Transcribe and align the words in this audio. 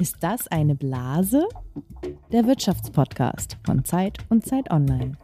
Ist 0.00 0.16
das 0.20 0.48
eine 0.48 0.74
Blase? 0.74 1.46
Der 2.32 2.46
Wirtschaftspodcast 2.46 3.58
von 3.66 3.84
Zeit 3.84 4.16
und 4.30 4.46
Zeit 4.46 4.70
Online. 4.70 5.18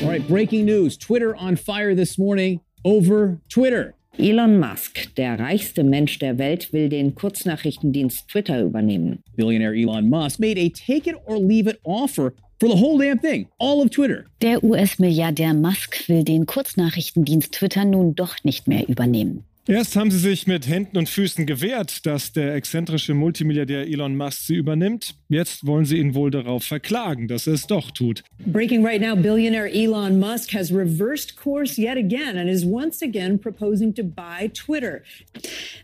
All 0.00 0.08
right, 0.08 0.28
breaking 0.28 0.64
news. 0.64 0.96
Twitter 0.96 1.34
on 1.36 1.56
fire 1.56 1.92
this 1.96 2.16
morning 2.18 2.60
over 2.84 3.40
Twitter. 3.48 3.94
Elon 4.16 4.60
Musk, 4.60 5.12
der 5.16 5.40
reichste 5.40 5.82
Mensch 5.82 6.20
der 6.20 6.38
Welt, 6.38 6.72
will 6.72 6.88
den 6.88 7.16
Kurznachrichtendienst 7.16 8.28
Twitter 8.28 8.62
übernehmen. 8.62 9.24
Billionaire 9.34 9.74
Elon 9.74 10.08
Musk 10.08 10.38
made 10.38 10.56
a 10.56 10.68
take 10.68 11.10
it 11.10 11.16
or 11.26 11.40
leave 11.40 11.68
it 11.68 11.80
offer 11.82 12.32
for 12.60 12.68
the 12.68 12.80
whole 12.80 12.96
damn 12.96 13.18
thing, 13.18 13.48
all 13.58 13.80
of 13.82 13.90
Twitter. 13.90 14.26
Der 14.40 14.62
US-Milliardär 14.62 15.54
Musk 15.54 16.08
will 16.08 16.22
den 16.22 16.46
Kurznachrichtendienst 16.46 17.52
Twitter 17.54 17.84
nun 17.84 18.14
doch 18.14 18.36
nicht 18.44 18.68
mehr 18.68 18.88
übernehmen. 18.88 19.47
Erst 19.68 19.96
haben 19.96 20.10
sie 20.10 20.18
sich 20.18 20.46
mit 20.46 20.66
Händen 20.66 20.96
und 20.96 21.10
Füßen 21.10 21.44
gewehrt, 21.44 22.06
dass 22.06 22.32
der 22.32 22.54
exzentrische 22.54 23.12
Multimilliardär 23.12 23.86
Elon 23.86 24.16
Musk 24.16 24.46
sie 24.46 24.54
übernimmt. 24.54 25.14
Jetzt 25.28 25.66
wollen 25.66 25.84
sie 25.84 25.98
ihn 25.98 26.14
wohl 26.14 26.30
darauf 26.30 26.64
verklagen, 26.64 27.28
dass 27.28 27.46
er 27.46 27.52
es 27.52 27.66
doch 27.66 27.90
tut. 27.90 28.24
Breaking 28.46 28.82
right 28.82 28.98
now, 28.98 29.14
billionaire 29.14 29.70
Elon 29.70 30.18
Musk 30.18 30.54
has 30.54 30.72
reversed 30.72 31.36
course 31.36 31.78
yet 31.78 31.98
again 31.98 32.38
and 32.38 32.48
is 32.48 32.64
once 32.64 33.02
again 33.02 33.38
proposing 33.38 33.94
to 33.94 34.02
buy 34.02 34.50
Twitter. 34.54 35.02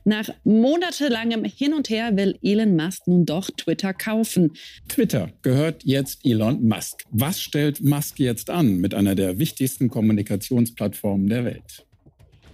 Nach 0.07 0.31
monatelangem 0.45 1.45
Hin 1.45 1.75
und 1.75 1.91
Her 1.91 2.17
will 2.17 2.39
Elon 2.43 2.77
Musk 2.77 3.07
nun 3.07 3.27
doch 3.27 3.51
Twitter 3.51 3.93
kaufen. 3.93 4.53
Twitter 4.89 5.29
gehört 5.43 5.85
jetzt 5.85 6.25
Elon 6.25 6.67
Musk. 6.67 7.03
Was 7.11 7.39
stellt 7.39 7.83
Musk 7.83 8.19
jetzt 8.19 8.49
an 8.49 8.79
mit 8.79 8.95
einer 8.95 9.15
der 9.15 9.39
wichtigsten 9.39 9.91
Kommunikationsplattformen 9.91 11.29
der 11.29 11.45
Welt? 11.45 11.85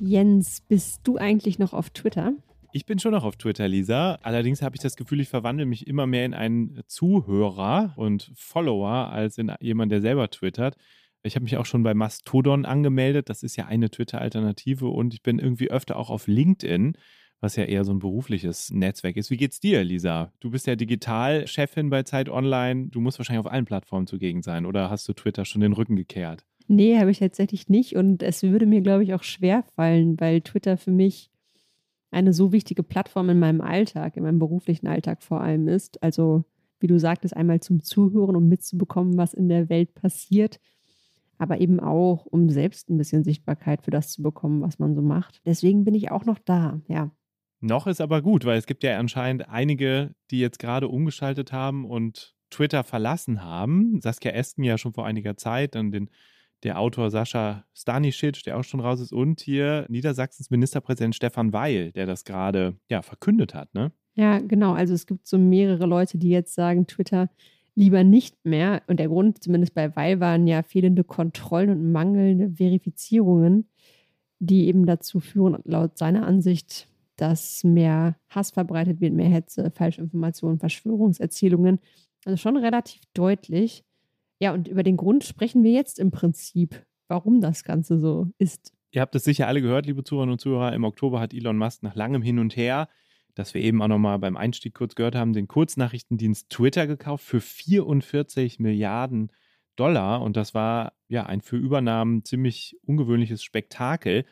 Jens, 0.03 0.63
bist 0.63 1.03
du 1.05 1.19
eigentlich 1.19 1.59
noch 1.59 1.75
auf 1.75 1.91
Twitter? 1.91 2.33
Ich 2.73 2.87
bin 2.87 2.99
schon 2.99 3.13
noch 3.13 3.23
auf 3.23 3.37
Twitter, 3.37 3.69
Lisa. 3.69 4.15
Allerdings 4.23 4.63
habe 4.63 4.74
ich 4.74 4.80
das 4.80 4.97
Gefühl, 4.97 5.21
ich 5.21 5.29
verwandle 5.29 5.66
mich 5.66 5.87
immer 5.87 6.07
mehr 6.07 6.24
in 6.24 6.33
einen 6.33 6.80
Zuhörer 6.87 7.93
und 7.97 8.33
Follower 8.35 9.11
als 9.13 9.37
in 9.37 9.52
jemand, 9.61 9.93
der 9.93 10.01
selber 10.01 10.30
twittert. 10.30 10.77
Ich 11.23 11.35
habe 11.35 11.43
mich 11.43 11.59
auch 11.59 11.66
schon 11.66 11.83
bei 11.83 11.93
Mastodon 11.93 12.65
angemeldet. 12.65 13.29
Das 13.29 13.43
ist 13.43 13.57
ja 13.57 13.66
eine 13.66 13.91
Twitter-Alternative. 13.91 14.89
Und 14.89 15.13
ich 15.13 15.23
bin 15.23 15.39
irgendwie 15.39 15.71
öfter 15.71 15.97
auch 15.97 16.09
auf 16.09 16.27
LinkedIn, 16.27 16.96
was 17.41 17.57
ja 17.57 17.65
eher 17.65 17.85
so 17.85 17.93
ein 17.93 17.99
berufliches 17.99 18.71
Netzwerk 18.71 19.19
ist. 19.19 19.30
Wie 19.30 19.37
geht's 19.37 19.61
dir, 19.61 19.85
Lisa? 19.85 20.33
Du 20.41 20.51
bist 20.51 20.67
ja 20.67 20.77
Digitalchefin 20.77 21.91
bei 21.91 22.05
Zeit 22.05 22.30
Online. 22.30 22.89
Du 22.89 23.02
musst 23.02 23.19
wahrscheinlich 23.19 23.45
auf 23.45 23.52
allen 23.52 23.67
Plattformen 23.67 24.07
zugegen 24.07 24.41
sein. 24.43 24.65
Oder 24.65 24.89
hast 24.89 25.07
du 25.09 25.13
Twitter 25.13 25.45
schon 25.45 25.61
den 25.61 25.74
Rücken 25.74 25.96
gekehrt? 25.96 26.46
Nee, 26.71 27.01
habe 27.01 27.10
ich 27.10 27.18
tatsächlich 27.18 27.68
nicht. 27.68 27.96
Und 27.96 28.23
es 28.23 28.45
würde 28.45 28.65
mir, 28.65 28.80
glaube 28.80 29.02
ich, 29.02 29.13
auch 29.13 29.24
schwer 29.24 29.65
fallen, 29.74 30.21
weil 30.21 30.40
Twitter 30.40 30.77
für 30.77 30.93
mich 30.93 31.29
eine 32.12 32.32
so 32.32 32.52
wichtige 32.52 32.85
Plattform 32.85 33.29
in 33.29 33.40
meinem 33.40 33.60
Alltag, 33.60 34.16
in 34.16 34.23
meinem 34.23 34.38
beruflichen 34.38 34.87
Alltag 34.87 35.24
vor 35.24 35.40
allem 35.40 35.66
ist. 35.66 36.01
Also, 36.01 36.45
wie 36.79 36.87
du 36.87 36.96
sagtest, 37.01 37.37
einmal 37.37 37.59
zum 37.59 37.82
Zuhören, 37.82 38.37
um 38.37 38.49
mitzubekommen, 38.49 39.16
was 39.16 39.35
in 39.35 39.49
der 39.49 39.68
Welt 39.68 39.95
passiert, 39.95 40.60
aber 41.38 41.60
eben 41.60 41.80
auch, 41.80 42.24
um 42.24 42.49
selbst 42.51 42.88
ein 42.88 42.99
bisschen 42.99 43.24
Sichtbarkeit 43.24 43.82
für 43.82 43.90
das 43.90 44.12
zu 44.12 44.23
bekommen, 44.23 44.62
was 44.62 44.79
man 44.79 44.95
so 44.95 45.02
macht. 45.02 45.40
Deswegen 45.45 45.82
bin 45.82 45.95
ich 45.95 46.12
auch 46.12 46.24
noch 46.24 46.38
da, 46.38 46.80
ja. 46.87 47.10
Noch 47.59 47.88
ist 47.88 48.01
aber 48.01 48.23
gut, 48.23 48.45
weil 48.45 48.59
es 48.59 48.66
gibt 48.66 48.84
ja 48.84 48.96
anscheinend 48.96 49.49
einige, 49.49 50.15
die 50.30 50.38
jetzt 50.38 50.60
gerade 50.60 50.87
umgeschaltet 50.87 51.52
haben 51.52 51.84
und 51.84 52.37
Twitter 52.49 52.84
verlassen 52.84 53.43
haben. 53.43 54.01
Saskia 54.01 54.30
Esken 54.30 54.62
ja 54.62 54.79
schon 54.79 54.93
vor 54.93 55.05
einiger 55.05 55.37
Zeit, 55.37 55.74
dann 55.74 55.90
den 55.90 56.10
der 56.63 56.79
Autor 56.79 57.11
Sascha 57.11 57.65
Stanisic, 57.75 58.43
der 58.45 58.59
auch 58.59 58.65
schon 58.65 58.80
raus 58.80 59.01
ist, 59.01 59.13
und 59.13 59.41
hier 59.41 59.87
Niedersachsens 59.89 60.51
Ministerpräsident 60.51 61.15
Stefan 61.15 61.52
Weil, 61.52 61.93
der 61.93 62.07
das 62.07 62.25
gerade 62.25 62.77
ja, 62.89 63.02
verkündet 63.02 63.55
hat, 63.55 63.75
ne? 63.75 63.93
Ja, 64.15 64.39
genau. 64.39 64.72
Also 64.72 64.93
es 64.93 65.06
gibt 65.06 65.27
so 65.27 65.39
mehrere 65.39 65.87
Leute, 65.87 66.19
die 66.19 66.31
jetzt 66.31 66.55
sagen, 66.55 66.87
Twitter 66.87 67.31
lieber 67.75 68.05
nicht 68.05 68.45
mehr. 68.45 68.83
Und 68.87 69.01
der 69.01 69.09
Grund, 69.09 69.43
zumindest 69.43 69.75
bei 69.75 69.95
Weil, 69.97 70.21
waren 70.21 70.47
ja 70.47 70.62
fehlende 70.62 71.05
Kontrollen 71.05 71.71
und 71.71 71.93
mangelnde 71.93 72.51
Verifizierungen, 72.51 73.69
die 74.39 74.67
eben 74.67 74.87
dazu 74.87 75.21
führen, 75.21 75.59
laut 75.65 75.97
seiner 75.97 76.27
Ansicht, 76.27 76.89
dass 77.17 77.65
mehr 77.65 78.17
Hass 78.29 78.51
verbreitet 78.51 79.01
wird, 79.01 79.13
mehr 79.13 79.29
Hetze, 79.29 79.71
Falschinformationen, 79.71 80.59
Verschwörungserzählungen. 80.59 81.79
Also 82.25 82.37
schon 82.37 82.57
relativ 82.57 83.01
deutlich. 83.15 83.84
Ja, 84.41 84.53
und 84.53 84.69
über 84.69 84.83
den 84.83 84.97
Grund 84.97 85.23
sprechen 85.25 85.62
wir 85.62 85.71
jetzt 85.71 85.99
im 85.99 86.11
Prinzip, 86.11 86.84
warum 87.09 87.41
das 87.41 87.62
Ganze 87.62 87.99
so 87.99 88.28
ist. 88.39 88.73
Ihr 88.91 89.03
habt 89.03 89.15
es 89.15 89.25
sicher 89.25 89.47
alle 89.47 89.62
gehört, 89.62 89.87
liebe 89.87 90.03
Zuhörerinnen 90.03 90.33
und 90.33 90.41
Zuhörer. 90.41 90.73
Im 90.73 90.84
Oktober 90.84 91.21
hat 91.21 91.34
Elon 91.34 91.59
Musk 91.59 91.83
nach 91.83 91.95
langem 91.95 92.23
Hin 92.23 92.39
und 92.39 92.56
Her, 92.56 92.89
das 93.34 93.55
wir 93.55 93.62
eben 93.62 93.81
auch 93.83 93.89
nochmal 93.89 94.19
beim 94.19 94.37
Einstieg 94.37 94.75
kurz 94.75 94.95
gehört 94.95 95.15
haben, 95.15 95.34
den 95.34 95.47
Kurznachrichtendienst 95.47 96.49
Twitter 96.49 96.87
gekauft 96.87 97.25
für 97.25 97.41
44 97.41 98.59
Milliarden 98.59 99.31
Dollar. 99.77 100.23
Und 100.23 100.37
das 100.37 100.55
war 100.55 100.95
ja 101.09 101.27
ein 101.27 101.43
für 101.43 101.57
Übernahmen 101.57 102.25
ziemlich 102.25 102.77
ungewöhnliches 102.83 103.45
Spektakel. 103.45 104.25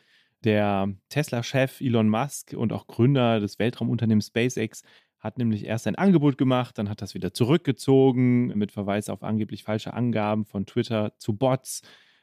Der 0.43 0.93
Tesla-Chef 1.09 1.81
Elon 1.81 2.09
Musk 2.09 2.53
und 2.53 2.73
auch 2.73 2.87
Gründer 2.87 3.39
des 3.39 3.59
Weltraumunternehmens 3.59 4.27
SpaceX 4.27 4.83
hat 5.19 5.37
nämlich 5.37 5.65
erst 5.65 5.85
ein 5.87 5.95
Angebot 5.95 6.37
gemacht, 6.37 6.77
dann 6.77 6.89
hat 6.89 7.01
das 7.01 7.13
wieder 7.13 7.33
zurückgezogen 7.33 8.47
mit 8.57 8.71
Verweis 8.71 9.09
auf 9.09 9.23
angeblich 9.23 9.63
falsche 9.63 9.93
Angaben 9.93 10.45
von 10.45 10.65
Twitter 10.65 11.13
zu 11.17 11.33
Bots. 11.33 11.81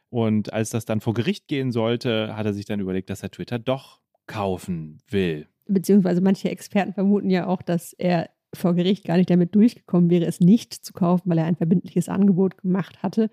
Und 0.09 0.53
als 0.53 0.71
das 0.71 0.85
dann 0.85 1.01
vor 1.01 1.15
Gericht 1.15 1.49
gehen 1.49 1.73
sollte, 1.73 2.37
hat 2.37 2.47
er 2.47 2.55
sich 2.55 2.65
dann 2.65 2.81
überlegt, 2.81 3.11
dass 3.11 3.23
er 3.23 3.31
Twitter 3.31 3.59
doch 3.59 4.01
kaufen 4.27 4.99
will. 5.09 5.47
Beziehungsweise 5.67 6.21
manche 6.21 6.51
Experten 6.51 6.95
vermuten 6.95 7.29
ja 7.29 7.47
auch, 7.47 7.61
dass 7.61 7.93
er 7.93 8.31
vor 8.55 8.75
Gericht 8.75 9.05
gar 9.05 9.17
nicht 9.17 9.29
damit 9.29 9.55
durchgekommen 9.55 10.09
wäre, 10.09 10.25
es 10.25 10.41
nicht 10.41 10.73
zu 10.73 10.93
kaufen, 10.93 11.29
weil 11.29 11.39
er 11.39 11.45
ein 11.45 11.57
verbindliches 11.57 12.09
Angebot 12.09 12.59
gemacht 12.59 13.03
hatte. 13.03 13.31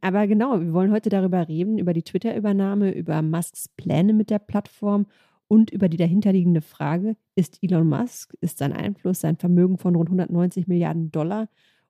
Aber 0.00 0.26
genau, 0.26 0.60
wir 0.60 0.72
wollen 0.72 0.92
heute 0.92 1.10
darüber 1.10 1.48
reden, 1.48 1.78
über 1.78 1.92
die 1.92 2.02
Twitter-Übernahme, 2.02 2.90
über 2.90 3.22
Musks 3.22 3.68
Pläne 3.68 4.12
mit 4.12 4.30
der 4.30 4.38
Plattform 4.38 5.06
und 5.48 5.70
über 5.70 5.88
die 5.88 5.96
dahinterliegende 5.96 6.60
Frage, 6.60 7.16
ist 7.34 7.58
Elon 7.62 7.88
Musk, 7.88 8.34
ist 8.40 8.58
sein 8.58 8.72
Einfluss, 8.72 9.20
sein 9.20 9.36
Vermögen 9.36 9.78
von 9.78 9.94
rund 9.94 10.08
190 10.08 10.66
Milliarden 10.66 11.10
Dollar 11.10 11.48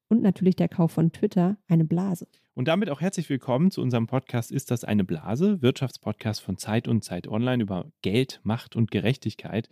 und 0.09 0.22
natürlich 0.22 0.56
der 0.56 0.69
Kauf 0.69 0.93
von 0.93 1.12
Twitter 1.12 1.56
eine 1.69 1.84
Blase. 1.84 2.28
Und 2.55 2.69
damit 2.69 2.91
auch 2.91 3.00
herzlich 3.00 3.28
willkommen 3.28 3.71
zu 3.71 3.83
unserem 3.83 4.06
Podcast 4.06 4.50
Ist 4.50 4.71
das 4.71 4.84
eine 4.84 5.05
Blase? 5.05 5.61
Wirtschaftspodcast 5.62 6.41
von 6.41 6.56
Zeit 6.59 6.89
und 6.89 7.03
Zeit 7.03 7.28
Online 7.28 7.62
über 7.62 7.91
Geld, 8.03 8.41
Macht 8.44 8.77
und 8.77 8.91
Gerechtigkeit. 8.91 9.69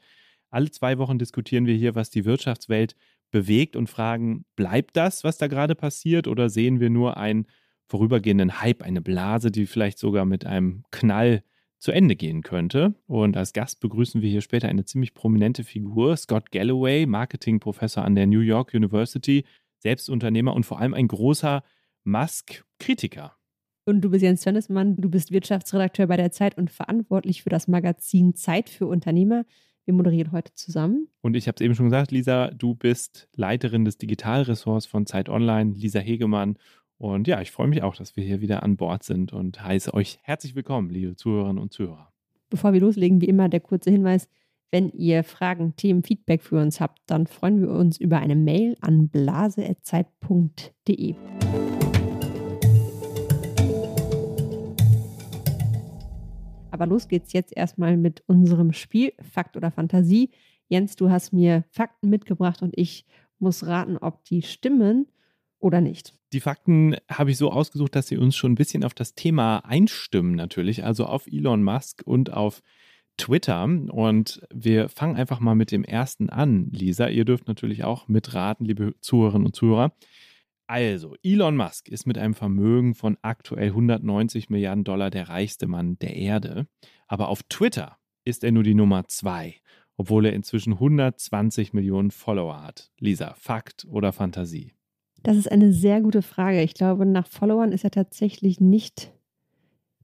Alle 0.51 0.71
zwei 0.71 0.99
Wochen 0.99 1.19
diskutieren 1.19 1.67
wir 1.67 1.75
hier, 1.75 1.95
was 1.95 2.11
die 2.11 2.25
Wirtschaftswelt 2.25 2.95
bewegt 3.31 3.75
und 3.75 3.89
fragen, 3.89 4.45
bleibt 4.55 4.97
das, 4.97 5.25
was 5.25 5.39
da 5.39 5.49
gerade 5.49 5.75
passiert, 5.75 6.29
oder 6.29 6.49
sehen 6.49 6.79
wir 6.79 6.91
nur 6.91 7.17
einen 7.17 7.47
vorübergehenden 7.87 8.61
Hype, 8.61 8.83
eine 8.83 9.01
Blase, 9.01 9.51
die 9.51 9.67
vielleicht 9.67 9.99
sogar 9.99 10.25
mit 10.25 10.47
einem 10.47 10.85
Knall 10.91 11.43
zu 11.85 11.93
Ende 11.93 12.17
gehen 12.17 12.43
könnte. 12.43 12.95
Und 13.07 13.37
als 13.37 13.53
Gast 13.53 13.81
begrüßen 13.81 14.23
wir 14.23 14.31
hier 14.31 14.41
später 14.41 14.69
eine 14.69 14.87
ziemlich 14.87 15.13
prominente 15.13 15.65
Figur, 15.65 16.17
Scott 16.17 16.51
Galloway, 16.51 17.05
Marketingprofessor 17.05 18.03
an 18.03 18.15
der 18.15 18.27
New 18.27 18.41
York 18.41 18.73
University, 18.73 19.45
Selbstunternehmer 19.81 20.55
und 20.55 20.65
vor 20.65 20.81
allem 20.81 20.95
ein 20.95 21.09
großer 21.09 21.63
Musk-Kritiker. 22.05 23.37
Und 23.85 24.01
du 24.01 24.11
bist 24.11 24.23
Jens 24.23 24.41
Tönnesmann, 24.41 24.97
du 24.97 25.11
bist 25.11 25.31
Wirtschaftsredakteur 25.31 26.07
bei 26.07 26.17
der 26.17 26.33
Zeit 26.33 26.57
und 26.57 26.71
verantwortlich 26.71 27.43
für 27.43 27.51
das 27.51 27.69
Magazin 27.69 28.35
Zeit 28.35 28.71
für 28.71 28.87
Unternehmer. 28.87 29.45
Wir 29.85 29.93
moderieren 29.93 30.33
heute 30.33 30.55
zusammen. 30.55 31.09
Und 31.21 31.37
ich 31.37 31.49
habe 31.49 31.57
es 31.57 31.61
eben 31.61 31.75
schon 31.75 31.91
gesagt, 31.91 32.13
Lisa, 32.13 32.51
du 32.51 32.75
bist 32.75 33.29
Leiterin 33.37 33.85
des 33.85 33.99
Digitalressorts 33.99 34.87
von 34.87 35.05
Zeit 35.05 35.29
Online, 35.29 35.75
Lisa 35.75 35.99
Hegemann. 35.99 36.57
Und 36.99 37.27
ja, 37.27 37.41
ich 37.41 37.51
freue 37.51 37.67
mich 37.67 37.83
auch, 37.83 37.97
dass 37.97 38.17
wir 38.17 38.25
hier 38.25 38.41
wieder 38.41 38.63
an 38.63 38.77
Bord 38.77 39.03
sind 39.03 39.33
und 39.33 39.63
heiße 39.63 39.93
euch 39.95 40.19
herzlich 40.23 40.55
willkommen, 40.55 40.91
liebe 40.91 41.17
Zuhörerinnen 41.17 41.61
und 41.61 41.73
Zuhörer. 41.73 42.13
Bevor 42.51 42.73
wir 42.73 42.81
loslegen, 42.81 43.21
wie 43.21 43.27
immer 43.27 43.49
der 43.49 43.61
kurze 43.61 43.91
Hinweis, 43.91 44.29
wenn 44.71 44.91
ihr 44.91 45.25
Fragen, 45.25 45.75
Themen, 45.77 46.03
Feedback 46.03 46.43
für 46.43 46.61
uns 46.61 46.81
habt, 46.81 47.01
dann 47.07 47.27
freuen 47.27 47.61
wir 47.61 47.71
uns 47.71 47.99
über 47.99 48.19
eine 48.19 48.37
Mail 48.37 48.77
an 48.81 49.09
blase.zeit.de. 49.09 51.15
Aber 56.71 56.87
los 56.87 57.09
geht's 57.09 57.33
jetzt 57.33 57.57
erstmal 57.57 57.97
mit 57.97 58.23
unserem 58.27 58.73
Spiel 58.73 59.13
Fakt 59.21 59.57
oder 59.57 59.71
Fantasie. 59.71 60.31
Jens, 60.69 60.97
du 60.97 61.11
hast 61.11 61.33
mir 61.33 61.65
Fakten 61.71 62.09
mitgebracht 62.09 62.63
und 62.63 62.73
ich 62.77 63.05
muss 63.39 63.67
raten, 63.67 63.97
ob 63.97 64.25
die 64.25 64.43
stimmen 64.43 65.07
oder 65.65 65.81
nicht. 65.81 66.15
Die 66.35 66.41
Fakten 66.41 66.95
habe 67.11 67.31
ich 67.31 67.39
so 67.39 67.51
ausgesucht, 67.51 67.97
dass 67.97 68.07
sie 68.07 68.19
uns 68.19 68.37
schon 68.37 68.53
ein 68.53 68.57
bisschen 68.57 68.85
auf 68.85 68.93
das 68.93 69.15
Thema 69.15 69.59
einstimmen, 69.65 70.35
natürlich, 70.35 70.85
also 70.85 71.07
auf 71.07 71.27
Elon 71.27 71.65
Musk 71.65 72.03
und 72.05 72.33
auf 72.33 72.61
Twitter. 73.17 73.65
Und 73.65 74.47
wir 74.53 74.91
fangen 74.91 75.17
einfach 75.17 75.41
mal 75.41 75.55
mit 75.55 75.73
dem 75.73 75.83
ersten 75.83 76.29
an, 76.29 76.69
Lisa. 76.71 77.09
Ihr 77.09 77.25
dürft 77.25 77.49
natürlich 77.49 77.83
auch 77.83 78.09
mitraten, 78.09 78.67
liebe 78.67 78.95
Zuhörerinnen 79.01 79.47
und 79.47 79.57
Zuhörer. 79.57 79.97
Also, 80.67 81.17
Elon 81.23 81.57
Musk 81.57 81.89
ist 81.89 82.07
mit 82.07 82.19
einem 82.19 82.35
Vermögen 82.35 82.95
von 82.95 83.17
aktuell 83.23 83.69
190 83.69 84.51
Milliarden 84.51 84.85
Dollar 84.85 85.09
der 85.09 85.31
reichste 85.31 85.67
Mann 85.67 85.99
der 85.99 86.15
Erde. 86.15 86.67
Aber 87.07 87.29
auf 87.29 87.43
Twitter 87.45 87.97
ist 88.25 88.45
er 88.45 88.53
nur 88.53 88.63
die 88.63 88.75
Nummer 88.75 89.09
zwei. 89.09 89.61
obwohl 89.97 90.27
er 90.27 90.33
inzwischen 90.33 90.73
120 90.73 91.73
Millionen 91.73 92.11
Follower 92.11 92.61
hat. 92.61 92.91
Lisa, 92.99 93.35
Fakt 93.39 93.87
oder 93.89 94.13
Fantasie? 94.13 94.75
Das 95.25 95.39
ist 95.39 95.51
eine 95.51 95.73
sehr 95.73 96.03
gute 96.03 96.21
Frage. 96.21 96.61
Ich 96.61 96.75
glaube, 96.75 97.07
nach 97.07 97.27
Followern 97.27 97.73
ist 97.73 97.83
er 97.83 97.91
tatsächlich 97.91 98.61
nicht 98.61 99.11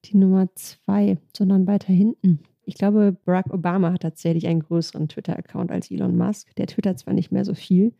die 0.07 0.17
Nummer 0.17 0.49
zwei, 0.55 1.19
sondern 1.37 1.67
weiter 1.67 1.93
hinten. 1.93 2.41
Ich 2.65 2.75
glaube, 2.75 3.15
Barack 3.27 3.53
Obama 3.53 3.93
hat 3.93 4.01
tatsächlich 4.01 4.47
einen 4.47 4.61
größeren 4.61 5.09
Twitter-Account 5.09 5.71
als 5.71 5.91
Elon 5.91 6.17
Musk. 6.17 6.55
Der 6.57 6.67
twittert 6.67 6.99
zwar 6.99 7.13
nicht 7.13 7.33
mehr 7.33 7.45
so 7.45 7.53
viel. 7.53 7.93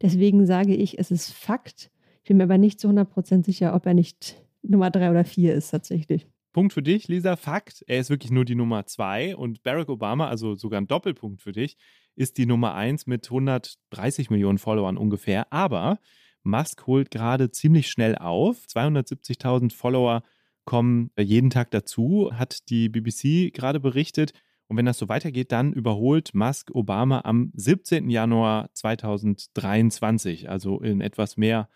Deswegen 0.00 0.46
sage 0.46 0.74
ich, 0.74 0.98
es 0.98 1.10
ist 1.10 1.34
Fakt. 1.34 1.90
Ich 2.22 2.28
bin 2.28 2.38
mir 2.38 2.44
aber 2.44 2.56
nicht 2.56 2.80
zu 2.80 2.88
100% 2.88 3.44
sicher, 3.44 3.74
ob 3.74 3.84
er 3.84 3.92
nicht 3.92 4.42
Nummer 4.62 4.90
drei 4.90 5.10
oder 5.10 5.26
vier 5.26 5.54
ist 5.54 5.68
tatsächlich. 5.68 6.26
Punkt 6.54 6.72
für 6.72 6.82
dich, 6.82 7.08
Lisa. 7.08 7.36
Fakt, 7.36 7.84
er 7.88 8.00
ist 8.00 8.08
wirklich 8.08 8.32
nur 8.32 8.46
die 8.46 8.54
Nummer 8.54 8.86
zwei 8.86 9.36
und 9.36 9.62
Barack 9.64 9.90
Obama, 9.90 10.28
also 10.28 10.54
sogar 10.54 10.80
ein 10.80 10.86
Doppelpunkt 10.86 11.42
für 11.42 11.52
dich, 11.52 11.76
ist 12.16 12.38
die 12.38 12.46
Nummer 12.46 12.74
eins 12.74 13.06
mit 13.06 13.26
130 13.26 14.30
Millionen 14.30 14.56
Followern 14.56 14.96
ungefähr. 14.96 15.52
Aber 15.52 15.98
Musk 16.44 16.86
holt 16.86 17.10
gerade 17.10 17.50
ziemlich 17.50 17.88
schnell 17.90 18.16
auf. 18.16 18.64
270.000 18.66 19.72
Follower 19.72 20.22
kommen 20.64 21.10
jeden 21.18 21.50
Tag 21.50 21.70
dazu, 21.70 22.30
hat 22.32 22.68
die 22.70 22.88
BBC 22.88 23.52
gerade 23.52 23.80
berichtet. 23.80 24.32
Und 24.66 24.76
wenn 24.78 24.86
das 24.86 24.98
so 24.98 25.08
weitergeht, 25.08 25.52
dann 25.52 25.72
überholt 25.72 26.34
Musk 26.34 26.70
Obama 26.74 27.20
am 27.24 27.50
17. 27.54 28.08
Januar 28.08 28.70
2023, 28.72 30.48
also 30.48 30.80
in 30.80 31.00
etwas 31.00 31.36
mehr 31.36 31.68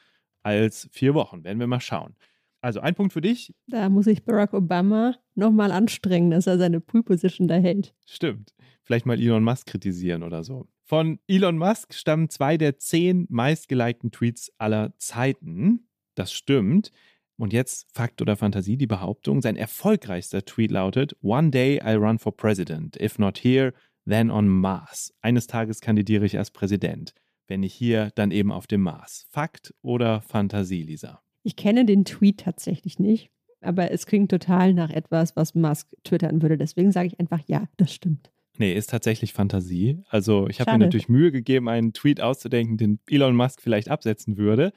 als 0.43 0.89
vier 0.93 1.15
Wochen. 1.15 1.45
Werden 1.45 1.61
wir 1.61 1.67
mal 1.67 1.81
schauen. 1.81 2.17
Also 2.61 2.81
ein 2.81 2.95
Punkt 2.95 3.13
für 3.13 3.21
dich. 3.21 3.55
Da 3.69 3.89
muss 3.89 4.07
ich 4.07 4.25
Barack 4.25 4.53
Obama 4.53 5.15
nochmal 5.35 5.71
anstrengen, 5.71 6.31
dass 6.31 6.47
er 6.47 6.59
seine 6.59 6.81
Pool 6.81 7.03
Position 7.03 7.47
da 7.47 7.55
hält. 7.55 7.95
Stimmt. 8.07 8.55
Vielleicht 8.83 9.07
mal 9.07 9.21
Elon 9.21 9.45
Musk 9.45 9.67
kritisieren 9.67 10.23
oder 10.23 10.43
so. 10.43 10.67
Von 10.89 11.19
Elon 11.29 11.59
Musk 11.59 11.93
stammen 11.93 12.31
zwei 12.31 12.57
der 12.57 12.79
zehn 12.79 13.27
meistgelikten 13.29 14.11
Tweets 14.11 14.51
aller 14.57 14.95
Zeiten. 14.97 15.87
Das 16.15 16.33
stimmt. 16.33 16.93
Und 17.37 17.53
jetzt 17.53 17.87
Fakt 17.93 18.23
oder 18.23 18.37
Fantasie, 18.37 18.79
die 18.79 18.87
Behauptung, 18.87 19.43
sein 19.43 19.57
erfolgreichster 19.57 20.47
Tweet 20.47 20.71
lautet, 20.71 21.15
One 21.21 21.51
day 21.51 21.83
I'll 21.83 21.99
run 21.99 22.19
for 22.19 22.35
president. 22.35 22.97
If 22.99 23.19
not 23.19 23.37
here, 23.37 23.75
then 24.07 24.31
on 24.31 24.49
Mars. 24.49 25.13
Eines 25.21 25.47
Tages 25.47 25.83
kandidiere 25.83 26.25
ich 26.25 26.39
als 26.39 26.51
Präsident. 26.51 27.13
Wenn 27.49 27.61
nicht 27.61 27.75
hier, 27.75 28.11
dann 28.15 28.31
eben 28.31 28.51
auf 28.51 28.67
dem 28.67 28.81
Mars. 28.81 29.27
Fakt 29.29 29.75
oder 29.83 30.23
Fantasie, 30.23 30.85
Lisa? 30.85 31.21
Ich 31.43 31.57
kenne 31.57 31.85
den 31.85 32.07
Tweet 32.07 32.41
tatsächlich 32.41 32.99
nicht, 32.99 33.31
aber 33.61 33.91
es 33.91 34.07
klingt 34.07 34.31
total 34.31 34.73
nach 34.73 34.89
etwas, 34.89 35.37
was 35.37 35.55
Musk 35.55 35.95
twittern 36.03 36.41
würde. 36.41 36.57
Deswegen 36.57 36.93
sage 36.93 37.09
ich 37.09 37.21
einfach, 37.21 37.43
ja, 37.47 37.69
das 37.77 37.93
stimmt. 37.93 38.31
Nee, 38.59 38.75
ist 38.75 38.91
tatsächlich 38.91 39.33
Fantasie. 39.33 40.03
Also 40.09 40.49
ich 40.49 40.61
habe 40.61 40.73
mir 40.73 40.79
natürlich 40.79 41.09
Mühe 41.09 41.31
gegeben, 41.33 41.69
einen 41.69 41.93
Tweet 41.93 42.21
auszudenken, 42.21 42.77
den 42.77 42.99
Elon 43.09 43.37
Musk 43.37 43.63
vielleicht 43.63 43.89
absetzen 43.89 44.37
würde, 44.37 44.73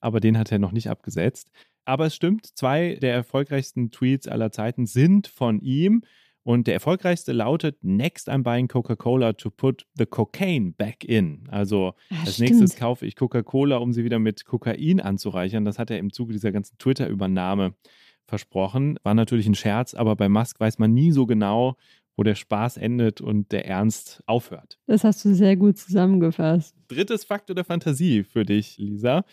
aber 0.00 0.20
den 0.20 0.38
hat 0.38 0.50
er 0.50 0.58
noch 0.58 0.72
nicht 0.72 0.88
abgesetzt. 0.88 1.50
Aber 1.84 2.06
es 2.06 2.14
stimmt, 2.16 2.46
zwei 2.56 2.96
der 3.00 3.14
erfolgreichsten 3.14 3.90
Tweets 3.90 4.26
aller 4.26 4.50
Zeiten 4.50 4.86
sind 4.86 5.26
von 5.28 5.60
ihm. 5.60 6.02
Und 6.42 6.68
der 6.68 6.74
erfolgreichste 6.74 7.32
lautet: 7.32 7.82
Next 7.82 8.28
I'm 8.30 8.42
buying 8.44 8.68
Coca-Cola 8.68 9.32
to 9.32 9.50
put 9.50 9.84
the 9.94 10.06
cocaine 10.06 10.72
back 10.72 11.04
in. 11.04 11.44
Also 11.48 11.94
Ah, 12.10 12.20
als 12.20 12.34
stimmt. 12.34 12.50
nächstes 12.50 12.76
kaufe 12.76 13.04
ich 13.04 13.16
Coca-Cola, 13.16 13.78
um 13.78 13.92
sie 13.92 14.04
wieder 14.04 14.18
mit 14.20 14.44
Kokain 14.44 15.00
anzureichern. 15.00 15.64
Das 15.64 15.78
hat 15.78 15.90
er 15.90 15.98
im 15.98 16.12
Zuge 16.12 16.32
dieser 16.32 16.52
ganzen 16.52 16.78
Twitter-Übernahme 16.78 17.74
versprochen. 18.26 18.96
War 19.02 19.14
natürlich 19.14 19.46
ein 19.46 19.54
Scherz, 19.56 19.94
aber 19.94 20.14
bei 20.16 20.28
Musk 20.28 20.58
weiß 20.60 20.78
man 20.78 20.92
nie 20.94 21.12
so 21.12 21.26
genau, 21.26 21.76
wo 22.16 22.22
der 22.22 22.34
Spaß 22.34 22.78
endet 22.78 23.20
und 23.20 23.52
der 23.52 23.66
Ernst 23.66 24.22
aufhört. 24.26 24.78
Das 24.86 25.04
hast 25.04 25.22
du 25.24 25.34
sehr 25.34 25.56
gut 25.56 25.78
zusammengefasst. 25.78 26.74
Drittes 26.88 27.24
Fakt 27.24 27.50
oder 27.50 27.64
Fantasie 27.64 28.24
für 28.24 28.44
dich, 28.44 28.78
Lisa. 28.78 29.24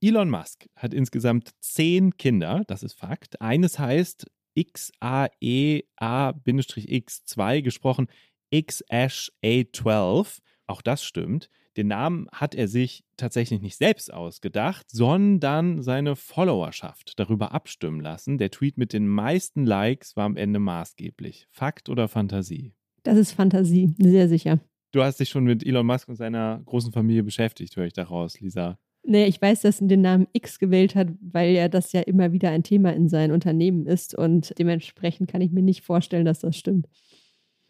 Elon 0.00 0.30
Musk 0.30 0.66
hat 0.76 0.94
insgesamt 0.94 1.50
zehn 1.60 2.16
Kinder, 2.16 2.62
das 2.66 2.82
ist 2.82 2.94
Fakt. 2.94 3.42
Eines 3.42 3.78
heißt 3.78 4.26
E 4.54 4.64
XAEA-X2, 4.64 7.62
gesprochen 7.62 8.08
XAsh-A12. 8.52 10.40
Auch 10.66 10.82
das 10.82 11.04
stimmt. 11.04 11.48
Den 11.76 11.88
Namen 11.88 12.26
hat 12.32 12.54
er 12.54 12.68
sich 12.68 13.04
tatsächlich 13.16 13.60
nicht 13.60 13.76
selbst 13.76 14.12
ausgedacht, 14.12 14.90
sondern 14.90 15.82
seine 15.82 16.16
Followerschaft 16.16 17.18
darüber 17.18 17.52
abstimmen 17.52 18.00
lassen. 18.00 18.38
Der 18.38 18.50
Tweet 18.50 18.76
mit 18.76 18.92
den 18.92 19.06
meisten 19.06 19.64
Likes 19.64 20.16
war 20.16 20.24
am 20.24 20.36
Ende 20.36 20.58
maßgeblich. 20.58 21.46
Fakt 21.50 21.88
oder 21.88 22.08
Fantasie? 22.08 22.72
Das 23.02 23.16
ist 23.16 23.32
Fantasie, 23.32 23.94
sehr 23.98 24.28
sicher. 24.28 24.60
Du 24.92 25.02
hast 25.02 25.20
dich 25.20 25.28
schon 25.28 25.44
mit 25.44 25.64
Elon 25.64 25.86
Musk 25.86 26.08
und 26.08 26.16
seiner 26.16 26.60
großen 26.64 26.92
Familie 26.92 27.22
beschäftigt, 27.22 27.76
höre 27.76 27.86
ich 27.86 27.92
daraus, 27.92 28.40
Lisa. 28.40 28.78
Nee, 29.02 29.26
ich 29.26 29.40
weiß, 29.40 29.62
dass 29.62 29.80
er 29.80 29.86
den 29.86 30.02
Namen 30.02 30.26
X 30.32 30.58
gewählt 30.58 30.94
hat, 30.94 31.08
weil 31.20 31.52
ja 31.52 31.68
das 31.68 31.92
ja 31.92 32.00
immer 32.00 32.32
wieder 32.32 32.50
ein 32.50 32.62
Thema 32.62 32.92
in 32.92 33.08
seinem 33.08 33.32
Unternehmen 33.32 33.86
ist 33.86 34.14
und 34.14 34.52
dementsprechend 34.58 35.30
kann 35.30 35.40
ich 35.40 35.52
mir 35.52 35.62
nicht 35.62 35.82
vorstellen, 35.82 36.26
dass 36.26 36.40
das 36.40 36.56
stimmt. 36.56 36.86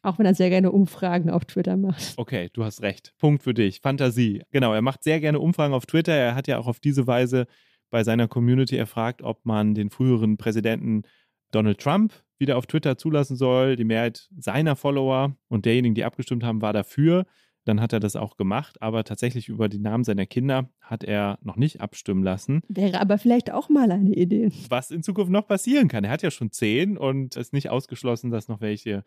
Auch 0.03 0.19
wenn 0.19 0.27
er 0.27 0.35
sehr 0.35 0.51
gerne 0.51 0.73
Umfragen 0.73 1.31
auf 1.31 1.45
Twitter 1.45 1.77
macht. 1.77 2.15
Okay, 2.17 2.49
du 2.53 2.65
hast 2.65 2.83
recht. 2.83 3.13
Punkt 3.19 3.43
für 3.43 3.53
dich. 3.53 3.81
Fantasie. 3.81 4.43
Genau, 4.51 4.73
er 4.73 4.83
macht 4.83 5.05
sehr 5.05 5.21
gerne 5.21 5.41
Umfragen 5.41 5.75
auf 5.75 5.87
Twitter. 5.87 6.15
Er 6.15 6.35
hat 6.35 6.49
ja 6.49 6.59
auch 6.59 6.67
auf 6.67 6.81
diese 6.81 7.07
Weise 7.07 7.47
bei 7.91 8.03
seiner 8.05 8.29
Community 8.29 8.77
erfragt, 8.77 9.23
ob 9.23 9.45
man 9.45 9.75
den 9.75 9.91
früheren 9.91 10.37
Präsidenten 10.37 11.03
Donald 11.51 11.81
Trump 11.81 12.15
wieder 12.39 12.57
auf 12.57 12.67
Twitter 12.67 12.97
zulassen 12.97 13.37
soll. 13.37 13.77
Die 13.77 13.85
Mehrheit 13.85 14.29
seiner 14.39 14.77
Follower 14.77 15.37
und 15.49 15.67
derjenigen, 15.67 15.95
die 15.95 16.05
abgestimmt 16.05 16.45
haben, 16.45 16.63
war 16.63 16.73
dafür. 16.73 17.27
Dann 17.67 17.83
hat 17.83 17.93
er 17.93 18.01
das 18.01 18.17
auch 18.17 18.39
gemacht, 18.39 18.81
aber 18.81 19.05
tatsächlich 19.05 19.49
über 19.49 19.69
die 19.69 19.79
Namen 19.79 20.03
seiner 20.03 20.25
Kinder 20.25 20.71
hat 20.81 21.05
er 21.05 21.39
noch 21.43 21.57
nicht 21.57 21.83
abstimmen 21.83 22.23
lassen. 22.23 22.63
Wäre 22.69 23.01
aber 23.01 23.19
vielleicht 23.19 23.53
auch 23.53 23.69
mal 23.69 23.91
eine 23.93 24.15
Idee. 24.15 24.51
Was 24.71 24.91
in 24.91 25.03
Zukunft 25.03 25.31
noch 25.31 25.47
passieren 25.47 25.89
kann. 25.89 26.05
Er 26.05 26.11
hat 26.11 26.23
ja 26.23 26.31
schon 26.31 26.51
zehn 26.51 26.97
und 26.97 27.37
es 27.37 27.49
ist 27.49 27.53
nicht 27.53 27.69
ausgeschlossen, 27.69 28.31
dass 28.31 28.49
noch 28.49 28.63
welche 28.63 29.05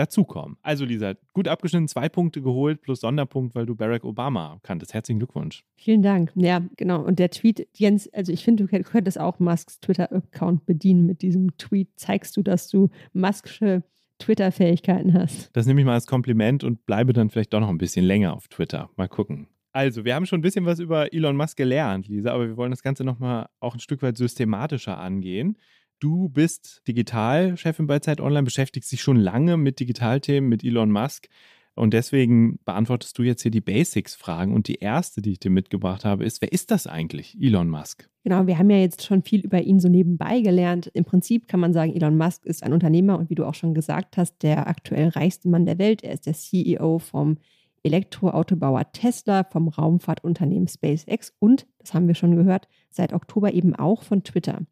dazukommen. 0.00 0.56
Also 0.62 0.84
Lisa, 0.84 1.14
gut 1.32 1.46
abgeschnitten, 1.46 1.88
zwei 1.88 2.08
Punkte 2.08 2.42
geholt 2.42 2.80
plus 2.82 3.00
Sonderpunkt, 3.00 3.54
weil 3.54 3.66
du 3.66 3.74
Barack 3.74 4.04
Obama 4.04 4.58
kanntest. 4.62 4.94
Herzlichen 4.94 5.18
Glückwunsch. 5.18 5.64
Vielen 5.76 6.02
Dank. 6.02 6.32
Ja, 6.34 6.62
genau. 6.76 7.02
Und 7.02 7.18
der 7.18 7.30
Tweet, 7.30 7.68
Jens, 7.74 8.12
also 8.12 8.32
ich 8.32 8.44
finde, 8.44 8.66
du 8.66 8.82
könntest 8.82 9.20
auch 9.20 9.38
Musks 9.38 9.80
Twitter-Account 9.80 10.66
bedienen 10.66 11.06
mit 11.06 11.22
diesem 11.22 11.56
Tweet. 11.58 11.88
Zeigst 11.96 12.36
du, 12.36 12.42
dass 12.42 12.68
du 12.68 12.88
Musksche 13.12 13.82
Twitter-Fähigkeiten 14.18 15.14
hast. 15.14 15.50
Das 15.54 15.66
nehme 15.66 15.80
ich 15.80 15.86
mal 15.86 15.94
als 15.94 16.06
Kompliment 16.06 16.62
und 16.64 16.86
bleibe 16.86 17.12
dann 17.12 17.30
vielleicht 17.30 17.52
doch 17.52 17.60
noch 17.60 17.70
ein 17.70 17.78
bisschen 17.78 18.04
länger 18.04 18.34
auf 18.34 18.48
Twitter. 18.48 18.90
Mal 18.96 19.08
gucken. 19.08 19.48
Also, 19.72 20.04
wir 20.04 20.14
haben 20.14 20.26
schon 20.26 20.40
ein 20.40 20.42
bisschen 20.42 20.66
was 20.66 20.80
über 20.80 21.12
Elon 21.12 21.36
Musk 21.36 21.56
gelernt, 21.56 22.08
Lisa, 22.08 22.32
aber 22.32 22.48
wir 22.48 22.56
wollen 22.56 22.72
das 22.72 22.82
Ganze 22.82 23.04
nochmal 23.04 23.48
auch 23.60 23.74
ein 23.74 23.80
Stück 23.80 24.02
weit 24.02 24.16
systematischer 24.16 24.98
angehen. 24.98 25.56
Du 26.00 26.30
bist 26.30 26.80
Digitalchefin 26.88 27.86
bei 27.86 27.98
Zeit 27.98 28.22
Online, 28.22 28.44
beschäftigst 28.44 28.90
dich 28.90 29.02
schon 29.02 29.18
lange 29.18 29.58
mit 29.58 29.80
Digitalthemen, 29.80 30.48
mit 30.48 30.64
Elon 30.64 30.90
Musk. 30.90 31.28
Und 31.74 31.92
deswegen 31.92 32.58
beantwortest 32.64 33.18
du 33.18 33.22
jetzt 33.22 33.42
hier 33.42 33.50
die 33.50 33.60
Basics-Fragen. 33.60 34.54
Und 34.54 34.66
die 34.66 34.76
erste, 34.76 35.20
die 35.20 35.32
ich 35.32 35.40
dir 35.40 35.50
mitgebracht 35.50 36.06
habe, 36.06 36.24
ist: 36.24 36.40
Wer 36.40 36.52
ist 36.52 36.70
das 36.70 36.86
eigentlich, 36.86 37.36
Elon 37.38 37.68
Musk? 37.68 38.08
Genau, 38.24 38.46
wir 38.46 38.56
haben 38.56 38.70
ja 38.70 38.78
jetzt 38.78 39.04
schon 39.04 39.22
viel 39.22 39.40
über 39.40 39.60
ihn 39.60 39.78
so 39.78 39.90
nebenbei 39.90 40.40
gelernt. 40.40 40.86
Im 40.94 41.04
Prinzip 41.04 41.48
kann 41.48 41.60
man 41.60 41.74
sagen, 41.74 41.94
Elon 41.94 42.16
Musk 42.16 42.46
ist 42.46 42.62
ein 42.62 42.72
Unternehmer 42.72 43.18
und 43.18 43.28
wie 43.28 43.34
du 43.34 43.44
auch 43.44 43.54
schon 43.54 43.74
gesagt 43.74 44.16
hast, 44.16 44.42
der 44.42 44.68
aktuell 44.68 45.08
reichste 45.08 45.50
Mann 45.50 45.66
der 45.66 45.78
Welt. 45.78 46.02
Er 46.02 46.14
ist 46.14 46.24
der 46.24 46.32
CEO 46.32 46.98
vom 46.98 47.36
Elektroautobauer 47.82 48.90
Tesla, 48.92 49.44
vom 49.44 49.68
Raumfahrtunternehmen 49.68 50.66
SpaceX 50.66 51.34
und, 51.38 51.66
das 51.78 51.92
haben 51.92 52.08
wir 52.08 52.14
schon 52.14 52.36
gehört, 52.36 52.68
seit 52.88 53.12
Oktober 53.12 53.52
eben 53.52 53.74
auch 53.74 54.02
von 54.02 54.24
Twitter. 54.24 54.62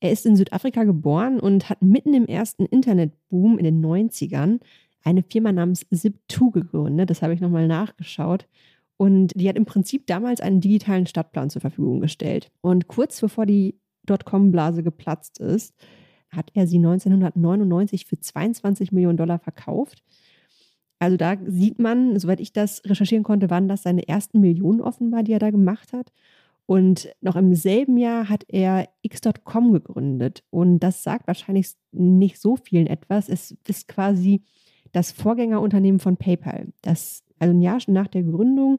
Er 0.00 0.12
ist 0.12 0.26
in 0.26 0.36
Südafrika 0.36 0.84
geboren 0.84 1.40
und 1.40 1.68
hat 1.68 1.82
mitten 1.82 2.14
im 2.14 2.26
ersten 2.26 2.66
Internetboom 2.66 3.58
in 3.58 3.64
den 3.64 3.84
90ern 3.84 4.60
eine 5.04 5.22
Firma 5.22 5.52
namens 5.52 5.86
Zip2 5.90 6.52
gegründet. 6.52 7.10
Das 7.10 7.22
habe 7.22 7.34
ich 7.34 7.40
nochmal 7.40 7.66
nachgeschaut. 7.66 8.46
Und 8.96 9.32
die 9.34 9.48
hat 9.48 9.56
im 9.56 9.64
Prinzip 9.64 10.06
damals 10.06 10.40
einen 10.40 10.60
digitalen 10.60 11.06
Stadtplan 11.06 11.50
zur 11.50 11.60
Verfügung 11.60 12.00
gestellt. 12.00 12.50
Und 12.60 12.88
kurz 12.88 13.20
bevor 13.20 13.46
die 13.46 13.76
Dotcom-Blase 14.06 14.82
geplatzt 14.82 15.38
ist, 15.38 15.74
hat 16.30 16.50
er 16.54 16.66
sie 16.66 16.76
1999 16.76 18.06
für 18.06 18.18
22 18.18 18.92
Millionen 18.92 19.16
Dollar 19.16 19.38
verkauft. 19.38 20.02
Also 20.98 21.16
da 21.16 21.36
sieht 21.46 21.78
man, 21.78 22.18
soweit 22.18 22.40
ich 22.40 22.52
das 22.52 22.82
recherchieren 22.84 23.22
konnte, 23.22 23.50
waren 23.50 23.68
das 23.68 23.84
seine 23.84 24.06
ersten 24.08 24.40
Millionen 24.40 24.80
offenbar, 24.80 25.22
die 25.22 25.32
er 25.32 25.38
da 25.38 25.50
gemacht 25.50 25.92
hat. 25.92 26.12
Und 26.68 27.08
noch 27.22 27.34
im 27.34 27.54
selben 27.54 27.96
Jahr 27.96 28.28
hat 28.28 28.44
er 28.46 28.90
X.com 29.00 29.72
gegründet. 29.72 30.44
Und 30.50 30.80
das 30.80 31.02
sagt 31.02 31.26
wahrscheinlich 31.26 31.70
nicht 31.92 32.38
so 32.38 32.56
vielen 32.56 32.86
etwas. 32.86 33.30
Es 33.30 33.56
ist 33.66 33.88
quasi 33.88 34.42
das 34.92 35.10
Vorgängerunternehmen 35.10 35.98
von 35.98 36.18
PayPal. 36.18 36.66
Das, 36.82 37.24
also 37.38 37.54
ein 37.54 37.62
Jahr 37.62 37.78
nach 37.86 38.08
der 38.08 38.22
Gründung 38.22 38.76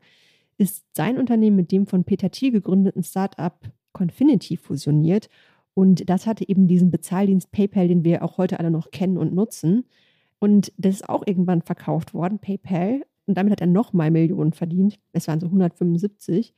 ist 0.60 0.86
sein 0.96 1.18
Unternehmen 1.18 1.56
mit 1.56 1.72
dem 1.72 1.88
von 1.88 2.04
Peter 2.04 2.30
Thiel 2.30 2.52
gegründeten 2.52 3.02
Startup 3.02 3.58
Confinity 3.92 4.56
fusioniert. 4.56 5.28
Und 5.74 6.08
das 6.12 6.28
hatte 6.28 6.48
eben 6.48 6.68
diesen 6.68 6.92
Bezahldienst 6.92 7.52
PayPal, 7.52 7.88
den 7.88 8.04
wir 8.04 8.24
auch 8.24 8.38
heute 8.38 8.60
alle 8.60 8.70
noch 8.70 8.92
kennen 8.92 9.18
und 9.18 9.34
nutzen. 9.34 9.86
Und 10.38 10.72
das 10.78 10.98
ist 10.98 11.10
auch 11.10 11.24
irgendwann 11.26 11.64
verkauft 11.64 12.14
worden, 12.14 12.38
PayPal. 12.38 13.02
Und 13.26 13.36
damit 13.36 13.52
hat 13.52 13.62
er 13.62 13.68
nochmal 13.68 14.12
Millionen 14.12 14.54
verdient. 14.54 15.00
Es 15.12 15.28
waren 15.28 15.40
so 15.40 15.48
175. 15.48 16.54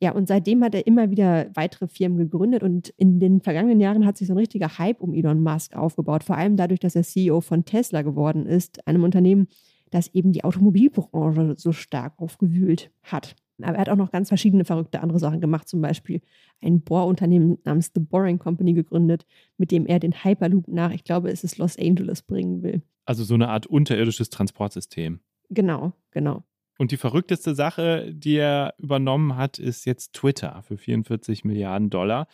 Ja, 0.00 0.12
und 0.12 0.28
seitdem 0.28 0.62
hat 0.62 0.74
er 0.74 0.86
immer 0.86 1.10
wieder 1.10 1.50
weitere 1.54 1.88
Firmen 1.88 2.18
gegründet 2.18 2.62
und 2.62 2.90
in 2.90 3.18
den 3.18 3.40
vergangenen 3.40 3.80
Jahren 3.80 4.06
hat 4.06 4.16
sich 4.16 4.28
so 4.28 4.34
ein 4.34 4.38
richtiger 4.38 4.78
Hype 4.78 5.00
um 5.00 5.12
Elon 5.12 5.42
Musk 5.42 5.74
aufgebaut, 5.74 6.22
vor 6.22 6.36
allem 6.36 6.56
dadurch, 6.56 6.78
dass 6.78 6.94
er 6.94 7.02
CEO 7.02 7.40
von 7.40 7.64
Tesla 7.64 8.02
geworden 8.02 8.46
ist, 8.46 8.86
einem 8.86 9.02
Unternehmen, 9.02 9.48
das 9.90 10.14
eben 10.14 10.32
die 10.32 10.44
Automobilbranche 10.44 11.54
so 11.56 11.72
stark 11.72 12.14
aufgewühlt 12.18 12.92
hat. 13.02 13.34
Aber 13.60 13.74
er 13.74 13.80
hat 13.80 13.88
auch 13.88 13.96
noch 13.96 14.12
ganz 14.12 14.28
verschiedene 14.28 14.64
verrückte 14.64 15.00
andere 15.00 15.18
Sachen 15.18 15.40
gemacht, 15.40 15.68
zum 15.68 15.80
Beispiel 15.80 16.20
ein 16.60 16.80
Bohrunternehmen 16.82 17.58
namens 17.64 17.90
The 17.92 18.00
Boring 18.00 18.38
Company 18.38 18.72
gegründet, 18.72 19.26
mit 19.56 19.72
dem 19.72 19.86
er 19.86 19.98
den 19.98 20.12
Hyperloop 20.12 20.68
nach, 20.68 20.92
ich 20.92 21.02
glaube, 21.02 21.30
es 21.30 21.42
ist 21.42 21.58
Los 21.58 21.76
Angeles 21.76 22.22
bringen 22.22 22.62
will. 22.62 22.82
Also 23.04 23.24
so 23.24 23.34
eine 23.34 23.48
Art 23.48 23.66
unterirdisches 23.66 24.30
Transportsystem. 24.30 25.18
Genau, 25.50 25.92
genau. 26.12 26.44
Und 26.78 26.92
die 26.92 26.96
verrückteste 26.96 27.56
Sache, 27.56 28.14
die 28.14 28.36
er 28.36 28.74
übernommen 28.78 29.36
hat, 29.36 29.58
ist 29.58 29.84
jetzt 29.84 30.12
Twitter 30.12 30.62
für 30.62 30.78
44 30.78 31.44
Milliarden 31.44 31.90
Dollar. 31.90 32.28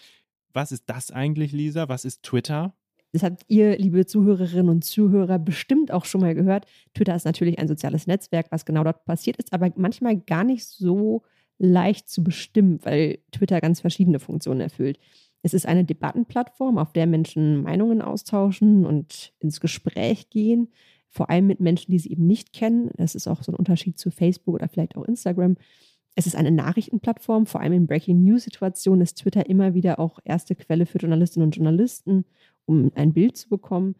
Was 0.52 0.70
ist 0.70 0.84
das 0.86 1.10
eigentlich, 1.10 1.52
Lisa? 1.52 1.88
Was 1.88 2.04
ist 2.04 2.22
Twitter? 2.22 2.74
Das 3.12 3.22
habt 3.22 3.44
ihr, 3.48 3.78
liebe 3.78 4.04
Zuhörerinnen 4.04 4.68
und 4.68 4.84
Zuhörer, 4.84 5.38
bestimmt 5.38 5.90
auch 5.90 6.04
schon 6.04 6.20
mal 6.20 6.34
gehört. 6.34 6.66
Twitter 6.92 7.16
ist 7.16 7.24
natürlich 7.24 7.58
ein 7.58 7.68
soziales 7.68 8.06
Netzwerk, 8.06 8.48
was 8.50 8.66
genau 8.66 8.84
dort 8.84 9.06
passiert 9.06 9.38
ist, 9.38 9.52
aber 9.52 9.72
manchmal 9.76 10.18
gar 10.18 10.44
nicht 10.44 10.66
so 10.66 11.22
leicht 11.58 12.08
zu 12.08 12.22
bestimmen, 12.22 12.80
weil 12.82 13.20
Twitter 13.32 13.60
ganz 13.60 13.80
verschiedene 13.80 14.18
Funktionen 14.18 14.60
erfüllt. 14.60 14.98
Es 15.42 15.54
ist 15.54 15.66
eine 15.66 15.84
Debattenplattform, 15.84 16.76
auf 16.76 16.92
der 16.92 17.06
Menschen 17.06 17.62
Meinungen 17.62 18.02
austauschen 18.02 18.84
und 18.84 19.32
ins 19.38 19.60
Gespräch 19.60 20.28
gehen 20.28 20.68
vor 21.14 21.30
allem 21.30 21.47
mit 21.47 21.61
Menschen, 21.61 21.92
die 21.92 22.00
sie 22.00 22.11
eben 22.11 22.26
nicht 22.26 22.52
kennen. 22.52 22.90
Das 22.97 23.14
ist 23.14 23.28
auch 23.28 23.44
so 23.44 23.52
ein 23.52 23.56
Unterschied 23.56 23.99
zu 23.99 24.11
Facebook 24.11 24.56
oder 24.56 24.68
vielleicht 24.68 24.97
auch 24.97 25.04
Instagram. 25.04 25.56
Es 26.16 26.26
ist 26.26 26.35
eine 26.35 26.50
Nachrichtenplattform, 26.50 27.47
vor 27.47 27.61
allem 27.61 27.73
in 27.73 27.87
Breaking 27.87 28.23
News-Situationen 28.25 29.00
ist 29.00 29.18
Twitter 29.18 29.49
immer 29.49 29.75
wieder 29.75 30.00
auch 30.00 30.18
erste 30.25 30.56
Quelle 30.56 30.87
für 30.87 30.99
Journalistinnen 30.99 31.47
und 31.47 31.56
Journalisten, 31.56 32.25
um 32.66 32.90
ein 32.97 33.12
Bild 33.12 33.37
zu 33.37 33.49
bekommen. 33.49 33.94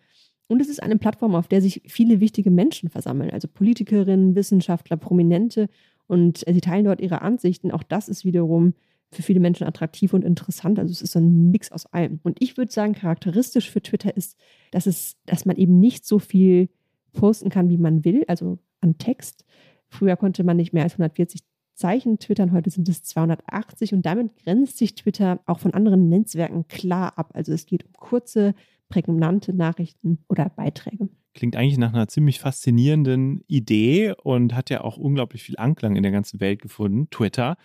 Und 0.49 0.61
es 0.61 0.69
ist 0.69 0.83
eine 0.83 0.99
Plattform, 0.99 1.37
auf 1.37 1.47
der 1.47 1.63
sich 1.63 1.83
viele 1.87 2.19
wichtige 2.19 2.51
Menschen 2.51 2.89
versammeln, 2.89 3.31
also 3.31 3.47
Politikerinnen, 3.47 4.35
Wissenschaftler, 4.35 4.97
Prominente. 4.97 5.69
Und 6.07 6.45
sie 6.47 6.61
teilen 6.61 6.85
dort 6.85 7.01
ihre 7.01 7.23
Ansichten. 7.23 7.71
Auch 7.71 7.85
das 7.85 8.09
ist 8.09 8.25
wiederum 8.25 8.75
für 9.11 9.23
viele 9.23 9.41
Menschen 9.41 9.67
attraktiv 9.67 10.13
und 10.13 10.25
interessant. 10.25 10.81
Also 10.81 10.91
es 10.91 11.01
ist 11.01 11.13
so 11.13 11.21
ein 11.21 11.51
Mix 11.53 11.71
aus 11.71 11.87
allem. 11.87 12.19
Und 12.25 12.43
ich 12.43 12.57
würde 12.57 12.73
sagen, 12.73 12.95
charakteristisch 12.95 13.71
für 13.71 13.83
Twitter 13.83 14.17
ist, 14.17 14.37
dass 14.73 14.87
es, 14.87 15.17
dass 15.27 15.47
man 15.47 15.57
eben 15.57 15.79
nicht 15.79 16.05
so 16.05 16.19
viel 16.19 16.69
posten 17.15 17.49
kann, 17.49 17.71
wie 17.71 17.79
man 17.79 18.05
will, 18.05 18.25
also 18.29 18.59
an 18.81 18.99
Text. 18.99 19.45
Früher 19.89 20.17
konnte 20.17 20.45
man 20.45 20.59
nicht 20.59 20.73
mehr 20.73 20.83
als 20.83 20.95
140 20.95 21.41
Zeichen 21.75 22.19
twittern, 22.19 22.53
heute 22.53 22.71
sind 22.71 22.89
es 22.89 23.03
280 23.03 23.95
und 23.95 24.07
damit 24.07 24.37
grenzt 24.37 24.79
sich 24.79 24.95
Twitter 24.95 25.41
auch 25.47 25.59
von 25.59 25.75
anderen 25.75 26.09
Netzwerken 26.09 26.69
klar 26.69 27.19
ab. 27.19 27.31
Also 27.35 27.53
es 27.53 27.67
geht 27.67 27.85
um 27.85 27.93
kurze, 27.95 28.55
prägnante 28.89 29.53
Nachrichten 29.53 30.19
oder 30.29 30.51
Beiträge. 30.51 31.09
Klingt 31.35 31.57
eigentlich 31.57 31.79
nach 31.79 31.93
einer 31.93 32.07
ziemlich 32.07 32.39
faszinierenden 32.39 33.43
Idee 33.49 34.15
und 34.23 34.55
hat 34.55 34.71
ja 34.71 34.83
auch 34.83 34.97
unglaublich 34.97 35.43
viel 35.43 35.57
Anklang 35.59 35.97
in 35.97 36.05
der 36.05 36.13
ganzen 36.13 36.39
Welt 36.39 36.63
gefunden, 36.63 37.11
Twitter. 37.11 37.57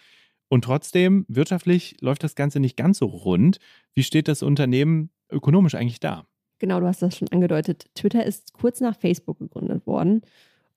Und 0.48 0.64
trotzdem, 0.64 1.26
wirtschaftlich 1.28 1.96
läuft 2.02 2.24
das 2.24 2.34
Ganze 2.34 2.60
nicht 2.60 2.78
ganz 2.78 2.98
so 2.98 3.06
rund. 3.06 3.60
Wie 3.94 4.02
steht 4.02 4.28
das 4.28 4.42
Unternehmen 4.42 5.12
ökonomisch 5.30 5.76
eigentlich 5.76 6.00
da? 6.00 6.26
Genau, 6.60 6.80
du 6.80 6.88
hast 6.88 7.02
das 7.02 7.18
schon 7.18 7.30
angedeutet. 7.30 7.90
Twitter 7.96 8.26
ist 8.26 8.54
kurz 8.54 8.82
nach 8.82 8.98
Facebook 8.98 9.40
gegründet 9.40 9.88
worden 9.88 10.22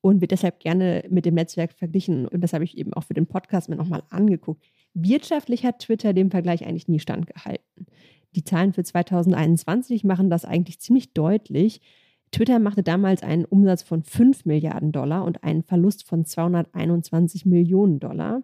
und 0.00 0.20
wird 0.20 0.32
deshalb 0.32 0.60
gerne 0.60 1.04
mit 1.10 1.24
dem 1.24 1.34
Netzwerk 1.34 1.72
verglichen. 1.72 2.26
Und 2.26 2.40
das 2.40 2.52
habe 2.52 2.64
ich 2.64 2.76
eben 2.76 2.92
auch 2.94 3.04
für 3.04 3.14
den 3.14 3.26
Podcast 3.26 3.68
mir 3.68 3.76
nochmal 3.76 4.02
angeguckt. 4.10 4.64
Wirtschaftlich 4.94 5.64
hat 5.64 5.80
Twitter 5.80 6.12
dem 6.12 6.30
Vergleich 6.30 6.66
eigentlich 6.66 6.88
nie 6.88 6.98
standgehalten. 6.98 7.86
Die 8.34 8.44
Zahlen 8.44 8.72
für 8.72 8.82
2021 8.82 10.04
machen 10.04 10.30
das 10.30 10.44
eigentlich 10.44 10.80
ziemlich 10.80 11.12
deutlich. 11.12 11.80
Twitter 12.30 12.58
machte 12.58 12.82
damals 12.82 13.22
einen 13.22 13.44
Umsatz 13.44 13.82
von 13.82 14.02
5 14.02 14.44
Milliarden 14.46 14.90
Dollar 14.90 15.24
und 15.24 15.44
einen 15.44 15.62
Verlust 15.62 16.06
von 16.06 16.24
221 16.24 17.46
Millionen 17.46 18.00
Dollar. 18.00 18.42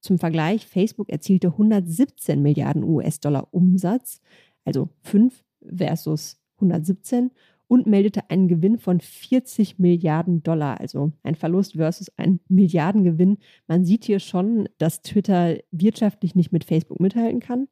Zum 0.00 0.18
Vergleich, 0.18 0.66
Facebook 0.66 1.10
erzielte 1.10 1.48
117 1.48 2.42
Milliarden 2.42 2.82
US-Dollar 2.82 3.48
Umsatz, 3.52 4.20
also 4.64 4.88
5 5.02 5.44
versus 5.76 6.41
117 6.62 7.30
und 7.68 7.86
meldete 7.86 8.28
einen 8.28 8.48
Gewinn 8.48 8.78
von 8.78 9.00
40 9.00 9.78
Milliarden 9.78 10.42
Dollar, 10.42 10.78
also 10.78 11.12
ein 11.22 11.34
Verlust 11.34 11.74
versus 11.76 12.10
ein 12.18 12.40
Milliardengewinn. 12.48 13.38
Man 13.66 13.84
sieht 13.86 14.04
hier 14.04 14.18
schon, 14.18 14.68
dass 14.76 15.00
Twitter 15.00 15.56
wirtschaftlich 15.70 16.34
nicht 16.34 16.52
mit 16.52 16.64
Facebook 16.64 17.00
mithalten 17.00 17.40
kann. 17.40 17.68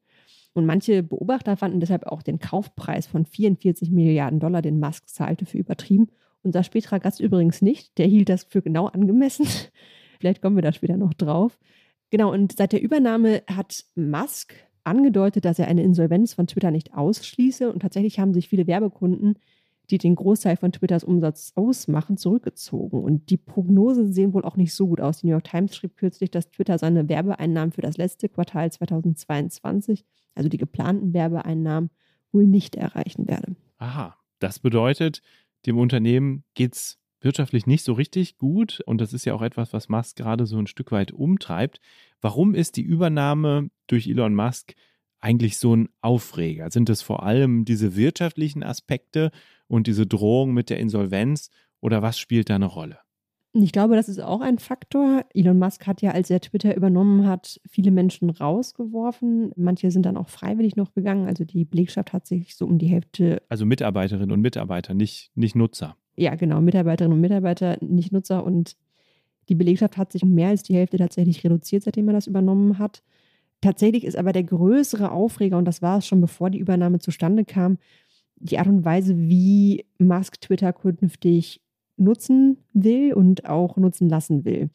Und 0.53 0.67
manche 0.67 1.03
Beobachter 1.03 1.57
fanden 1.57 1.81
deshalb 1.81 2.07
auch 2.07 2.23
den 2.23 2.39
Kaufpreis 2.39 3.07
von 3.07 3.27
44 3.27 3.91
Milliarden 3.91 4.41
Dollar, 4.41 4.63
den 4.63 4.81
Musk 4.81 5.09
zahlte, 5.09 5.45
für 5.45 5.59
übertrieben. 5.59 6.09
Unser 6.43 6.65
späterer 6.65 6.99
Gast 6.99 7.21
übrigens 7.21 7.61
nicht. 7.61 7.99
Der 7.99 8.07
hielt 8.07 8.31
das 8.31 8.45
für 8.45 8.63
genau 8.63 8.87
angemessen. 8.87 9.47
Vielleicht 10.19 10.41
kommen 10.41 10.57
wir 10.57 10.63
da 10.63 10.73
später 10.73 10.97
noch 10.97 11.15
drauf. 11.15 11.59
Genau, 12.11 12.33
und 12.33 12.57
seit 12.57 12.73
der 12.73 12.83
Übernahme 12.83 13.43
hat 13.47 13.85
Musk 13.95 14.55
angedeutet, 14.91 15.45
dass 15.45 15.59
er 15.59 15.69
eine 15.69 15.83
Insolvenz 15.83 16.35
von 16.35 16.47
Twitter 16.47 16.71
nicht 16.71 16.95
ausschließe. 16.95 17.73
Und 17.73 17.81
tatsächlich 17.81 18.19
haben 18.19 18.35
sich 18.35 18.49
viele 18.49 18.67
Werbekunden, 18.67 19.37
die 19.91 19.99
den 19.99 20.15
Großteil 20.15 20.57
von 20.57 20.73
Twitters 20.73 21.05
Umsatz 21.05 21.53
ausmachen, 21.55 22.17
zurückgezogen. 22.17 23.03
Und 23.03 23.31
die 23.31 23.37
Prognosen 23.37 24.13
sehen 24.13 24.33
wohl 24.35 24.45
auch 24.45 24.57
nicht 24.57 24.75
so 24.75 24.89
gut 24.89 25.01
aus. 25.01 25.21
Die 25.21 25.27
New 25.27 25.33
York 25.33 25.45
Times 25.45 25.75
schrieb 25.75 25.97
kürzlich, 25.97 26.31
dass 26.31 26.51
Twitter 26.51 26.79
seine 26.79 27.09
Werbeeinnahmen 27.09 27.73
für 27.73 27.83
das 27.83 27.97
letzte 27.97 28.29
Quartal 28.29 28.71
2022, 28.71 30.05
also 30.35 30.49
die 30.49 30.59
geplanten 30.59 31.13
Werbeeinnahmen, 31.13 31.91
wohl 32.33 32.47
nicht 32.47 32.77
erreichen 32.77 33.27
werde. 33.27 33.57
Aha, 33.79 34.17
das 34.39 34.59
bedeutet, 34.61 35.23
dem 35.67 35.79
Unternehmen 35.79 36.45
geht 36.55 36.75
es 36.75 37.00
wirtschaftlich 37.21 37.67
nicht 37.67 37.85
so 37.85 37.93
richtig 37.93 38.39
gut. 38.39 38.81
Und 38.87 39.00
das 39.00 39.12
ist 39.12 39.25
ja 39.25 39.35
auch 39.35 39.43
etwas, 39.43 39.73
was 39.73 39.89
Musk 39.89 40.17
gerade 40.17 40.47
so 40.47 40.59
ein 40.59 40.67
Stück 40.67 40.93
weit 40.93 41.12
umtreibt. 41.12 41.81
Warum 42.21 42.55
ist 42.55 42.77
die 42.77 42.83
Übernahme 42.83 43.71
durch 43.87 44.07
Elon 44.07 44.35
Musk 44.35 44.75
eigentlich 45.21 45.59
so 45.59 45.75
ein 45.77 45.89
Aufreger? 46.00 46.71
Sind 46.71 46.89
es 46.91 47.03
vor 47.03 47.23
allem 47.23 47.65
diese 47.65 47.97
wirtschaftlichen 47.97 48.62
Aspekte 48.62 49.31
und 49.69 49.87
diese 49.87 50.07
Drohung 50.07 50.53
mit 50.53 50.71
der 50.71 50.79
Insolvenz 50.79 51.50
oder 51.81 52.03
was 52.03 52.19
spielt 52.19 52.50
da 52.50 52.57
eine 52.57 52.67
Rolle? 52.67 52.99
Ich 53.53 53.73
glaube, 53.73 53.97
das 53.97 54.09
ist 54.09 54.21
auch 54.21 54.43
ein 54.43 54.59
Faktor. 54.59 55.25
Elon 55.35 55.59
Musk 55.59 55.87
hat 55.89 56.03
ja, 56.03 56.12
als 56.12 56.31
er 56.31 56.41
Twitter 56.41 56.77
übernommen 56.77 57.27
hat, 57.27 57.61
viele 57.69 57.91
Menschen 57.91 58.31
rausgeworfen. 58.31 59.50
Manche 59.57 59.91
sind 59.91 60.07
dann 60.07 60.17
auch 60.17 60.29
freiwillig 60.29 60.77
noch 60.77 60.95
gegangen. 60.95 61.27
Also 61.27 61.45
die 61.45 61.65
Belegschaft 61.65 62.12
hat 62.12 62.27
sich 62.27 62.55
so 62.55 62.65
um 62.65 62.79
die 62.79 62.87
Hälfte. 62.87 63.43
Also 63.49 63.67
Mitarbeiterinnen 63.67 64.31
und 64.31 64.41
Mitarbeiter, 64.41 64.95
nicht, 64.95 65.33
nicht 65.35 65.57
Nutzer. 65.57 65.97
Ja, 66.21 66.35
genau, 66.35 66.61
Mitarbeiterinnen 66.61 67.17
und 67.17 67.23
Mitarbeiter, 67.23 67.79
nicht 67.81 68.12
Nutzer. 68.12 68.45
Und 68.45 68.77
die 69.49 69.55
Belegschaft 69.55 69.97
hat 69.97 70.12
sich 70.12 70.23
um 70.23 70.35
mehr 70.35 70.50
als 70.50 70.62
die 70.62 70.75
Hälfte 70.75 70.99
tatsächlich 70.99 71.43
reduziert, 71.43 71.83
seitdem 71.83 72.09
er 72.09 72.12
das 72.12 72.27
übernommen 72.27 72.79
hat. 72.79 73.03
Tatsächlich 73.62 74.05
ist 74.05 74.17
aber 74.17 74.35
der 74.35 74.45
größere 74.45 75.12
Aufreger, 75.12 75.57
und 75.57 75.65
das 75.65 75.81
war 75.81 75.97
es 75.97 76.07
schon 76.07 76.21
bevor 76.21 76.50
die 76.50 76.59
Übernahme 76.59 76.99
zustande 76.99 77.47
kam, 77.47 77.79
die 78.37 78.59
Art 78.59 78.67
und 78.67 78.85
Weise, 78.85 79.17
wie 79.17 79.87
Musk 79.99 80.43
Twitter 80.43 80.75
künftig 80.75 81.62
nutzen 81.97 82.59
will 82.75 83.15
und 83.15 83.47
auch 83.47 83.79
nutzen 83.79 84.11
lassen 84.11 84.45
will. 84.45 84.69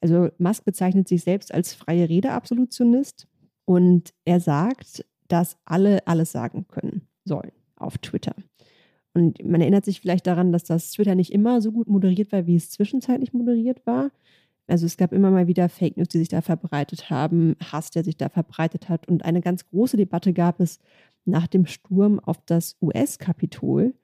Also 0.00 0.30
Musk 0.38 0.64
bezeichnet 0.64 1.06
sich 1.06 1.22
selbst 1.22 1.54
als 1.54 1.74
freie 1.74 2.08
Rede-Absolutionist 2.08 3.28
und 3.66 4.12
er 4.24 4.40
sagt, 4.40 5.04
dass 5.28 5.58
alle 5.64 6.04
alles 6.08 6.32
sagen 6.32 6.66
können 6.66 7.02
sollen 7.24 7.52
auf 7.76 7.98
Twitter. 7.98 8.34
Und 9.14 9.44
man 9.44 9.60
erinnert 9.60 9.84
sich 9.84 10.00
vielleicht 10.00 10.26
daran, 10.26 10.52
dass 10.52 10.64
das 10.64 10.92
Twitter 10.92 11.14
nicht 11.14 11.32
immer 11.32 11.60
so 11.60 11.72
gut 11.72 11.88
moderiert 11.88 12.30
war, 12.32 12.46
wie 12.46 12.56
es 12.56 12.70
zwischenzeitlich 12.70 13.32
moderiert 13.32 13.84
war. 13.86 14.10
Also 14.68 14.84
es 14.86 14.96
gab 14.96 15.12
immer 15.12 15.30
mal 15.30 15.46
wieder 15.46 15.68
Fake 15.68 15.96
News, 15.96 16.08
die 16.08 16.18
sich 16.18 16.28
da 16.28 16.42
verbreitet 16.42 17.10
haben, 17.10 17.56
Hass, 17.72 17.90
der 17.90 18.04
sich 18.04 18.16
da 18.16 18.28
verbreitet 18.28 18.88
hat. 18.88 19.08
Und 19.08 19.24
eine 19.24 19.40
ganz 19.40 19.66
große 19.68 19.96
Debatte 19.96 20.32
gab 20.32 20.60
es 20.60 20.78
nach 21.24 21.46
dem 21.46 21.66
Sturm 21.66 22.20
auf 22.20 22.38
das 22.44 22.76
US-Kapitol. 22.82 23.94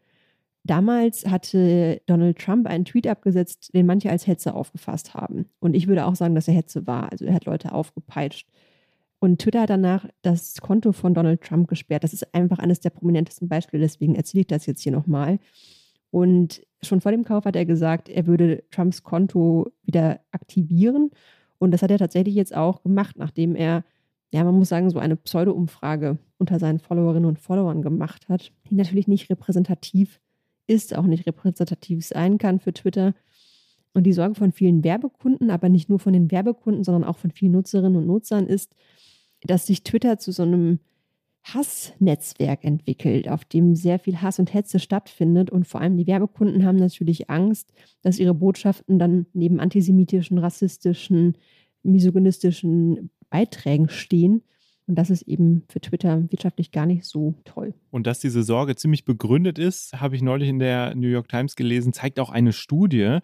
Damals 0.65 1.27
hatte 1.27 2.01
Donald 2.07 2.39
Trump 2.39 2.67
einen 2.67 2.87
Tweet 2.87 3.07
abgesetzt, 3.07 3.75
den 3.75 3.85
manche 3.85 4.11
als 4.11 4.27
Hetze 4.27 4.55
aufgefasst 4.55 5.13
haben. 5.13 5.47
Und 5.61 5.77
ich 5.77 5.87
würde 5.87 6.07
auch 6.07 6.17
sagen, 6.17 6.35
dass 6.35 6.49
er 6.49 6.55
Hetze 6.55 6.87
war. 6.87 7.13
Also 7.13 7.27
er 7.27 7.35
hat 7.35 7.45
Leute 7.45 7.73
aufgepeitscht. 7.73 8.49
Und 9.25 9.41
Twitter 9.41 9.63
hat 9.63 9.71
danach 9.71 10.07
das 10.21 10.61
Konto 10.61 10.93
von 10.93 11.15
Donald 11.15 11.41
Trump 11.41 11.67
gesperrt. 11.67 12.05
Das 12.05 12.13
ist 12.13 12.35
einfach 12.35 12.59
eines 12.59 12.81
der 12.81 12.91
prominentesten 12.91 13.49
Beispiele, 13.49 13.83
deswegen 13.83 14.17
erzähle 14.17 14.43
ich 14.43 14.49
das 14.49 14.67
jetzt 14.67 14.83
hier 14.83 14.93
nochmal. 14.93 15.39
Und 16.11 16.61
schon 16.83 17.01
vor 17.01 17.11
dem 17.11 17.25
Kauf 17.25 17.47
hat 17.47 17.57
er 17.57 17.65
gesagt, 17.65 18.11
er 18.11 18.27
würde 18.27 18.65
Trumps 18.71 19.03
Konto 19.03 19.73
wieder 19.83 20.21
aktivieren. 20.31 21.11
Und 21.57 21.71
das 21.71 21.81
hat 21.81 21.91
er 21.91 21.97
tatsächlich 21.97 22.35
jetzt 22.35 22.55
auch 22.55 22.83
gemacht, 22.83 23.17
nachdem 23.17 23.57
er, 23.57 23.85
ja, 24.31 24.45
man 24.45 24.57
muss 24.57 24.69
sagen, 24.69 24.91
so 24.91 24.99
eine 24.99 25.17
Pseudo-Umfrage 25.17 26.19
unter 26.37 26.59
seinen 26.59 26.81
Followerinnen 26.81 27.25
und 27.25 27.39
Followern 27.39 27.81
gemacht 27.81 28.29
hat, 28.29 28.53
die 28.69 28.75
natürlich 28.75 29.09
nicht 29.09 29.31
repräsentativ 29.31 30.21
ist, 30.67 30.95
auch 30.95 31.07
nicht 31.07 31.27
repräsentativ 31.27 32.05
sein 32.05 32.37
kann 32.37 32.61
für 32.61 32.75
Twitter. 32.75 33.15
Und 33.95 34.03
die 34.03 34.13
Sorge 34.13 34.35
von 34.35 34.53
vielen 34.53 34.85
Werbekunden, 34.85 35.51
aber 35.51 35.71
nicht 35.71 35.89
nur 35.89 35.99
von 35.99 36.13
den 36.13 36.31
Werbekunden, 36.31 36.85
sondern 36.85 37.05
auch 37.05 37.17
von 37.17 37.31
vielen 37.31 37.53
Nutzerinnen 37.53 37.97
und 37.97 38.07
Nutzern 38.07 38.47
ist, 38.47 38.75
dass 39.45 39.67
sich 39.67 39.83
Twitter 39.83 40.19
zu 40.19 40.33
so 40.33 40.43
einem 40.43 40.81
Hassnetzwerk 41.45 42.65
entwickelt, 42.65 43.29
auf 43.29 43.45
dem 43.45 43.75
sehr 43.77 43.99
viel 43.99 44.23
Hass 44.23 44.39
und 44.39 44.55
Hetze 44.55 44.79
stattfindet. 44.79 45.51
Und 45.51 45.67
vor 45.67 45.81
allem 45.81 45.97
die 45.97 46.07
Werbekunden 46.07 46.65
haben 46.65 46.79
natürlich 46.79 47.29
Angst, 47.29 47.73
dass 48.03 48.19
ihre 48.19 48.35
Botschaften 48.35 48.99
dann 48.99 49.27
neben 49.35 49.61
antisemitischen, 49.61 50.39
rassistischen, 50.39 51.37
misogynistischen 51.83 53.11
Beiträgen 53.29 53.91
stehen. 53.91 54.43
Und 54.87 54.97
das 54.97 55.11
ist 55.11 55.23
eben 55.23 55.65
für 55.69 55.81
Twitter 55.81 56.25
wirtschaftlich 56.31 56.71
gar 56.71 56.87
nicht 56.87 57.05
so 57.05 57.35
toll. 57.45 57.75
Und 57.91 58.07
dass 58.07 58.21
diese 58.21 58.43
Sorge 58.43 58.77
ziemlich 58.77 59.05
begründet 59.05 59.59
ist, 59.59 60.01
habe 60.01 60.17
ich 60.17 60.23
neulich 60.23 60.49
in 60.49 60.59
der 60.59 60.95
New 60.95 61.09
York 61.09 61.29
Times 61.29 61.57
gelesen, 61.57 61.93
zeigt 61.93 62.21
auch 62.21 62.31
eine 62.31 62.53
Studie 62.53 63.19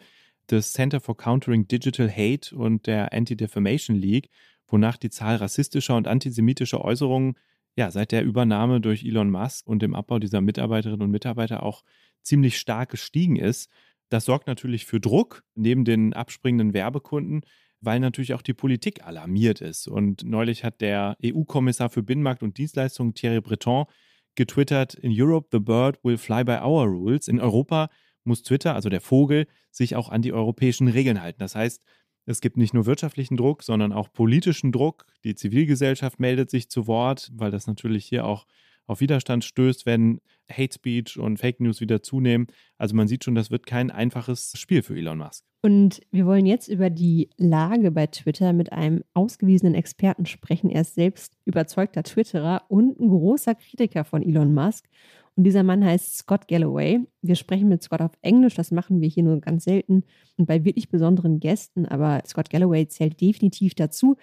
des 0.51 0.73
Center 0.73 1.01
for 1.01 1.17
Countering 1.17 1.69
Digital 1.69 2.11
Hate 2.11 2.55
und 2.55 2.87
der 2.87 3.13
Anti-Defamation 3.13 3.97
League, 3.97 4.31
wonach 4.73 4.97
die 4.97 5.11
Zahl 5.11 5.37
rassistischer 5.37 5.97
und 5.97 6.09
antisemitischer 6.09 6.85
Äußerungen 6.85 7.35
ja 7.77 7.91
seit 7.91 8.13
der 8.13 8.25
Übernahme 8.25 8.81
durch 8.81 9.05
Elon 9.05 9.31
Musk 9.31 9.67
und 9.67 9.83
dem 9.83 9.95
Abbau 9.95 10.19
dieser 10.19 10.41
Mitarbeiterinnen 10.41 11.03
und 11.03 11.11
Mitarbeiter 11.11 11.63
auch 11.63 11.85
ziemlich 12.23 12.59
stark 12.59 12.91
gestiegen 12.91 13.37
ist. 13.37 13.71
Das 14.09 14.25
sorgt 14.25 14.47
natürlich 14.47 14.87
für 14.87 15.01
Druck 15.01 15.45
neben 15.55 15.85
den 15.85 16.13
abspringenden 16.13 16.75
Werbekunden, 16.75 17.43
weil 17.81 18.01
natürlich 18.01 18.35
auch 18.35 18.43
die 18.43 18.55
Politik 18.55 19.07
alarmiert 19.07 19.61
ist. 19.61 19.89
Und 19.89 20.25
neulich 20.25 20.65
hat 20.65 20.81
der 20.81 21.17
EU-Kommissar 21.25 21.89
für 21.91 22.03
Binnenmarkt 22.03 22.43
und 22.43 22.59
Dienstleistungen 22.59 23.15
Thierry 23.15 23.41
Breton 23.41 23.87
getwittert, 24.35 24.95
in 24.95 25.13
Europe 25.15 25.49
the 25.53 25.61
bird 25.61 25.99
will 26.05 26.19
fly 26.19 26.45
by 26.45 26.59
our 26.63 26.87
rules. 26.87 27.29
In 27.29 27.41
Europa 27.41 27.89
muss 28.25 28.43
Twitter, 28.43 28.75
also 28.75 28.89
der 28.89 29.01
Vogel, 29.01 29.47
sich 29.71 29.97
auch 29.97 30.09
an 30.09 30.23
die 30.23 30.33
europäischen 30.33 30.89
Regeln 30.89 31.23
halten. 31.23 31.41
Das 31.41 31.55
heißt, 31.55 31.83
es 32.27 32.41
gibt 32.41 32.57
nicht 32.57 32.75
nur 32.75 32.87
wirtschaftlichen 32.87 33.37
Druck, 33.37 33.63
sondern 33.63 33.93
auch 33.93 34.13
politischen 34.13 34.73
Druck. 34.73 35.07
Die 35.25 35.35
Zivilgesellschaft 35.35 36.21
meldet 36.21 36.51
sich 36.51 36.69
zu 36.69 36.87
Wort, 36.87 37.31
weil 37.35 37.51
das 37.51 37.67
natürlich 37.67 38.07
hier 38.07 38.25
auch 38.25 38.47
auf 38.87 39.01
Widerstand 39.01 39.45
stößt, 39.45 39.87
wenn 39.87 40.21
Hate 40.51 40.75
Speech 40.75 41.19
und 41.19 41.39
Fake 41.39 41.61
News 41.61 41.81
wieder 41.81 42.03
zunehmen. 42.03 42.49
Also 42.77 42.97
man 42.97 43.07
sieht 43.07 43.25
schon, 43.25 43.37
das 43.37 43.51
wird 43.51 43.65
kein 43.65 43.91
einfaches 43.91 44.53
Spiel 44.57 44.83
für 44.83 44.97
Elon 44.97 45.19
Musk. 45.19 45.45
Und 45.63 46.01
wir 46.11 46.27
wollen 46.27 46.47
jetzt 46.47 46.69
über 46.69 46.91
die 46.91 47.29
Lage 47.37 47.91
bei 47.91 48.07
Twitter 48.07 48.53
mit 48.53 48.73
einem 48.73 49.05
ausgewiesenen 49.13 49.75
Experten 49.75 50.25
sprechen. 50.27 50.71
Er 50.71 50.81
ist 50.81 50.95
selbst 50.95 51.37
überzeugter 51.45 52.03
Twitterer 52.03 52.63
und 52.69 52.99
ein 52.99 53.09
großer 53.09 53.55
Kritiker 53.55 54.05
von 54.05 54.23
Elon 54.23 54.55
Musk. 54.55 54.89
Und 55.37 55.45
dieser 55.45 55.63
Mann 55.63 55.85
heißt 55.85 56.19
Scott 56.19 56.49
Galloway. 56.49 57.01
Wir 57.23 57.35
sprechen 57.37 57.69
mit 57.69 57.83
Scott 57.83 58.03
auf 58.03 58.13
Englisch, 58.23 58.55
das 58.55 58.71
machen 58.71 59.01
wir 59.01 59.09
hier 59.09 59.23
nur 59.23 59.41
ganz 59.41 59.65
selten 59.65 60.05
und 60.37 60.47
bei 60.47 60.65
wirklich 60.65 60.89
besonderen 60.89 61.41
Gästen, 61.41 61.87
aber 61.87 62.23
Scott 62.27 62.51
Galloway 62.51 62.87
zählt 62.89 63.21
definitiv 63.21 63.75
dazu. 63.75 64.17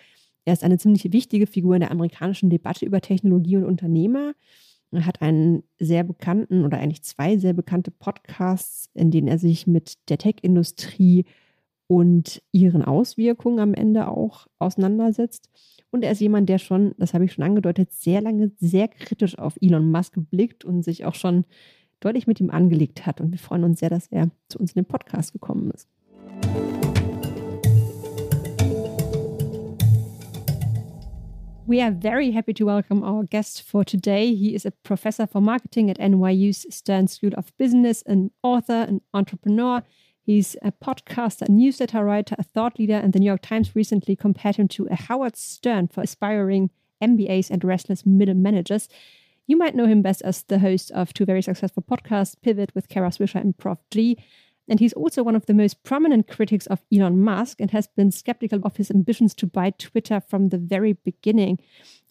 Er 0.46 0.54
ist 0.54 0.64
eine 0.64 0.78
ziemlich 0.78 1.12
wichtige 1.12 1.48
Figur 1.48 1.76
in 1.76 1.82
der 1.82 1.92
amerikanischen 1.92 2.50
Debatte 2.50 2.86
über 2.86 3.02
Technologie 3.02 3.58
und 3.58 3.66
Unternehmer. 3.66 4.34
Er 4.92 5.06
hat 5.06 5.22
einen 5.22 5.64
sehr 5.80 6.04
bekannten 6.04 6.64
oder 6.64 6.78
eigentlich 6.78 7.04
zwei 7.04 7.38
sehr 7.38 7.54
bekannte 7.54 7.92
Podcasts, 7.92 8.90
in 8.94 9.12
denen 9.12 9.28
er 9.28 9.40
sich 9.40 9.68
mit 9.68 10.10
der 10.10 10.18
Tech-Industrie 10.18 11.26
und 11.88 12.42
ihren 12.52 12.84
Auswirkungen 12.84 13.60
am 13.60 13.74
Ende 13.74 14.08
auch 14.08 14.48
auseinandersetzt. 14.60 15.50
Und 15.90 16.04
er 16.04 16.12
ist 16.12 16.20
jemand, 16.20 16.50
der 16.50 16.58
schon, 16.58 16.94
das 16.98 17.14
habe 17.14 17.26
ich 17.26 17.32
schon 17.34 17.46
angedeutet, 17.46 17.94
sehr 17.94 18.22
lange 18.22 18.52
sehr 18.60 18.88
kritisch 18.90 19.40
auf 19.40 19.58
Elon 19.62 19.90
Musk 19.90 20.16
blickt 20.30 20.66
und 20.66 20.84
sich 20.84 21.06
auch 21.06 21.16
schon 21.16 21.46
deutlich 22.02 22.28
mit 22.28 22.40
ihm 22.40 22.50
angelegt 22.50 23.06
hat. 23.06 23.22
Und 23.22 23.32
wir 23.32 23.40
freuen 23.40 23.64
uns 23.64 23.80
sehr, 23.80 23.90
dass 23.90 24.08
er 24.08 24.30
zu 24.50 24.60
uns 24.60 24.74
in 24.74 24.84
den 24.84 24.88
Podcast 24.88 25.32
gekommen 25.32 25.72
ist. 25.72 25.88
We 31.70 31.82
are 31.82 31.92
very 31.92 32.32
happy 32.32 32.54
to 32.54 32.66
welcome 32.66 33.04
our 33.04 33.26
guest 33.26 33.62
for 33.62 33.84
today. 33.84 34.34
He 34.34 34.56
is 34.56 34.66
a 34.66 34.72
professor 34.84 35.28
for 35.28 35.42
marketing 35.42 35.90
at 35.90 36.00
NYU's 36.00 36.66
Stern 36.70 37.10
School 37.10 37.34
of 37.36 37.52
Business, 37.58 38.04
an 38.04 38.32
author, 38.42 38.88
an 38.88 39.02
entrepreneur. 39.14 39.84
He's 40.28 40.58
a 40.62 40.74
podcaster, 40.74 41.48
a 41.48 41.52
newsletter 41.52 42.04
writer, 42.04 42.36
a 42.38 42.44
thought 42.44 42.78
leader, 42.78 42.96
and 42.96 43.14
the 43.14 43.20
New 43.20 43.28
York 43.28 43.42
Times 43.42 43.78
recently 43.78 44.14
compared 44.14 44.58
him 44.58 44.68
to 44.68 44.86
a 44.92 44.96
Howard 44.96 45.38
Stern 45.38 45.88
for 45.88 46.02
aspiring 46.02 46.70
MBAs 47.02 47.50
and 47.50 47.64
restless 47.64 48.06
middle 48.06 48.36
managers. 48.36 48.90
You 49.46 49.56
might 49.56 49.74
know 49.74 49.86
him 49.86 50.02
best 50.02 50.22
as 50.24 50.44
the 50.44 50.60
host 50.60 50.92
of 50.92 51.14
two 51.14 51.24
very 51.24 51.42
successful 51.42 51.82
podcasts, 51.82 52.36
Pivot 52.42 52.76
with 52.76 52.90
Kara 52.90 53.08
Swisher 53.08 53.40
and 53.40 53.58
Prof. 53.58 53.78
G, 53.90 54.18
and 54.68 54.82
he's 54.82 54.92
also 54.92 55.24
one 55.24 55.38
of 55.38 55.46
the 55.46 55.54
most 55.54 55.82
prominent 55.84 56.28
critics 56.28 56.68
of 56.68 56.84
Elon 56.94 57.24
Musk 57.24 57.62
and 57.62 57.72
has 57.72 57.88
been 57.88 58.12
skeptical 58.12 58.60
of 58.66 58.76
his 58.76 58.92
ambitions 58.92 59.34
to 59.36 59.48
buy 59.48 59.70
Twitter 59.70 60.20
from 60.20 60.50
the 60.50 60.58
very 60.58 60.92
beginning. 60.92 61.58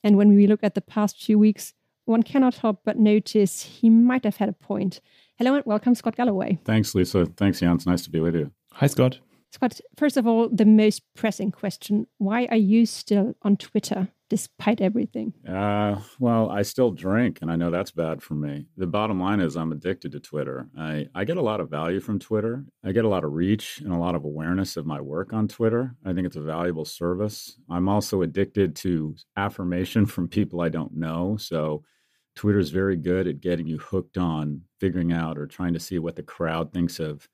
And 0.03 0.17
when 0.17 0.35
we 0.35 0.47
look 0.47 0.65
at 0.65 0.75
the 0.75 0.81
past 0.81 1.23
few 1.23 1.39
weeks, 1.39 1.75
one 2.07 2.23
cannot 2.23 2.55
help 2.55 2.81
but 2.83 2.99
notice 2.99 3.61
he 3.61 3.91
might 3.91 4.25
have 4.25 4.37
had 4.37 4.49
a 4.49 4.55
point. 4.55 5.03
Hello 5.39 5.55
and 5.55 5.67
welcome, 5.67 5.95
Scott 5.95 6.17
Galloway. 6.17 6.59
Thanks, 6.65 6.95
Lisa. 6.95 7.27
Thanks, 7.27 7.61
Jan. 7.61 7.75
It's 7.75 7.87
nice 7.87 8.03
to 8.03 8.11
be 8.11 8.21
with 8.21 8.35
you. 8.35 8.51
Hi, 8.73 8.87
Scott. 8.87 9.19
Scott, 9.53 9.79
first 9.97 10.17
of 10.17 10.27
all, 10.27 10.49
the 10.49 10.65
most 10.65 11.03
pressing 11.15 11.53
question 11.53 12.07
why 12.17 12.47
are 12.47 12.57
you 12.57 12.87
still 12.87 13.35
on 13.43 13.57
Twitter? 13.57 14.09
despite 14.29 14.81
everything? 14.81 15.33
Uh, 15.49 16.01
well, 16.19 16.51
I 16.51 16.63
still 16.63 16.91
drink, 16.91 17.39
and 17.43 17.51
I 17.51 17.57
know 17.57 17.71
that's 17.71 17.91
bad 17.91 18.23
for 18.23 18.35
me. 18.35 18.67
The 18.77 18.87
bottom 18.87 19.21
line 19.21 19.41
is 19.41 19.57
I'm 19.57 19.73
addicted 19.73 20.13
to 20.13 20.21
Twitter. 20.21 20.69
I, 20.77 21.07
I 21.15 21.25
get 21.25 21.37
a 21.37 21.43
lot 21.43 21.61
of 21.61 21.71
value 21.71 22.01
from 22.01 22.19
Twitter. 22.19 22.65
I 22.85 22.93
get 22.93 23.05
a 23.05 23.09
lot 23.09 23.25
of 23.25 23.33
reach 23.33 23.81
and 23.81 23.93
a 23.93 23.99
lot 23.99 24.15
of 24.15 24.25
awareness 24.25 24.77
of 24.77 24.87
my 24.87 25.01
work 25.01 25.33
on 25.33 25.49
Twitter. 25.49 25.95
I 26.05 26.13
think 26.13 26.27
it's 26.27 26.37
a 26.37 26.41
valuable 26.41 26.85
service. 26.85 27.59
I'm 27.71 27.89
also 27.89 28.23
addicted 28.23 28.75
to 28.77 29.15
affirmation 29.37 30.07
from 30.07 30.29
people 30.29 30.61
I 30.61 30.69
don't 30.69 30.97
know. 30.97 31.37
So 31.37 31.85
Twitter 32.37 32.59
is 32.59 32.71
very 32.71 32.97
good 32.97 33.27
at 33.27 33.41
getting 33.41 33.67
you 33.67 33.79
hooked 33.79 34.19
on 34.19 34.61
figuring 34.79 35.13
out 35.13 35.39
or 35.39 35.47
trying 35.47 35.73
to 35.73 35.81
see 35.81 35.99
what 35.99 36.15
the 36.15 36.23
crowd 36.23 36.73
thinks 36.73 37.01
of 37.01 37.27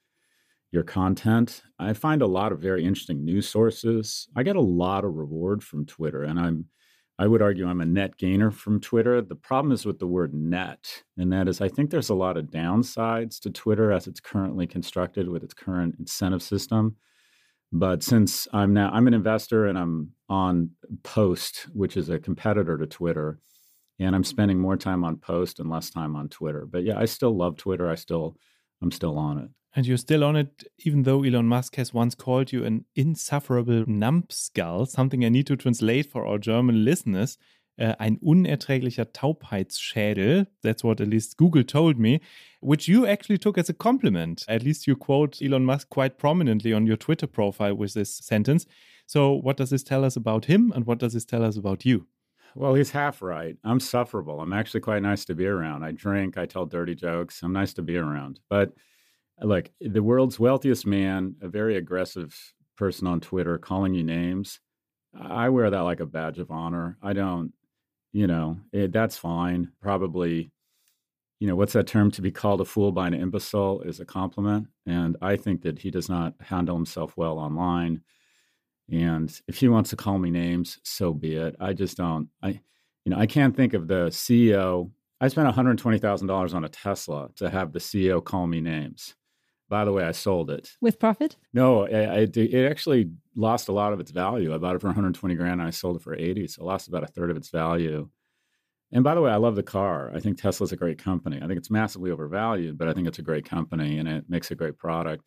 your 0.70 0.84
content. 0.84 1.62
I 1.78 1.92
find 1.92 2.22
a 2.22 2.26
lot 2.26 2.52
of 2.52 2.60
very 2.60 2.84
interesting 2.84 3.24
news 3.24 3.48
sources. 3.48 4.28
I 4.34 4.44
get 4.44 4.56
a 4.56 4.60
lot 4.60 5.04
of 5.04 5.14
reward 5.14 5.62
from 5.62 5.84
Twitter, 5.84 6.22
and 6.22 6.38
I'm 6.40 6.66
I 7.18 7.26
would 7.26 7.42
argue 7.42 7.68
I'm 7.68 7.82
a 7.82 7.86
net 7.86 8.16
gainer 8.16 8.50
from 8.50 8.80
Twitter. 8.80 9.20
The 9.20 9.36
problem 9.36 9.70
is 9.70 9.84
with 9.84 9.98
the 9.98 10.06
word 10.06 10.32
net, 10.32 11.02
and 11.18 11.32
that 11.32 11.46
is 11.46 11.60
I 11.60 11.68
think 11.68 11.90
there's 11.90 12.08
a 12.08 12.14
lot 12.14 12.36
of 12.36 12.46
downsides 12.46 13.38
to 13.40 13.50
Twitter 13.50 13.92
as 13.92 14.06
it's 14.06 14.20
currently 14.20 14.66
constructed 14.66 15.28
with 15.28 15.44
its 15.44 15.54
current 15.54 15.96
incentive 15.98 16.42
system. 16.42 16.96
But 17.70 18.02
since 18.02 18.48
I'm 18.52 18.72
now 18.72 18.90
I'm 18.92 19.06
an 19.06 19.14
investor 19.14 19.66
and 19.66 19.76
I'm 19.76 20.12
on 20.28 20.70
Post, 21.02 21.66
which 21.74 21.96
is 21.96 22.08
a 22.08 22.18
competitor 22.18 22.78
to 22.78 22.86
Twitter, 22.86 23.38
and 23.98 24.14
I'm 24.14 24.24
spending 24.24 24.58
more 24.58 24.76
time 24.76 25.04
on 25.04 25.16
Post 25.16 25.60
and 25.60 25.70
less 25.70 25.90
time 25.90 26.16
on 26.16 26.28
Twitter. 26.28 26.66
But 26.66 26.84
yeah, 26.84 26.98
I 26.98 27.04
still 27.04 27.36
love 27.36 27.56
Twitter. 27.56 27.90
I 27.90 27.94
still 27.94 28.36
I'm 28.80 28.90
still 28.90 29.18
on 29.18 29.38
it. 29.38 29.50
And 29.74 29.86
you're 29.86 29.96
still 29.96 30.22
on 30.22 30.36
it, 30.36 30.64
even 30.80 31.04
though 31.04 31.22
Elon 31.22 31.46
Musk 31.46 31.76
has 31.76 31.94
once 31.94 32.14
called 32.14 32.52
you 32.52 32.64
an 32.64 32.84
insufferable 32.94 33.84
numbskull, 33.86 34.84
something 34.84 35.24
I 35.24 35.30
need 35.30 35.46
to 35.46 35.56
translate 35.56 36.10
for 36.10 36.26
our 36.26 36.38
German 36.38 36.84
listeners. 36.84 37.38
Uh, 37.80 37.94
ein 37.98 38.18
unerträglicher 38.20 39.14
Taubheitsschädel. 39.14 40.46
That's 40.62 40.84
what 40.84 41.00
at 41.00 41.08
least 41.08 41.38
Google 41.38 41.64
told 41.64 41.98
me, 41.98 42.20
which 42.60 42.86
you 42.86 43.06
actually 43.06 43.38
took 43.38 43.56
as 43.56 43.70
a 43.70 43.72
compliment. 43.72 44.44
At 44.46 44.62
least 44.62 44.86
you 44.86 44.94
quote 44.94 45.40
Elon 45.40 45.64
Musk 45.64 45.88
quite 45.88 46.18
prominently 46.18 46.74
on 46.74 46.86
your 46.86 46.98
Twitter 46.98 47.26
profile 47.26 47.74
with 47.74 47.94
this 47.94 48.14
sentence. 48.14 48.66
So, 49.06 49.32
what 49.32 49.56
does 49.56 49.70
this 49.70 49.82
tell 49.82 50.04
us 50.04 50.16
about 50.16 50.44
him 50.44 50.70
and 50.74 50.84
what 50.84 50.98
does 50.98 51.14
this 51.14 51.24
tell 51.24 51.42
us 51.42 51.56
about 51.56 51.86
you? 51.86 52.06
Well, 52.54 52.74
he's 52.74 52.90
half 52.90 53.22
right. 53.22 53.56
I'm 53.64 53.80
sufferable. 53.80 54.40
I'm 54.40 54.52
actually 54.52 54.80
quite 54.80 55.02
nice 55.02 55.24
to 55.26 55.34
be 55.34 55.46
around. 55.46 55.84
I 55.84 55.92
drink, 55.92 56.36
I 56.36 56.46
tell 56.46 56.66
dirty 56.66 56.94
jokes. 56.94 57.42
I'm 57.42 57.52
nice 57.52 57.72
to 57.74 57.82
be 57.82 57.96
around. 57.96 58.40
But 58.50 58.72
uh, 59.40 59.46
look, 59.46 59.70
the 59.80 60.02
world's 60.02 60.38
wealthiest 60.38 60.86
man, 60.86 61.36
a 61.40 61.48
very 61.48 61.76
aggressive 61.76 62.36
person 62.76 63.06
on 63.06 63.20
Twitter 63.20 63.58
calling 63.58 63.94
you 63.94 64.02
names. 64.02 64.60
I 65.18 65.48
wear 65.48 65.70
that 65.70 65.80
like 65.80 66.00
a 66.00 66.06
badge 66.06 66.38
of 66.38 66.50
honor. 66.50 66.98
I 67.02 67.12
don't, 67.12 67.52
you 68.12 68.26
know, 68.26 68.60
it, 68.72 68.92
that's 68.92 69.16
fine. 69.16 69.72
Probably, 69.80 70.50
you 71.38 71.46
know, 71.46 71.56
what's 71.56 71.72
that 71.72 71.86
term? 71.86 72.10
To 72.12 72.22
be 72.22 72.30
called 72.30 72.60
a 72.60 72.64
fool 72.64 72.92
by 72.92 73.06
an 73.06 73.14
imbecile 73.14 73.82
is 73.82 74.00
a 74.00 74.04
compliment. 74.04 74.68
And 74.86 75.16
I 75.22 75.36
think 75.36 75.62
that 75.62 75.78
he 75.78 75.90
does 75.90 76.08
not 76.08 76.34
handle 76.40 76.76
himself 76.76 77.14
well 77.16 77.38
online. 77.38 78.02
And 78.90 79.32
if 79.48 79.56
he 79.58 79.68
wants 79.68 79.90
to 79.90 79.96
call 79.96 80.18
me 80.18 80.30
names, 80.30 80.78
so 80.82 81.12
be 81.12 81.36
it. 81.36 81.56
I 81.60 81.72
just 81.72 81.96
don't. 81.96 82.28
I, 82.42 82.60
you 83.04 83.10
know, 83.10 83.18
I 83.18 83.26
can't 83.26 83.56
think 83.56 83.74
of 83.74 83.88
the 83.88 84.06
CEO. 84.06 84.90
I 85.20 85.28
spent 85.28 85.48
$120,000 85.48 86.54
on 86.54 86.64
a 86.64 86.68
Tesla 86.68 87.28
to 87.36 87.48
have 87.48 87.72
the 87.72 87.78
CEO 87.78 88.22
call 88.24 88.46
me 88.46 88.60
names. 88.60 89.14
By 89.68 89.84
the 89.86 89.92
way, 89.92 90.04
I 90.04 90.12
sold 90.12 90.50
it 90.50 90.70
with 90.82 90.98
profit. 90.98 91.36
No, 91.54 91.86
I, 91.86 92.20
I, 92.20 92.28
it 92.34 92.70
actually 92.70 93.10
lost 93.34 93.68
a 93.68 93.72
lot 93.72 93.94
of 93.94 94.00
its 94.00 94.10
value. 94.10 94.54
I 94.54 94.58
bought 94.58 94.76
it 94.76 94.80
for 94.80 94.88
120 94.88 95.34
grand, 95.34 95.60
and 95.60 95.68
I 95.68 95.70
sold 95.70 95.96
it 95.96 96.02
for 96.02 96.14
80, 96.14 96.48
so 96.48 96.62
I 96.62 96.66
lost 96.66 96.88
about 96.88 97.04
a 97.04 97.06
third 97.06 97.30
of 97.30 97.38
its 97.38 97.48
value. 97.48 98.10
And 98.92 99.02
by 99.02 99.14
the 99.14 99.22
way, 99.22 99.30
I 99.30 99.36
love 99.36 99.56
the 99.56 99.62
car. 99.62 100.12
I 100.14 100.20
think 100.20 100.36
Tesla's 100.36 100.72
a 100.72 100.76
great 100.76 101.02
company. 101.02 101.38
I 101.38 101.46
think 101.46 101.56
it's 101.56 101.70
massively 101.70 102.10
overvalued, 102.10 102.76
but 102.76 102.88
I 102.88 102.92
think 102.92 103.08
it's 103.08 103.18
a 103.18 103.22
great 103.22 103.46
company 103.46 103.98
and 103.98 104.06
it 104.06 104.26
makes 104.28 104.50
a 104.50 104.54
great 104.54 104.76
product. 104.76 105.24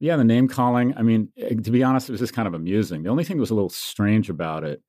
Yeah, 0.00 0.16
the 0.16 0.24
name 0.24 0.48
calling, 0.48 0.96
I 0.96 1.02
mean, 1.02 1.28
eh, 1.36 1.54
to 1.54 1.70
be 1.70 1.82
honest, 1.82 2.08
it 2.08 2.12
was 2.12 2.20
just 2.20 2.32
kind 2.32 2.48
of 2.48 2.54
amusing. 2.54 3.02
The 3.02 3.10
only 3.10 3.22
thing 3.22 3.36
that 3.36 3.42
was 3.42 3.50
a 3.50 3.54
little 3.54 3.68
strange 3.68 4.30
about 4.30 4.64
it 4.64 4.82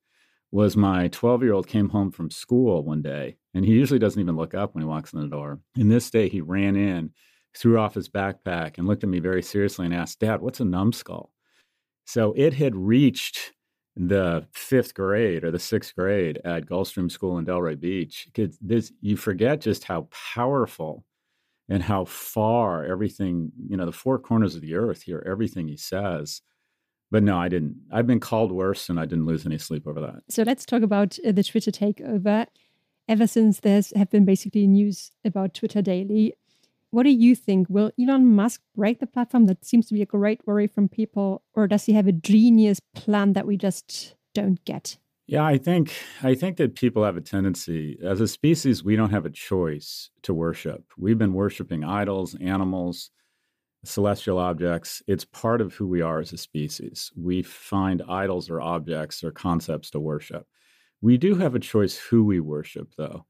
was 0.50 0.76
my 0.76 1.08
12 1.08 1.42
year 1.42 1.52
old 1.52 1.66
came 1.66 1.90
home 1.90 2.10
from 2.10 2.30
school 2.30 2.82
one 2.82 3.02
day, 3.02 3.36
and 3.54 3.64
he 3.64 3.72
usually 3.72 3.98
doesn't 3.98 4.20
even 4.20 4.36
look 4.36 4.54
up 4.54 4.74
when 4.74 4.82
he 4.82 4.88
walks 4.88 5.12
in 5.12 5.20
the 5.20 5.28
door. 5.28 5.60
And 5.76 5.90
this 5.90 6.10
day, 6.10 6.28
he 6.30 6.40
ran 6.40 6.76
in, 6.76 7.10
threw 7.54 7.78
off 7.78 7.94
his 7.94 8.08
backpack, 8.08 8.78
and 8.78 8.86
looked 8.86 9.04
at 9.04 9.10
me 9.10 9.20
very 9.20 9.42
seriously 9.42 9.84
and 9.84 9.94
asked, 9.94 10.20
Dad, 10.20 10.40
what's 10.40 10.60
a 10.60 10.64
numbskull? 10.64 11.30
So 12.06 12.32
it 12.34 12.54
had 12.54 12.74
reached 12.74 13.52
the 13.94 14.46
fifth 14.54 14.94
grade 14.94 15.44
or 15.44 15.50
the 15.50 15.58
sixth 15.58 15.94
grade 15.94 16.40
at 16.44 16.64
Gulfstream 16.64 17.10
School 17.10 17.36
in 17.36 17.44
Delray 17.44 17.78
Beach. 17.78 18.28
This, 18.62 18.92
you 19.02 19.18
forget 19.18 19.60
just 19.60 19.84
how 19.84 20.08
powerful 20.34 21.04
and 21.72 21.82
how 21.82 22.04
far 22.04 22.84
everything, 22.84 23.50
you 23.66 23.78
know, 23.78 23.86
the 23.86 23.92
four 23.92 24.18
corners 24.18 24.54
of 24.54 24.60
the 24.60 24.74
earth 24.74 25.04
hear 25.04 25.24
everything 25.26 25.68
he 25.68 25.76
says. 25.78 26.42
But 27.10 27.22
no, 27.22 27.38
I 27.38 27.48
didn't. 27.48 27.76
I've 27.90 28.06
been 28.06 28.20
called 28.20 28.52
worse 28.52 28.90
and 28.90 29.00
I 29.00 29.06
didn't 29.06 29.24
lose 29.24 29.46
any 29.46 29.56
sleep 29.56 29.86
over 29.86 29.98
that. 30.02 30.16
So 30.28 30.42
let's 30.42 30.66
talk 30.66 30.82
about 30.82 31.18
uh, 31.26 31.32
the 31.32 31.42
Twitter 31.42 31.70
takeover. 31.70 32.46
Ever 33.08 33.26
since 33.26 33.60
there's 33.60 33.90
have 33.96 34.10
been 34.10 34.26
basically 34.26 34.66
news 34.66 35.12
about 35.24 35.54
Twitter 35.54 35.80
daily, 35.80 36.34
what 36.90 37.04
do 37.04 37.10
you 37.10 37.34
think? 37.34 37.68
Will 37.70 37.90
Elon 37.98 38.34
Musk 38.34 38.60
break 38.76 39.00
the 39.00 39.06
platform? 39.06 39.46
That 39.46 39.64
seems 39.64 39.86
to 39.86 39.94
be 39.94 40.02
a 40.02 40.06
great 40.06 40.46
worry 40.46 40.66
from 40.66 40.90
people. 40.90 41.42
Or 41.54 41.66
does 41.66 41.86
he 41.86 41.94
have 41.94 42.06
a 42.06 42.12
genius 42.12 42.80
plan 42.94 43.32
that 43.32 43.46
we 43.46 43.56
just 43.56 44.14
don't 44.34 44.62
get? 44.66 44.98
Yeah, 45.26 45.44
I 45.44 45.56
think 45.56 45.94
I 46.22 46.34
think 46.34 46.56
that 46.56 46.74
people 46.74 47.04
have 47.04 47.16
a 47.16 47.20
tendency 47.20 47.98
as 48.02 48.20
a 48.20 48.28
species 48.28 48.82
we 48.84 48.96
don't 48.96 49.10
have 49.10 49.24
a 49.26 49.30
choice 49.30 50.10
to 50.22 50.34
worship. 50.34 50.84
We've 50.98 51.18
been 51.18 51.32
worshiping 51.32 51.84
idols, 51.84 52.34
animals, 52.40 53.10
celestial 53.84 54.38
objects. 54.38 55.02
It's 55.08 55.24
part 55.24 55.60
of 55.60 55.74
who 55.74 55.88
we 55.88 56.02
are 56.02 56.20
as 56.20 56.32
a 56.32 56.38
species. 56.38 57.12
We 57.16 57.42
find 57.42 58.02
idols 58.08 58.50
or 58.50 58.60
objects 58.60 59.24
or 59.24 59.32
concepts 59.32 59.90
to 59.92 60.00
worship. 60.00 60.46
We 61.02 61.18
do 61.18 61.36
have 61.36 61.54
a 61.54 61.60
choice 61.60 61.96
who 61.98 62.24
we 62.24 62.40
worship 62.40 62.92
though. 62.98 63.26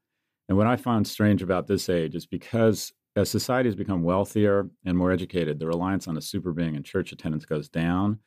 And 0.49 0.59
what 0.59 0.69
I 0.69 0.77
find 0.77 1.07
strange 1.07 1.43
about 1.43 1.67
this 1.69 1.89
age 1.89 2.15
is 2.15 2.27
because 2.27 2.93
as 3.17 3.31
society 3.31 3.69
has 3.69 3.77
become 3.77 4.03
wealthier 4.03 4.69
and 4.85 4.99
more 4.99 5.13
educated, 5.13 5.59
the 5.59 5.67
reliance 5.69 6.09
on 6.09 6.17
a 6.19 6.23
super 6.23 6.53
being 6.53 6.77
and 6.77 6.85
church 6.85 7.13
attendance 7.13 7.47
goes 7.47 7.69
down. 7.69 8.21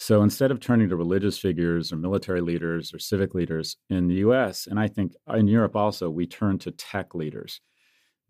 So 0.00 0.22
instead 0.22 0.50
of 0.50 0.60
turning 0.60 0.88
to 0.88 0.96
religious 0.96 1.38
figures 1.38 1.92
or 1.92 1.96
military 1.96 2.40
leaders 2.40 2.94
or 2.94 2.98
civic 2.98 3.34
leaders 3.34 3.76
in 3.90 4.08
the 4.08 4.14
US, 4.26 4.66
and 4.66 4.80
I 4.80 4.88
think 4.88 5.12
in 5.28 5.46
Europe 5.46 5.76
also, 5.76 6.08
we 6.08 6.26
turn 6.26 6.56
to 6.60 6.70
tech 6.70 7.14
leaders 7.14 7.60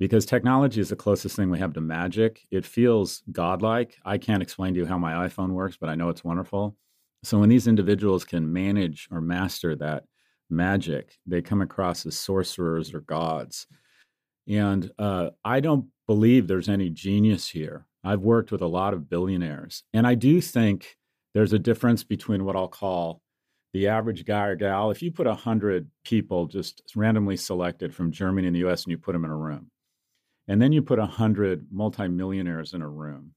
because 0.01 0.27
technology 0.27 0.81
is 0.81 0.89
the 0.89 0.97
closest 0.97 1.37
thing 1.37 1.49
we 1.49 1.61
have 1.61 1.73
to 1.75 1.81
magic. 1.81 2.45
It 2.51 2.67
feels 2.67 3.23
godlike. 3.31 3.95
I 4.05 4.19
can't 4.19 4.43
explain 4.43 4.75
to 4.75 4.81
you 4.81 4.87
how 4.87 4.99
my 4.99 5.29
iPhone 5.29 5.51
works, 5.51 5.77
but 5.81 5.89
I 5.89 5.95
know 5.95 6.09
it's 6.09 6.25
wonderful. 6.25 6.77
So 7.23 7.39
when 7.39 7.49
these 7.49 7.69
individuals 7.69 8.25
can 8.25 8.53
manage 8.53 9.07
or 9.13 9.21
master 9.21 9.77
that 9.77 10.05
magic, 10.51 11.19
they 11.25 11.41
come 11.41 11.63
across 11.63 12.05
as 12.05 12.19
sorcerers 12.19 12.93
or 12.93 13.03
gods. 13.03 13.69
And 14.49 14.91
uh, 14.99 15.31
I 15.45 15.61
don't 15.61 15.87
believe 16.09 16.49
there's 16.49 16.69
any 16.69 16.91
genius 16.91 17.49
here. 17.49 17.87
I've 18.03 18.23
worked 18.23 18.51
with 18.51 18.63
a 18.63 18.67
lot 18.67 18.93
of 18.93 19.09
billionaires, 19.09 19.85
and 19.93 20.05
I 20.05 20.17
do 20.17 20.41
think 20.41 20.97
there's 21.35 21.53
a 21.53 21.59
difference 21.59 22.05
between 22.05 22.45
what 22.45 22.57
I'll 22.57 22.69
call 22.69 23.23
the 23.73 23.89
average 23.89 24.25
guy 24.25 24.47
or 24.47 24.57
gal. 24.57 24.91
If 24.91 25.03
you 25.03 25.13
put 25.13 25.27
100 25.27 25.89
people 26.05 26.47
just 26.47 26.83
randomly 26.97 27.37
selected 27.37 27.95
from 27.95 28.11
Germany 28.11 28.49
and 28.49 28.57
the 28.57 28.67
US 28.69 28.85
and 28.85 28.91
you 28.91 28.99
put 28.99 29.13
them 29.13 29.25
in 29.25 29.31
a 29.31 29.37
room, 29.37 29.71
and 30.49 30.61
then 30.61 30.73
you 30.73 30.83
put 30.83 30.99
100 30.99 31.67
multimillionaires 31.71 32.75
in 32.75 32.83
a 32.83 32.89
room, 32.89 33.35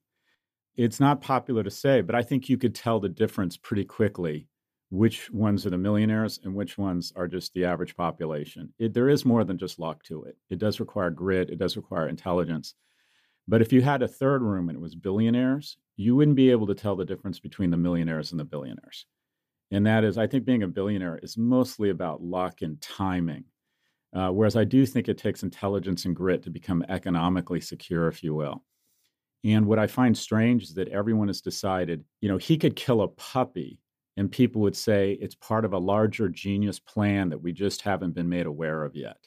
it's 0.76 1.00
not 1.00 1.22
popular 1.22 1.64
to 1.64 1.70
say, 1.70 2.02
but 2.02 2.16
I 2.16 2.24
think 2.24 2.50
you 2.50 2.58
could 2.58 2.74
tell 2.74 3.00
the 3.00 3.10
difference 3.10 3.58
pretty 3.58 3.86
quickly 3.86 4.48
which 4.90 5.30
ones 5.32 5.66
are 5.66 5.72
the 5.72 5.78
millionaires 5.78 6.40
and 6.44 6.54
which 6.54 6.78
ones 6.78 7.14
are 7.16 7.28
just 7.28 7.54
the 7.54 7.66
average 7.66 7.96
population. 7.96 8.74
It, 8.80 8.94
there 8.94 9.10
is 9.10 9.26
more 9.26 9.44
than 9.44 9.58
just 9.58 9.80
luck 9.80 10.04
to 10.04 10.24
it. 10.24 10.38
It 10.50 10.60
does 10.60 10.80
require 10.80 11.10
grit, 11.10 11.50
it 11.50 11.58
does 11.58 11.78
require 11.78 12.08
intelligence. 12.08 12.76
But 13.48 13.62
if 13.62 13.74
you 13.74 13.82
had 13.82 14.02
a 14.02 14.08
third 14.08 14.42
room 14.42 14.70
and 14.70 14.78
it 14.78 14.82
was 14.82 14.96
billionaires, 14.96 15.78
you 15.98 16.16
wouldn't 16.16 16.38
be 16.38 16.50
able 16.52 16.68
to 16.68 16.76
tell 16.76 16.96
the 16.96 17.06
difference 17.06 17.40
between 17.40 17.72
the 17.72 17.78
millionaires 17.78 18.32
and 18.32 18.40
the 18.40 18.46
billionaires. 18.46 19.06
And 19.72 19.86
that 19.86 20.04
is, 20.04 20.18
I 20.18 20.28
think 20.28 20.46
being 20.46 20.64
a 20.64 20.68
billionaire 20.68 21.20
is 21.22 21.38
mostly 21.38 21.90
about 21.90 22.24
luck 22.24 22.62
and 22.62 22.80
timing. 22.82 23.46
Uh, 24.14 24.30
whereas 24.30 24.56
I 24.56 24.64
do 24.64 24.86
think 24.86 25.10
it 25.10 25.18
takes 25.18 25.44
intelligence 25.44 26.06
and 26.06 26.16
grit 26.16 26.44
to 26.44 26.52
become 26.52 26.86
economically 26.88 27.60
secure, 27.60 28.08
if 28.08 28.24
you 28.24 28.36
will. 28.36 28.64
And 29.44 29.66
what 29.66 29.80
I 29.80 29.88
find 29.88 30.18
strange 30.18 30.64
is 30.64 30.76
that 30.76 30.88
everyone 30.90 31.28
has 31.28 31.42
decided, 31.42 32.06
you 32.22 32.30
know, 32.30 32.38
he 32.38 32.58
could 32.58 32.76
kill 32.76 33.02
a 33.02 33.08
puppy 33.08 33.80
and 34.16 34.32
people 34.32 34.62
would 34.62 34.76
say 34.76 35.14
it's 35.14 35.36
part 35.36 35.66
of 35.66 35.74
a 35.74 35.80
larger 35.80 36.30
genius 36.30 36.80
plan 36.80 37.30
that 37.30 37.42
we 37.42 37.52
just 37.52 37.82
haven't 37.82 38.14
been 38.14 38.30
made 38.30 38.46
aware 38.46 38.84
of 38.84 38.96
yet. 38.96 39.18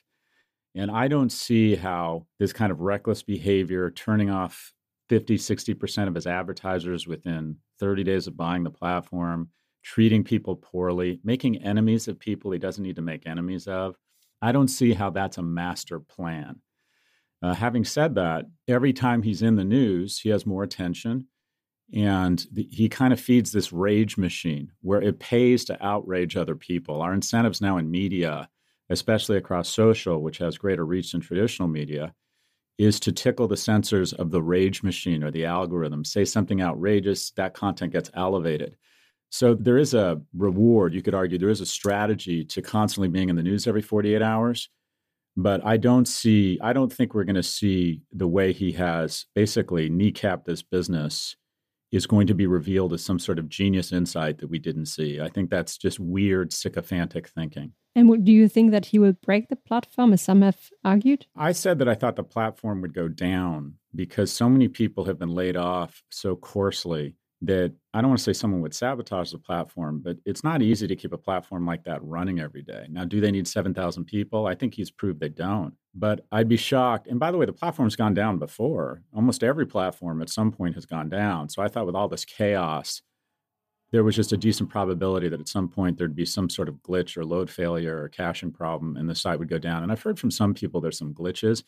And 0.76 0.90
I 0.90 1.08
don't 1.08 1.32
see 1.32 1.74
how 1.74 2.26
this 2.38 2.52
kind 2.52 2.70
of 2.70 2.80
reckless 2.80 3.22
behavior, 3.22 3.90
turning 3.90 4.30
off 4.30 4.74
50, 5.08 5.38
60% 5.38 6.08
of 6.08 6.14
his 6.14 6.26
advertisers 6.26 7.06
within 7.06 7.56
30 7.80 8.04
days 8.04 8.26
of 8.26 8.36
buying 8.36 8.62
the 8.62 8.70
platform, 8.70 9.48
treating 9.82 10.22
people 10.22 10.56
poorly, 10.56 11.18
making 11.24 11.62
enemies 11.62 12.08
of 12.08 12.18
people 12.18 12.50
he 12.50 12.58
doesn't 12.58 12.82
need 12.82 12.96
to 12.96 13.02
make 13.02 13.26
enemies 13.26 13.66
of, 13.66 13.96
I 14.42 14.52
don't 14.52 14.68
see 14.68 14.92
how 14.92 15.10
that's 15.10 15.38
a 15.38 15.42
master 15.42 15.98
plan. 15.98 16.60
Uh, 17.42 17.54
having 17.54 17.84
said 17.84 18.14
that, 18.16 18.44
every 18.68 18.92
time 18.92 19.22
he's 19.22 19.42
in 19.42 19.56
the 19.56 19.64
news, 19.64 20.18
he 20.18 20.28
has 20.28 20.44
more 20.44 20.62
attention. 20.62 21.28
And 21.94 22.44
the, 22.52 22.68
he 22.70 22.88
kind 22.88 23.12
of 23.12 23.20
feeds 23.20 23.52
this 23.52 23.72
rage 23.72 24.16
machine 24.16 24.72
where 24.82 25.00
it 25.00 25.20
pays 25.20 25.64
to 25.66 25.86
outrage 25.86 26.36
other 26.36 26.56
people. 26.56 27.00
Our 27.00 27.14
incentives 27.14 27.60
now 27.60 27.78
in 27.78 27.90
media, 27.90 28.48
especially 28.90 29.36
across 29.36 29.68
social, 29.68 30.22
which 30.22 30.38
has 30.38 30.58
greater 30.58 30.84
reach 30.84 31.12
than 31.12 31.20
traditional 31.20 31.68
media, 31.68 32.14
is 32.78 33.00
to 33.00 33.12
tickle 33.12 33.48
the 33.48 33.54
sensors 33.54 34.12
of 34.14 34.30
the 34.30 34.42
rage 34.42 34.82
machine 34.82 35.24
or 35.24 35.30
the 35.30 35.44
algorithm. 35.44 36.04
Say 36.04 36.24
something 36.24 36.60
outrageous, 36.60 37.30
that 37.32 37.54
content 37.54 37.92
gets 37.92 38.10
elevated. 38.14 38.76
So 39.30 39.54
there 39.54 39.78
is 39.78 39.94
a 39.94 40.20
reward, 40.36 40.94
you 40.94 41.02
could 41.02 41.14
argue, 41.14 41.38
there 41.38 41.48
is 41.48 41.60
a 41.60 41.66
strategy 41.66 42.44
to 42.44 42.62
constantly 42.62 43.08
being 43.08 43.28
in 43.28 43.36
the 43.36 43.42
news 43.42 43.66
every 43.66 43.82
48 43.82 44.22
hours. 44.22 44.68
But 45.36 45.64
I 45.66 45.76
don't 45.76 46.06
see, 46.06 46.58
I 46.62 46.72
don't 46.72 46.92
think 46.92 47.12
we're 47.12 47.24
going 47.24 47.36
to 47.36 47.42
see 47.42 48.02
the 48.12 48.28
way 48.28 48.52
he 48.52 48.72
has 48.72 49.26
basically 49.34 49.90
kneecapped 49.90 50.44
this 50.44 50.62
business 50.62 51.36
is 51.92 52.06
going 52.06 52.26
to 52.28 52.34
be 52.34 52.46
revealed 52.46 52.92
as 52.92 53.04
some 53.04 53.18
sort 53.18 53.38
of 53.38 53.48
genius 53.48 53.92
insight 53.92 54.38
that 54.38 54.48
we 54.48 54.58
didn't 54.58 54.86
see. 54.86 55.20
I 55.20 55.28
think 55.28 55.50
that's 55.50 55.76
just 55.76 56.00
weird, 56.00 56.52
sycophantic 56.52 57.28
thinking. 57.28 57.72
And 57.96 58.24
do 58.26 58.30
you 58.30 58.46
think 58.46 58.72
that 58.72 58.86
he 58.86 58.98
will 58.98 59.14
break 59.14 59.48
the 59.48 59.56
platform, 59.56 60.12
as 60.12 60.20
some 60.20 60.42
have 60.42 60.70
argued? 60.84 61.26
I 61.34 61.52
said 61.52 61.78
that 61.78 61.88
I 61.88 61.94
thought 61.94 62.16
the 62.16 62.22
platform 62.22 62.82
would 62.82 62.92
go 62.92 63.08
down 63.08 63.76
because 63.94 64.30
so 64.30 64.50
many 64.50 64.68
people 64.68 65.06
have 65.06 65.18
been 65.18 65.34
laid 65.34 65.56
off 65.56 66.02
so 66.10 66.36
coarsely 66.36 67.16
that 67.40 67.72
I 67.94 68.00
don't 68.00 68.10
want 68.10 68.18
to 68.18 68.24
say 68.24 68.32
someone 68.34 68.60
would 68.60 68.74
sabotage 68.74 69.32
the 69.32 69.38
platform, 69.38 70.00
but 70.04 70.18
it's 70.26 70.44
not 70.44 70.60
easy 70.60 70.86
to 70.86 70.96
keep 70.96 71.14
a 71.14 71.18
platform 71.18 71.66
like 71.66 71.84
that 71.84 72.04
running 72.04 72.38
every 72.38 72.62
day. 72.62 72.86
Now, 72.90 73.04
do 73.06 73.20
they 73.20 73.30
need 73.30 73.48
7,000 73.48 74.04
people? 74.04 74.46
I 74.46 74.54
think 74.54 74.74
he's 74.74 74.90
proved 74.90 75.20
they 75.20 75.30
don't. 75.30 75.72
But 75.94 76.26
I'd 76.30 76.48
be 76.48 76.58
shocked. 76.58 77.06
And 77.06 77.18
by 77.18 77.30
the 77.30 77.38
way, 77.38 77.46
the 77.46 77.52
platform's 77.52 77.96
gone 77.96 78.14
down 78.14 78.38
before. 78.38 79.02
Almost 79.14 79.42
every 79.42 79.66
platform 79.66 80.20
at 80.20 80.28
some 80.28 80.52
point 80.52 80.74
has 80.74 80.84
gone 80.84 81.08
down. 81.08 81.48
So 81.48 81.62
I 81.62 81.68
thought 81.68 81.86
with 81.86 81.96
all 81.96 82.08
this 82.08 82.26
chaos, 82.26 83.00
there 83.96 84.04
was 84.04 84.14
just 84.14 84.34
a 84.34 84.36
decent 84.36 84.68
probability 84.68 85.26
that 85.26 85.40
at 85.40 85.48
some 85.48 85.70
point 85.70 85.96
there'd 85.96 86.14
be 86.14 86.26
some 86.26 86.50
sort 86.50 86.68
of 86.68 86.74
glitch 86.82 87.16
or 87.16 87.24
load 87.24 87.48
failure 87.48 88.02
or 88.02 88.10
caching 88.10 88.52
problem 88.52 88.94
and 88.98 89.08
the 89.08 89.14
site 89.14 89.38
would 89.38 89.48
go 89.48 89.56
down. 89.56 89.82
And 89.82 89.90
I've 89.90 90.02
heard 90.02 90.18
from 90.18 90.30
some 90.30 90.52
people 90.52 90.82
there's 90.82 90.98
some 90.98 91.14
glitches. 91.14 91.62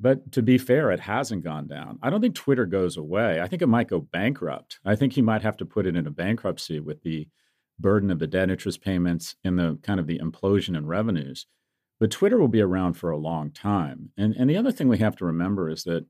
But 0.00 0.32
to 0.32 0.42
be 0.42 0.58
fair, 0.58 0.90
it 0.90 0.98
hasn't 0.98 1.44
gone 1.44 1.68
down. 1.68 2.00
I 2.02 2.10
don't 2.10 2.20
think 2.20 2.34
Twitter 2.34 2.66
goes 2.66 2.96
away. 2.96 3.40
I 3.40 3.46
think 3.46 3.62
it 3.62 3.68
might 3.68 3.86
go 3.86 4.00
bankrupt. 4.00 4.80
I 4.84 4.96
think 4.96 5.12
he 5.12 5.22
might 5.22 5.42
have 5.42 5.56
to 5.58 5.64
put 5.64 5.86
it 5.86 5.94
in 5.94 6.04
a 6.08 6.10
bankruptcy 6.10 6.80
with 6.80 7.00
the 7.04 7.28
burden 7.78 8.10
of 8.10 8.18
the 8.18 8.26
debt 8.26 8.50
interest 8.50 8.82
payments 8.82 9.36
and 9.44 9.56
the 9.56 9.78
kind 9.84 10.00
of 10.00 10.08
the 10.08 10.18
implosion 10.18 10.76
in 10.76 10.84
revenues. 10.88 11.46
But 12.00 12.10
Twitter 12.10 12.40
will 12.40 12.48
be 12.48 12.60
around 12.60 12.94
for 12.94 13.12
a 13.12 13.16
long 13.16 13.52
time. 13.52 14.10
And, 14.16 14.34
and 14.34 14.50
the 14.50 14.56
other 14.56 14.72
thing 14.72 14.88
we 14.88 14.98
have 14.98 15.14
to 15.18 15.26
remember 15.26 15.70
is 15.70 15.84
that 15.84 16.06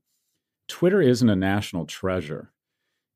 Twitter 0.67 0.99
isn't 0.99 1.29
a 1.29 1.35
national 1.35 1.85
treasure. 1.85 2.51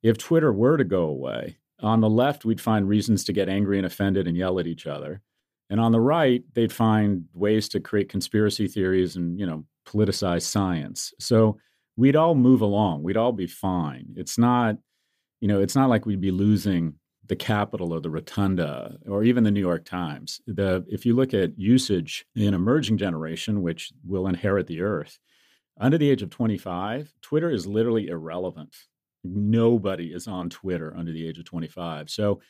If 0.03 0.19
Twitter 0.19 0.53
were 0.53 0.77
to 0.77 0.83
go 0.83 1.05
away, 1.05 1.57
on 1.81 2.01
the 2.01 2.09
left, 2.09 2.45
we'd 2.45 2.61
find 2.61 2.87
reasons 2.87 3.23
to 3.25 3.33
get 3.33 3.49
angry 3.49 3.77
and 3.77 3.85
offended 3.85 4.27
and 4.27 4.35
yell 4.35 4.59
at 4.59 4.67
each 4.67 4.87
other. 4.87 5.21
And 5.69 5.79
on 5.79 5.91
the 5.91 5.99
right, 5.99 6.43
they'd 6.53 6.71
find 6.71 7.25
ways 7.33 7.69
to 7.69 7.79
create 7.79 8.09
conspiracy 8.09 8.67
theories 8.67 9.15
and, 9.15 9.39
you 9.39 9.45
know, 9.45 9.65
politicize 9.87 10.43
science. 10.43 11.13
So 11.19 11.57
we'd 11.95 12.15
all 12.15 12.35
move 12.35 12.61
along. 12.61 13.03
We'd 13.03 13.17
all 13.17 13.31
be 13.31 13.47
fine. 13.47 14.07
It's 14.15 14.37
not, 14.37 14.77
you 15.41 15.47
know, 15.47 15.61
it's 15.61 15.75
not 15.75 15.89
like 15.89 16.05
we'd 16.05 16.21
be 16.21 16.31
losing 16.31 16.95
the 17.27 17.35
Capitol 17.35 17.93
or 17.93 17.99
the 17.99 18.09
Rotunda 18.09 18.97
or 19.05 19.23
even 19.23 19.43
the 19.43 19.51
New 19.51 19.59
York 19.59 19.83
Times. 19.85 20.39
The, 20.47 20.85
if 20.87 21.05
you 21.05 21.13
look 21.15 21.33
at 21.33 21.59
usage 21.59 22.25
in 22.35 22.53
emerging 22.53 22.97
generation, 22.97 23.61
which 23.61 23.91
will 24.05 24.27
inherit 24.27 24.67
the 24.67 24.81
earth, 24.81 25.19
under 25.79 25.97
the 25.97 26.09
age 26.09 26.21
of 26.21 26.29
25, 26.29 27.13
Twitter 27.21 27.51
is 27.51 27.67
literally 27.67 28.07
irrelevant. 28.07 28.75
Nobody 29.23 30.13
is 30.13 30.27
on 30.27 30.49
Twitter 30.49 30.93
under 30.95 31.11
the 31.11 31.27
age 31.27 31.39
of 31.39 31.45
25. 31.45 32.09
So 32.09 32.41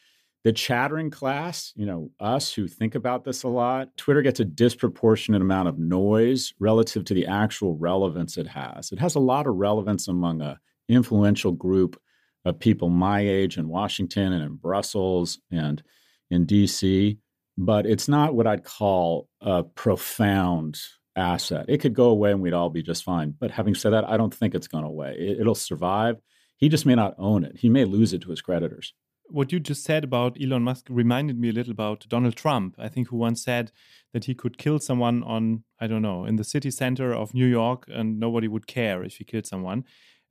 the 0.43 0.53
chattering 0.53 1.09
class, 1.09 1.73
you 1.75 1.85
know, 1.85 2.11
us 2.19 2.53
who 2.53 2.67
think 2.67 2.95
about 2.95 3.23
this 3.23 3.43
a 3.43 3.47
lot, 3.47 3.89
Twitter 3.97 4.21
gets 4.21 4.39
a 4.39 4.45
disproportionate 4.45 5.41
amount 5.41 5.67
of 5.67 5.77
noise 5.77 6.53
relative 6.59 7.03
to 7.05 7.13
the 7.13 7.27
actual 7.27 7.75
relevance 7.75 8.37
it 8.37 8.47
has. 8.47 8.91
It 8.91 8.99
has 8.99 9.15
a 9.15 9.19
lot 9.19 9.47
of 9.47 9.55
relevance 9.55 10.07
among 10.07 10.41
a 10.41 10.59
influential 10.87 11.51
group 11.51 11.99
of 12.45 12.59
people 12.59 12.89
my 12.89 13.19
age 13.19 13.57
in 13.57 13.67
Washington 13.67 14.31
and 14.31 14.43
in 14.43 14.55
Brussels 14.55 15.39
and 15.51 15.83
in 16.29 16.45
DC, 16.45 17.17
but 17.57 17.85
it's 17.85 18.07
not 18.07 18.35
what 18.35 18.47
I'd 18.47 18.63
call 18.63 19.27
a 19.41 19.63
profound 19.63 20.79
asset. 21.15 21.65
It 21.67 21.79
could 21.79 21.93
go 21.93 22.05
away 22.05 22.31
and 22.31 22.41
we'd 22.41 22.53
all 22.53 22.69
be 22.69 22.83
just 22.83 23.03
fine. 23.03 23.33
But 23.37 23.51
having 23.51 23.75
said 23.75 23.91
that, 23.91 24.07
I 24.07 24.17
don't 24.17 24.33
think 24.33 24.55
it's 24.55 24.67
going 24.67 24.85
away. 24.85 25.15
It, 25.19 25.41
it'll 25.41 25.55
survive. 25.55 26.17
He 26.57 26.69
just 26.69 26.85
may 26.85 26.95
not 26.95 27.15
own 27.17 27.43
it. 27.43 27.57
He 27.57 27.69
may 27.69 27.85
lose 27.85 28.13
it 28.13 28.21
to 28.23 28.31
his 28.31 28.41
creditors. 28.41 28.93
What 29.29 29.51
you 29.51 29.59
just 29.59 29.83
said 29.83 30.03
about 30.03 30.37
Elon 30.41 30.63
Musk 30.63 30.87
reminded 30.89 31.37
me 31.37 31.49
a 31.49 31.53
little 31.53 31.71
about 31.71 32.05
Donald 32.07 32.35
Trump, 32.35 32.75
I 32.77 32.87
think, 32.87 33.09
who 33.09 33.17
once 33.17 33.43
said 33.43 33.71
that 34.13 34.25
he 34.25 34.33
could 34.33 34.57
kill 34.57 34.79
someone 34.79 35.21
on, 35.23 35.63
I 35.81 35.87
don't 35.87 36.01
know, 36.01 36.25
in 36.25 36.37
the 36.37 36.43
city 36.43 36.71
center 36.71 37.13
of 37.13 37.33
New 37.33 37.45
York 37.45 37.85
and 37.87 38.19
nobody 38.19 38.47
would 38.47 38.67
care 38.67 39.03
if 39.03 39.17
he 39.17 39.23
killed 39.23 39.45
someone. 39.45 39.83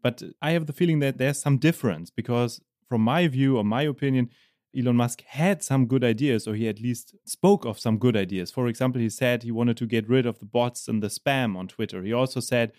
But 0.02 0.22
I 0.40 0.52
have 0.52 0.66
the 0.66 0.72
feeling 0.72 1.00
that 1.00 1.18
there's 1.18 1.38
some 1.38 1.58
difference 1.58 2.10
because, 2.10 2.60
from 2.88 3.02
my 3.02 3.28
view 3.28 3.58
or 3.58 3.64
my 3.64 3.82
opinion, 3.82 4.30
Elon 4.76 4.96
Musk 4.96 5.22
had 5.26 5.62
some 5.62 5.86
good 5.86 6.04
ideas, 6.04 6.46
or 6.46 6.54
he 6.54 6.68
at 6.68 6.80
least 6.80 7.14
spoke 7.24 7.64
of 7.64 7.78
some 7.78 7.98
good 7.98 8.16
ideas. 8.16 8.50
For 8.50 8.66
example, 8.66 9.00
he 9.00 9.08
said 9.08 9.42
he 9.42 9.50
wanted 9.50 9.76
to 9.78 9.86
get 9.86 10.08
rid 10.08 10.26
of 10.26 10.38
the 10.38 10.44
bots 10.44 10.86
and 10.86 11.02
the 11.02 11.08
spam 11.08 11.56
on 11.56 11.66
Twitter. 11.68 12.02
He 12.02 12.12
also 12.12 12.40
said 12.40 12.72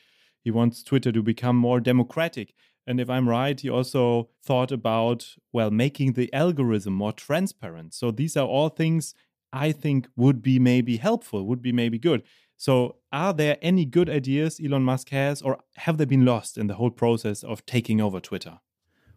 he 0.44 0.52
wants 0.52 0.84
Twitter 0.84 1.12
to 1.12 1.24
become 1.24 1.56
more 1.56 1.80
democratic. 1.80 2.54
And 2.88 3.00
if 3.00 3.10
I'm 3.10 3.28
right, 3.28 3.60
he 3.60 3.70
also 3.70 4.30
thought 4.44 4.72
about, 4.72 5.36
well, 5.52 5.70
making 5.70 6.14
the 6.14 6.34
algorithm 6.34 6.94
more 6.94 7.12
transparent. 7.12 7.94
So 7.94 8.12
these 8.12 8.38
are 8.38 8.48
all 8.48 8.70
things 8.70 9.14
I 9.52 9.72
think 9.72 10.08
would 10.16 10.42
be 10.42 10.60
maybe 10.60 10.98
helpful, 10.98 11.46
would 11.46 11.62
be 11.62 11.72
maybe 11.72 12.00
good. 12.00 12.24
So, 12.60 12.98
are 13.12 13.34
there 13.34 13.58
any 13.62 13.86
good 13.86 14.10
ideas 14.10 14.60
Elon 14.64 14.84
Musk 14.84 15.10
has, 15.10 15.44
or 15.44 15.60
have 15.76 15.98
they 15.98 16.06
been 16.06 16.26
lost 16.26 16.58
in 16.58 16.66
the 16.66 16.74
whole 16.74 16.90
process 16.90 17.44
of 17.44 17.64
taking 17.68 18.02
over 18.02 18.20
Twitter? 18.20 18.60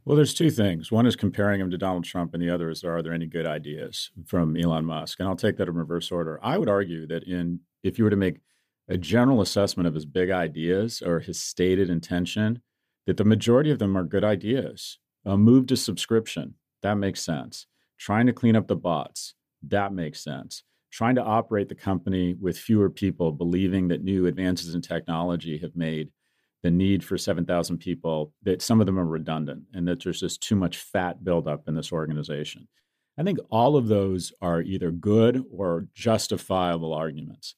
Well, 0.04 0.16
there's 0.16 0.34
two 0.34 0.50
things. 0.50 0.92
One 0.92 1.06
is 1.06 1.16
comparing 1.16 1.60
him 1.60 1.70
to 1.70 1.78
Donald 1.78 2.04
Trump, 2.04 2.34
and 2.34 2.42
the 2.42 2.50
other 2.50 2.68
is 2.68 2.84
are 2.84 3.02
there 3.02 3.14
any 3.14 3.26
good 3.26 3.46
ideas 3.46 4.10
from 4.26 4.56
Elon 4.56 4.84
Musk? 4.84 5.20
And 5.20 5.28
I'll 5.28 5.36
take 5.36 5.56
that 5.56 5.68
in 5.68 5.74
reverse 5.74 6.10
order. 6.12 6.38
I 6.42 6.58
would 6.58 6.68
argue 6.68 7.06
that 7.06 7.24
in 7.24 7.60
if 7.82 7.98
you 7.98 8.04
were 8.04 8.10
to 8.10 8.16
make 8.16 8.40
a 8.88 8.98
general 8.98 9.40
assessment 9.40 9.86
of 9.86 9.94
his 9.94 10.04
big 10.04 10.30
ideas 10.30 11.00
or 11.00 11.20
his 11.20 11.40
stated 11.40 11.88
intention, 11.88 12.60
that 13.10 13.16
the 13.16 13.24
majority 13.24 13.70
of 13.70 13.78
them 13.78 13.98
are 13.98 14.04
good 14.04 14.24
ideas. 14.24 14.98
A 15.26 15.36
move 15.36 15.66
to 15.66 15.76
subscription, 15.76 16.54
that 16.82 16.94
makes 16.94 17.20
sense. 17.20 17.66
Trying 17.98 18.26
to 18.26 18.32
clean 18.32 18.56
up 18.56 18.68
the 18.68 18.76
bots, 18.76 19.34
that 19.62 19.92
makes 19.92 20.24
sense 20.24 20.62
trying 20.90 21.14
to 21.14 21.22
operate 21.22 21.68
the 21.68 21.74
company 21.74 22.34
with 22.34 22.58
fewer 22.58 22.90
people, 22.90 23.32
believing 23.32 23.88
that 23.88 24.02
new 24.02 24.26
advances 24.26 24.74
in 24.74 24.82
technology 24.82 25.58
have 25.58 25.76
made 25.76 26.10
the 26.62 26.70
need 26.70 27.02
for 27.02 27.16
7,000 27.16 27.78
people, 27.78 28.32
that 28.42 28.60
some 28.60 28.80
of 28.80 28.86
them 28.86 28.98
are 28.98 29.06
redundant 29.06 29.62
and 29.72 29.88
that 29.88 30.02
there's 30.02 30.20
just 30.20 30.42
too 30.42 30.56
much 30.56 30.76
fat 30.76 31.24
buildup 31.24 31.68
in 31.68 31.74
this 31.74 31.92
organization. 31.92 32.68
I 33.18 33.22
think 33.22 33.38
all 33.50 33.76
of 33.76 33.88
those 33.88 34.32
are 34.42 34.60
either 34.60 34.90
good 34.90 35.44
or 35.52 35.86
justifiable 35.94 36.92
arguments. 36.92 37.54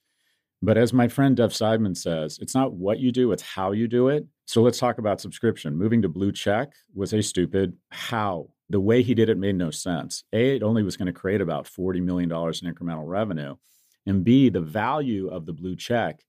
But 0.64 0.78
as 0.78 0.92
my 0.92 1.08
friend 1.08 1.36
Dov 1.36 1.50
Seidman 1.50 1.96
says, 1.96 2.38
it's 2.40 2.54
not 2.54 2.72
what 2.72 3.00
you 3.00 3.10
do, 3.10 3.32
it's 3.32 3.42
how 3.42 3.72
you 3.72 3.88
do 3.88 4.08
it. 4.08 4.24
So 4.46 4.62
let's 4.62 4.78
talk 4.78 4.98
about 4.98 5.20
subscription. 5.20 5.76
Moving 5.76 6.02
to 6.02 6.08
blue 6.08 6.30
check 6.30 6.72
was 6.94 7.12
a 7.12 7.20
stupid 7.20 7.76
how 7.90 8.50
the 8.70 8.80
way 8.80 9.02
he 9.02 9.14
did 9.14 9.28
it 9.28 9.38
made 9.38 9.56
no 9.56 9.70
sense. 9.70 10.22
A, 10.32 10.56
it 10.56 10.62
only 10.62 10.84
was 10.84 10.96
going 10.96 11.06
to 11.06 11.12
create 11.12 11.40
about 11.40 11.66
$40 11.66 12.00
million 12.02 12.30
in 12.30 12.74
incremental 12.74 13.06
revenue. 13.06 13.56
And 14.06 14.24
B, 14.24 14.48
the 14.48 14.60
value 14.60 15.28
of 15.28 15.46
the 15.46 15.52
blue 15.52 15.74
check 15.74 16.22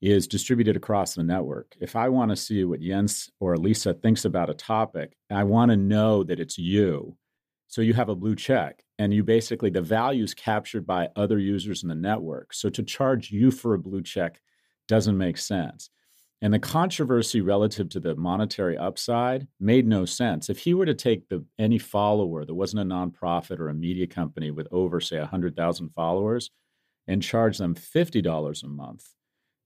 is 0.00 0.26
distributed 0.26 0.76
across 0.76 1.14
the 1.14 1.22
network. 1.22 1.76
If 1.80 1.94
I 1.94 2.08
want 2.08 2.30
to 2.30 2.36
see 2.36 2.64
what 2.64 2.80
Jens 2.80 3.30
or 3.38 3.56
Lisa 3.56 3.94
thinks 3.94 4.24
about 4.24 4.50
a 4.50 4.54
topic, 4.54 5.16
I 5.30 5.44
want 5.44 5.70
to 5.70 5.76
know 5.76 6.24
that 6.24 6.40
it's 6.40 6.58
you. 6.58 7.16
So 7.72 7.80
you 7.80 7.94
have 7.94 8.10
a 8.10 8.14
blue 8.14 8.36
check, 8.36 8.84
and 8.98 9.14
you 9.14 9.24
basically, 9.24 9.70
the 9.70 9.80
value 9.80 10.24
is 10.24 10.34
captured 10.34 10.86
by 10.86 11.08
other 11.16 11.38
users 11.38 11.82
in 11.82 11.88
the 11.88 11.94
network. 11.94 12.52
So 12.52 12.68
to 12.68 12.82
charge 12.82 13.30
you 13.30 13.50
for 13.50 13.72
a 13.72 13.78
blue 13.78 14.02
check 14.02 14.42
doesn't 14.88 15.16
make 15.16 15.38
sense. 15.38 15.88
And 16.42 16.52
the 16.52 16.58
controversy 16.58 17.40
relative 17.40 17.88
to 17.88 18.00
the 18.00 18.14
monetary 18.14 18.76
upside 18.76 19.48
made 19.58 19.86
no 19.86 20.04
sense. 20.04 20.50
If 20.50 20.58
he 20.58 20.74
were 20.74 20.84
to 20.84 20.92
take 20.92 21.30
the 21.30 21.46
any 21.58 21.78
follower 21.78 22.44
that 22.44 22.54
wasn't 22.54 22.82
a 22.82 22.94
nonprofit 22.94 23.58
or 23.58 23.70
a 23.70 23.74
media 23.74 24.06
company 24.06 24.50
with 24.50 24.68
over, 24.70 25.00
say, 25.00 25.18
100,000 25.18 25.88
followers 25.94 26.50
and 27.08 27.22
charge 27.22 27.56
them 27.56 27.74
$50 27.74 28.64
a 28.64 28.68
month, 28.68 29.08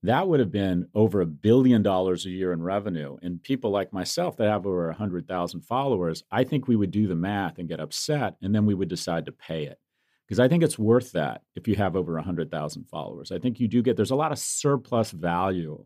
that 0.09 0.29
would 0.29 0.41
have 0.41 0.53
been 0.53 0.89
over 0.95 1.21
a 1.21 1.27
billion 1.27 1.83
dollars 1.83 2.27
a 2.27 2.31
year 2.31 2.53
in 2.53 2.63
revenue. 2.63 3.17
And 3.23 3.43
people 3.43 3.71
like 3.71 3.93
myself 3.93 4.37
that 4.37 4.49
have 4.49 4.67
over 4.67 4.87
100,000 4.89 5.61
followers, 5.63 6.23
I 6.31 6.45
think 6.45 6.67
we 6.69 6.77
would 6.77 6.91
do 6.91 7.07
the 7.07 7.15
math 7.15 7.59
and 7.59 7.69
get 7.69 7.81
upset, 7.81 8.37
and 8.43 8.55
then 8.55 8.67
we 8.67 8.75
would 8.75 8.89
decide 8.89 9.27
to 9.27 9.33
pay 9.33 9.65
it. 9.65 9.79
Because 10.27 10.41
I 10.41 10.49
think 10.49 10.63
it's 10.63 10.79
worth 10.79 11.13
that 11.13 11.43
if 11.55 11.69
you 11.69 11.77
have 11.77 11.95
over 11.95 12.15
100,000 12.15 12.85
followers. 12.85 13.31
I 13.31 13.39
think 13.39 13.61
you 13.61 13.69
do 13.69 13.83
get, 13.83 13.97
there's 13.97 14.11
a 14.11 14.17
lot 14.17 14.33
of 14.33 14.39
surplus 14.39 15.13
value 15.13 15.85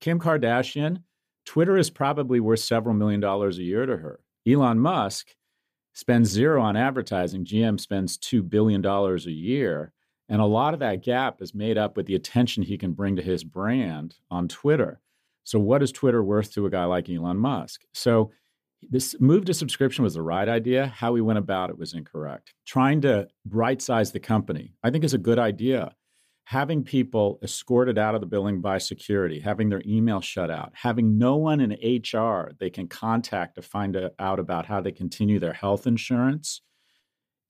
Kim 0.00 0.18
Kardashian, 0.18 1.02
Twitter 1.44 1.76
is 1.76 1.90
probably 1.90 2.40
worth 2.40 2.60
several 2.60 2.94
million 2.94 3.20
dollars 3.20 3.58
a 3.58 3.62
year 3.62 3.86
to 3.86 3.96
her. 3.96 4.20
Elon 4.46 4.78
Musk 4.78 5.28
spends 5.94 6.28
zero 6.28 6.60
on 6.60 6.76
advertising. 6.76 7.44
GM 7.44 7.80
spends 7.80 8.18
$2 8.18 8.48
billion 8.48 8.84
a 8.84 9.16
year. 9.30 9.92
And 10.28 10.40
a 10.40 10.46
lot 10.46 10.74
of 10.74 10.80
that 10.80 11.02
gap 11.02 11.40
is 11.40 11.54
made 11.54 11.78
up 11.78 11.96
with 11.96 12.06
the 12.06 12.14
attention 12.14 12.62
he 12.62 12.78
can 12.78 12.92
bring 12.92 13.16
to 13.16 13.22
his 13.22 13.44
brand 13.44 14.16
on 14.30 14.48
Twitter. 14.48 15.00
So, 15.44 15.58
what 15.58 15.82
is 15.82 15.92
Twitter 15.92 16.22
worth 16.22 16.52
to 16.54 16.66
a 16.66 16.70
guy 16.70 16.84
like 16.84 17.08
Elon 17.08 17.38
Musk? 17.38 17.82
So, 17.94 18.32
this 18.82 19.18
move 19.20 19.44
to 19.46 19.54
subscription 19.54 20.04
was 20.04 20.14
the 20.14 20.22
right 20.22 20.48
idea. 20.48 20.88
How 20.88 21.12
we 21.12 21.20
went 21.20 21.38
about 21.38 21.70
it 21.70 21.78
was 21.78 21.94
incorrect. 21.94 22.52
Trying 22.66 23.00
to 23.02 23.28
right 23.48 23.80
size 23.80 24.12
the 24.12 24.20
company, 24.20 24.74
I 24.82 24.90
think, 24.90 25.04
is 25.04 25.14
a 25.14 25.18
good 25.18 25.38
idea 25.38 25.94
having 26.46 26.84
people 26.84 27.40
escorted 27.42 27.98
out 27.98 28.14
of 28.14 28.20
the 28.20 28.26
building 28.26 28.60
by 28.60 28.78
security, 28.78 29.40
having 29.40 29.68
their 29.68 29.82
email 29.84 30.20
shut 30.20 30.48
out, 30.48 30.72
having 30.74 31.18
no 31.18 31.34
one 31.34 31.60
in 31.60 31.72
HR 31.72 32.52
they 32.60 32.70
can 32.70 32.86
contact 32.86 33.56
to 33.56 33.62
find 33.62 33.98
out 34.20 34.38
about 34.38 34.64
how 34.64 34.80
they 34.80 34.92
continue 34.92 35.40
their 35.40 35.52
health 35.52 35.88
insurance, 35.88 36.62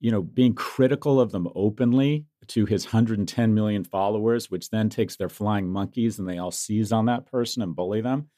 you 0.01 0.11
know, 0.11 0.23
being 0.23 0.55
critical 0.55 1.21
of 1.21 1.33
them 1.33 1.49
openly 1.55 2.27
to 2.49 2.67
his 2.67 2.87
110 2.87 3.55
million 3.55 3.85
followers, 3.85 4.51
which 4.51 4.71
then 4.71 4.89
takes 4.89 5.17
their 5.17 5.29
flying 5.29 5.69
monkeys 5.69 6.19
and 6.19 6.29
they 6.29 6.39
all 6.39 6.51
seize 6.51 6.93
on 6.93 7.07
that 7.07 7.27
person 7.27 7.63
and 7.63 7.75
bully 7.75 8.01
them. 8.01 8.29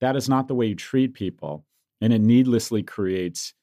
That 0.00 0.16
is 0.16 0.28
not 0.28 0.46
the 0.48 0.54
way 0.54 0.66
you 0.66 0.74
treat 0.74 1.14
people. 1.14 1.64
And 2.00 2.12
it 2.12 2.20
needlessly 2.20 2.82
creates 2.82 3.54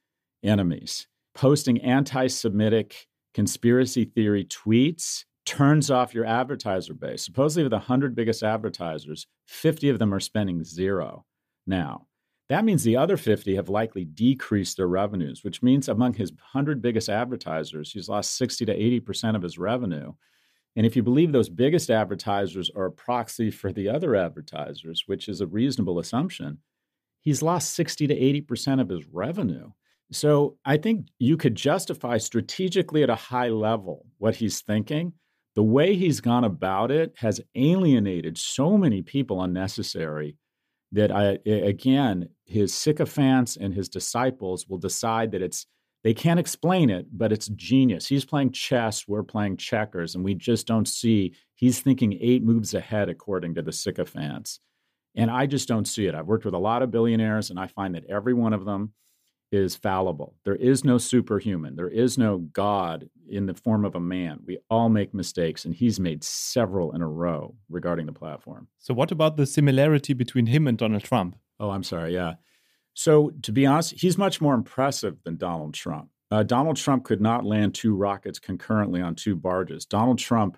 enemies. 0.44 1.08
Posting 1.36 1.82
anti 1.82 2.28
Semitic 2.28 3.08
conspiracy 3.34 4.06
theory 4.06 4.46
tweets 4.46 5.26
turns 5.46 5.92
off 5.92 6.14
your 6.14 6.26
advertiser 6.26 6.94
base. 6.94 7.24
Supposedly, 7.24 7.64
with 7.64 7.72
the 7.72 7.78
100 7.78 8.16
biggest 8.16 8.44
advertisers, 8.44 9.28
50 9.48 9.90
of 9.90 10.00
them 10.00 10.14
are 10.14 10.20
spending 10.20 10.64
zero 10.64 11.26
now. 11.68 12.08
That 12.54 12.66
means 12.66 12.84
the 12.84 12.98
other 12.98 13.18
50 13.18 13.56
have 13.56 13.68
likely 13.68 14.06
decreased 14.06 14.78
their 14.78 14.88
revenues, 14.88 15.44
which 15.44 15.64
means 15.64 15.90
among 15.90 16.14
his 16.14 16.32
100 16.32 16.84
biggest 16.84 17.10
advertisers, 17.10 17.92
he's 17.92 18.08
lost 18.08 18.38
60 18.38 18.66
to 18.66 18.78
80% 18.78 19.36
of 19.36 19.42
his 19.42 19.58
revenue. 19.58 20.14
And 20.76 20.86
if 20.86 20.96
you 20.96 21.02
believe 21.02 21.32
those 21.32 21.50
biggest 21.50 21.90
advertisers 21.90 22.70
are 22.76 22.86
a 22.86 22.92
proxy 22.92 23.50
for 23.50 23.74
the 23.74 23.90
other 23.90 24.16
advertisers, 24.16 25.06
which 25.08 25.28
is 25.28 25.42
a 25.42 25.48
reasonable 25.48 25.98
assumption, 25.98 26.60
he's 27.22 27.42
lost 27.42 27.74
60 27.74 28.06
to 28.06 28.16
80% 28.16 28.80
of 28.80 28.90
his 28.90 29.08
revenue. 29.12 29.72
So 30.12 30.58
I 30.64 30.78
think 30.78 31.08
you 31.18 31.38
could 31.38 31.56
justify 31.56 32.20
strategically 32.20 33.02
at 33.02 33.10
a 33.10 33.16
high 33.16 33.50
level 33.50 34.06
what 34.20 34.36
he's 34.36 34.62
thinking 34.62 35.14
the 35.56 35.64
way 35.64 35.96
he's 35.96 36.22
gone 36.22 36.44
about 36.44 36.92
it 36.92 37.16
has 37.18 37.42
alienated 37.56 38.38
so 38.38 38.78
many 38.78 39.02
people 39.02 39.42
unnecessary 39.42 40.36
that 40.94 41.12
I 41.12 41.40
again 41.46 42.30
his 42.46 42.74
sycophants 42.74 43.58
and 43.58 43.74
his 43.74 43.90
disciples 43.90 44.68
will 44.68 44.78
decide 44.78 45.32
that 45.32 45.42
it's 45.42 45.66
they 46.04 46.14
can't 46.14 46.40
explain 46.40 46.90
it, 46.90 47.08
but 47.12 47.32
it's 47.32 47.48
genius. 47.48 48.08
He's 48.08 48.26
playing 48.26 48.52
chess, 48.52 49.08
we're 49.08 49.24
playing 49.24 49.58
checkers, 49.58 50.16
and 50.16 50.24
we 50.24 50.36
just 50.36 50.68
don't 50.68 50.88
see 50.88 51.34
he's 51.56 51.80
thinking 51.80 52.18
eight 52.22 52.44
moves 52.44 52.74
ahead 52.74 53.10
according 53.10 53.56
to 53.56 53.62
the 53.62 53.72
sycophants. 53.72 54.60
And 55.16 55.30
I 55.30 55.46
just 55.46 55.68
don't 55.68 55.88
see 55.88 56.08
it. 56.08 56.16
I've 56.16 56.28
worked 56.28 56.46
with 56.46 56.56
a 56.56 56.60
lot 56.60 56.82
of 56.82 56.92
billionaires, 56.92 57.50
and 57.50 57.60
I 57.60 57.68
find 57.68 57.96
that 57.96 58.06
every 58.10 58.34
one 58.34 58.54
of 58.54 58.66
them 58.66 58.94
is 59.54 59.76
fallible. 59.76 60.36
There 60.46 60.56
is 60.56 60.84
no 60.84 60.98
superhuman. 60.98 61.76
There 61.76 61.90
is 61.90 62.18
no 62.18 62.38
God 62.40 63.10
in 63.30 63.46
the 63.46 63.54
form 63.54 63.86
of 63.86 63.96
a 63.96 64.00
man. 64.00 64.40
We 64.46 64.58
all 64.70 64.90
make 64.90 65.14
mistakes, 65.14 65.66
and 65.66 65.74
he's 65.76 66.00
made 66.00 66.24
several 66.24 66.94
in 66.94 67.02
a 67.02 67.08
row 67.08 67.56
regarding 67.70 68.08
the 68.08 68.14
platform. 68.14 68.68
So, 68.80 68.94
what 68.94 69.12
about 69.12 69.38
the 69.38 69.46
similarity 69.46 70.14
between 70.14 70.48
him 70.48 70.68
and 70.68 70.78
Donald 70.78 71.04
Trump? 71.04 71.38
Oh, 71.60 71.70
I'm 71.70 71.84
sorry. 71.84 72.14
Yeah. 72.14 72.34
So, 72.94 73.32
to 73.44 73.52
be 73.52 73.66
honest, 73.66 73.94
he's 73.98 74.18
much 74.18 74.42
more 74.42 74.54
impressive 74.54 75.18
than 75.24 75.38
Donald 75.38 75.74
Trump. 75.74 76.10
Uh, 76.32 76.44
Donald 76.44 76.78
Trump 76.78 77.04
could 77.04 77.22
not 77.22 77.46
land 77.46 77.76
two 77.76 77.96
rockets 77.96 78.40
concurrently 78.40 79.02
on 79.02 79.14
two 79.14 79.36
barges. 79.36 79.86
Donald 79.86 80.18
Trump 80.18 80.58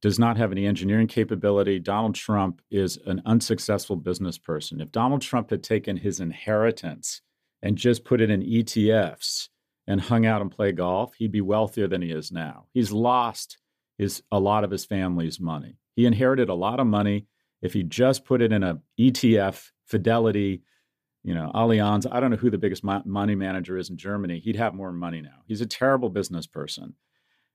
does 0.00 0.18
not 0.18 0.38
have 0.38 0.50
any 0.50 0.66
engineering 0.66 1.06
capability. 1.06 1.78
Donald 1.78 2.14
Trump 2.14 2.62
is 2.70 2.98
an 3.04 3.20
unsuccessful 3.26 3.96
business 3.96 4.38
person. 4.38 4.80
If 4.80 4.90
Donald 4.92 5.20
Trump 5.20 5.50
had 5.50 5.62
taken 5.62 5.98
his 5.98 6.20
inheritance 6.20 7.20
and 7.62 7.76
just 7.76 8.04
put 8.04 8.20
it 8.20 8.30
in 8.30 8.42
ETFs 8.42 9.48
and 9.86 10.00
hung 10.00 10.26
out 10.26 10.40
and 10.40 10.50
play 10.50 10.72
golf, 10.72 11.14
he'd 11.14 11.32
be 11.32 11.40
wealthier 11.40 11.88
than 11.88 12.02
he 12.02 12.10
is 12.10 12.30
now. 12.30 12.66
He's 12.72 12.92
lost 12.92 13.58
his 13.98 14.22
a 14.32 14.40
lot 14.40 14.64
of 14.64 14.70
his 14.70 14.84
family's 14.84 15.40
money. 15.40 15.76
He 15.96 16.06
inherited 16.06 16.48
a 16.48 16.54
lot 16.54 16.80
of 16.80 16.86
money. 16.86 17.26
If 17.60 17.72
he 17.74 17.82
just 17.82 18.24
put 18.24 18.40
it 18.40 18.52
in 18.52 18.62
a 18.62 18.80
ETF, 18.98 19.68
Fidelity, 19.84 20.62
you 21.22 21.34
know, 21.34 21.50
Allianz, 21.54 22.06
I 22.10 22.20
don't 22.20 22.30
know 22.30 22.36
who 22.36 22.50
the 22.50 22.58
biggest 22.58 22.82
money 22.82 23.34
manager 23.34 23.76
is 23.76 23.90
in 23.90 23.96
Germany, 23.96 24.38
he'd 24.38 24.56
have 24.56 24.72
more 24.72 24.92
money 24.92 25.20
now. 25.20 25.42
He's 25.46 25.60
a 25.60 25.66
terrible 25.66 26.08
business 26.08 26.46
person. 26.46 26.94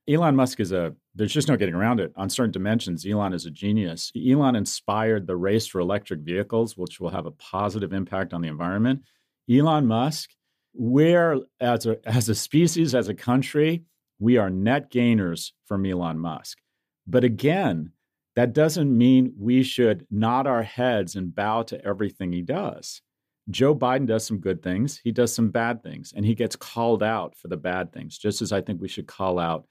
Elon 0.08 0.36
Musk 0.36 0.60
is 0.60 0.70
a, 0.70 0.94
there's 1.16 1.32
just 1.32 1.48
no 1.48 1.56
getting 1.56 1.74
around 1.74 1.98
it. 1.98 2.12
On 2.14 2.30
certain 2.30 2.52
dimensions, 2.52 3.04
Elon 3.04 3.32
is 3.32 3.44
a 3.44 3.50
genius. 3.50 4.12
Elon 4.16 4.54
inspired 4.54 5.26
the 5.26 5.36
race 5.36 5.66
for 5.66 5.80
electric 5.80 6.20
vehicles, 6.20 6.76
which 6.76 7.00
will 7.00 7.10
have 7.10 7.26
a 7.26 7.32
positive 7.32 7.92
impact 7.92 8.32
on 8.32 8.40
the 8.40 8.48
environment. 8.48 9.02
Elon 9.50 9.86
Musk, 9.86 10.30
we're, 10.74 11.40
as 11.60 11.86
a, 11.86 11.96
as 12.08 12.28
a 12.28 12.34
species, 12.34 12.94
as 12.94 13.08
a 13.08 13.14
country, 13.14 13.84
we 14.18 14.36
are 14.36 14.50
net 14.50 14.90
gainers 14.90 15.52
from 15.66 15.86
Elon 15.86 16.18
Musk. 16.18 16.58
But 17.06 17.24
again, 17.24 17.92
that 18.34 18.52
doesn't 18.52 18.96
mean 18.96 19.32
we 19.38 19.62
should 19.62 20.06
nod 20.10 20.46
our 20.46 20.62
heads 20.62 21.16
and 21.16 21.34
bow 21.34 21.62
to 21.64 21.84
everything 21.84 22.32
he 22.32 22.42
does. 22.42 23.00
Joe 23.48 23.74
Biden 23.74 24.06
does 24.06 24.26
some 24.26 24.38
good 24.38 24.62
things, 24.62 25.00
he 25.04 25.12
does 25.12 25.32
some 25.32 25.50
bad 25.50 25.82
things, 25.82 26.12
and 26.14 26.24
he 26.24 26.34
gets 26.34 26.56
called 26.56 27.02
out 27.02 27.36
for 27.36 27.48
the 27.48 27.56
bad 27.56 27.92
things, 27.92 28.18
just 28.18 28.42
as 28.42 28.52
I 28.52 28.60
think 28.60 28.80
we 28.80 28.88
should 28.88 29.06
call 29.06 29.38
out 29.38 29.66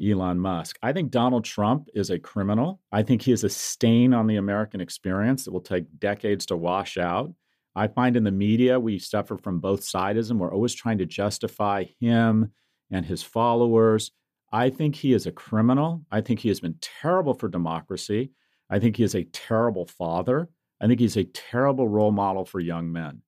Elon 0.00 0.38
Musk. 0.38 0.78
I 0.82 0.92
think 0.92 1.10
Donald 1.10 1.44
Trump 1.44 1.88
is 1.94 2.10
a 2.10 2.18
criminal. 2.18 2.80
I 2.92 3.02
think 3.02 3.22
he 3.22 3.32
is 3.32 3.42
a 3.42 3.48
stain 3.48 4.14
on 4.14 4.28
the 4.28 4.36
American 4.36 4.80
experience 4.80 5.44
that 5.44 5.52
will 5.52 5.60
take 5.60 5.98
decades 5.98 6.46
to 6.46 6.56
wash 6.56 6.96
out. 6.96 7.32
I 7.74 7.88
find 7.88 8.16
in 8.16 8.24
the 8.24 8.32
media 8.32 8.80
we 8.80 8.98
suffer 8.98 9.36
from 9.36 9.60
both 9.60 9.84
sides 9.84 10.30
and 10.30 10.40
we're 10.40 10.52
always 10.52 10.74
trying 10.74 10.98
to 10.98 11.06
justify 11.06 11.84
him 12.00 12.52
and 12.90 13.06
his 13.06 13.22
followers. 13.22 14.10
I 14.52 14.70
think 14.70 14.96
he 14.96 15.12
is 15.12 15.26
a 15.26 15.32
criminal. 15.32 16.04
I 16.10 16.20
think 16.20 16.40
he 16.40 16.48
has 16.48 16.60
been 16.60 16.76
terrible 16.80 17.34
for 17.34 17.48
democracy. 17.48 18.32
I 18.68 18.78
think 18.78 18.96
he 18.96 19.04
is 19.04 19.14
a 19.14 19.24
terrible 19.24 19.86
father. 19.86 20.48
I 20.80 20.86
think 20.86 21.00
he's 21.00 21.16
a 21.16 21.24
terrible 21.24 21.88
role 21.88 22.12
model 22.12 22.44
for 22.44 22.58
young 22.58 22.90
men. 22.90 23.22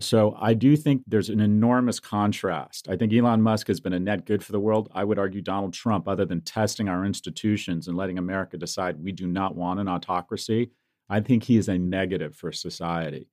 So 0.00 0.36
I 0.40 0.54
do 0.54 0.76
think 0.76 1.02
there's 1.08 1.28
an 1.28 1.40
enormous 1.40 1.98
contrast. 1.98 2.88
I 2.88 2.96
think 2.96 3.12
Elon 3.12 3.42
Musk 3.42 3.66
has 3.66 3.80
been 3.80 3.94
a 3.94 3.98
net 3.98 4.26
good 4.26 4.44
for 4.44 4.52
the 4.52 4.60
world. 4.60 4.88
I 4.94 5.02
would 5.02 5.18
argue 5.18 5.42
Donald 5.42 5.74
Trump, 5.74 6.06
other 6.06 6.24
than 6.24 6.40
testing 6.42 6.88
our 6.88 7.04
institutions 7.04 7.88
and 7.88 7.96
letting 7.96 8.18
America 8.18 8.56
decide 8.56 9.02
we 9.02 9.10
do 9.10 9.26
not 9.26 9.56
want 9.56 9.80
an 9.80 9.88
autocracy, 9.88 10.70
I 11.08 11.20
think 11.20 11.42
he 11.42 11.56
is 11.56 11.68
a 11.68 11.78
negative 11.78 12.36
for 12.36 12.52
society. 12.52 13.28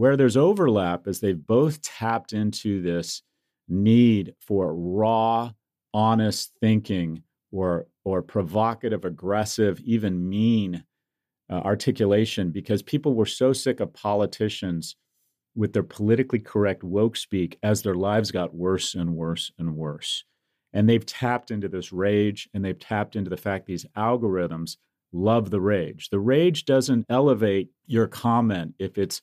Where 0.00 0.16
there's 0.16 0.38
overlap 0.38 1.06
is 1.06 1.20
they've 1.20 1.46
both 1.46 1.82
tapped 1.82 2.32
into 2.32 2.80
this 2.80 3.20
need 3.68 4.34
for 4.40 4.74
raw, 4.74 5.52
honest 5.92 6.54
thinking 6.58 7.22
or 7.52 7.86
or 8.02 8.22
provocative, 8.22 9.04
aggressive, 9.04 9.78
even 9.80 10.26
mean 10.26 10.84
uh, 11.50 11.56
articulation 11.56 12.48
because 12.50 12.80
people 12.80 13.12
were 13.12 13.26
so 13.26 13.52
sick 13.52 13.80
of 13.80 13.92
politicians 13.92 14.96
with 15.54 15.74
their 15.74 15.82
politically 15.82 16.38
correct 16.38 16.82
woke 16.82 17.14
speak 17.14 17.58
as 17.62 17.82
their 17.82 17.94
lives 17.94 18.30
got 18.30 18.54
worse 18.54 18.94
and 18.94 19.14
worse 19.14 19.52
and 19.58 19.76
worse. 19.76 20.24
And 20.72 20.88
they've 20.88 21.04
tapped 21.04 21.50
into 21.50 21.68
this 21.68 21.92
rage 21.92 22.48
and 22.54 22.64
they've 22.64 22.78
tapped 22.78 23.16
into 23.16 23.28
the 23.28 23.36
fact 23.36 23.66
these 23.66 23.84
algorithms 23.98 24.78
love 25.12 25.50
the 25.50 25.60
rage. 25.60 26.08
The 26.08 26.20
rage 26.20 26.64
doesn't 26.64 27.04
elevate 27.10 27.68
your 27.84 28.06
comment 28.06 28.76
if 28.78 28.96
it's 28.96 29.20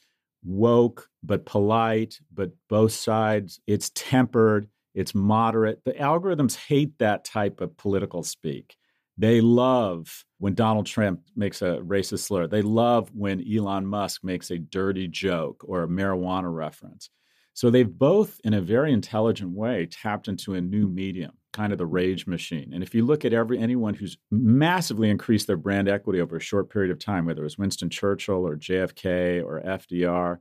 woke 0.48 1.10
but 1.24 1.46
polite, 1.46 2.20
but 2.34 2.52
both 2.70 2.94
sides, 2.94 3.60
it's 3.68 3.92
tempered, 3.94 4.70
it's 4.96 5.14
moderate. 5.14 5.84
The 5.84 5.94
algorithms 5.94 6.56
hate 6.56 6.98
that 7.00 7.26
type 7.26 7.62
of 7.62 7.78
political 7.78 8.24
speak. 8.24 8.76
They 9.18 9.42
love 9.42 10.24
when 10.38 10.54
Donald 10.54 10.86
Trump 10.86 11.22
makes 11.36 11.62
a 11.62 11.78
racist 11.78 12.20
slur. 12.20 12.48
They 12.48 12.62
love 12.62 13.10
when 13.14 13.44
Elon 13.52 13.86
Musk 13.86 14.24
makes 14.24 14.52
a 14.52 14.60
dirty 14.60 15.08
joke 15.08 15.64
or 15.68 15.84
a 15.84 15.88
marijuana 15.88 16.54
reference. 16.54 17.10
So 17.54 17.72
they've 17.72 17.92
both, 17.92 18.40
in 18.44 18.54
a 18.54 18.62
very 18.62 18.94
intelligent 18.94 19.52
way, 19.52 19.88
tapped 19.88 20.28
into 20.28 20.54
a 20.54 20.62
new 20.62 20.88
medium, 20.88 21.32
kind 21.58 21.72
of 21.72 21.80
the 21.80 21.86
rage 21.88 22.28
machine. 22.28 22.72
And 22.72 22.84
if 22.84 22.94
you 22.94 23.04
look 23.04 23.26
at 23.26 23.34
every 23.34 23.58
anyone 23.58 23.96
who's 23.96 24.16
massively 24.30 25.10
increased 25.10 25.48
their 25.48 25.58
brand 25.58 25.90
equity 25.90 26.22
over 26.22 26.38
a 26.38 26.40
short 26.40 26.70
period 26.70 26.92
of 26.92 27.00
time, 27.00 27.26
whether 27.26 27.42
it 27.42 27.46
was 27.46 27.58
Winston 27.58 27.90
Churchill 27.90 28.48
or 28.48 28.56
JFK 28.56 29.44
or 29.44 29.62
FDR 29.62 30.38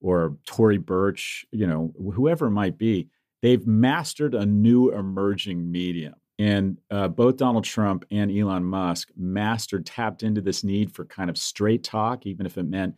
or 0.00 0.36
Tory 0.46 0.78
Burch, 0.78 1.44
you 1.50 1.66
know, 1.66 1.92
whoever 2.14 2.46
it 2.46 2.52
might 2.52 2.78
be, 2.78 3.08
they've 3.42 3.66
mastered 3.66 4.36
a 4.36 4.46
new 4.46 4.92
emerging 4.92 5.70
medium. 5.70 6.14
And 6.38 6.78
uh, 6.92 7.08
both 7.08 7.38
Donald 7.38 7.64
Trump 7.64 8.04
and 8.12 8.30
Elon 8.30 8.64
Musk 8.64 9.10
mastered, 9.16 9.84
tapped 9.84 10.22
into 10.22 10.40
this 10.40 10.62
need 10.62 10.94
for 10.94 11.04
kind 11.04 11.28
of 11.28 11.36
straight 11.36 11.82
talk, 11.82 12.24
even 12.24 12.46
if 12.46 12.56
it 12.56 12.64
meant 12.64 12.94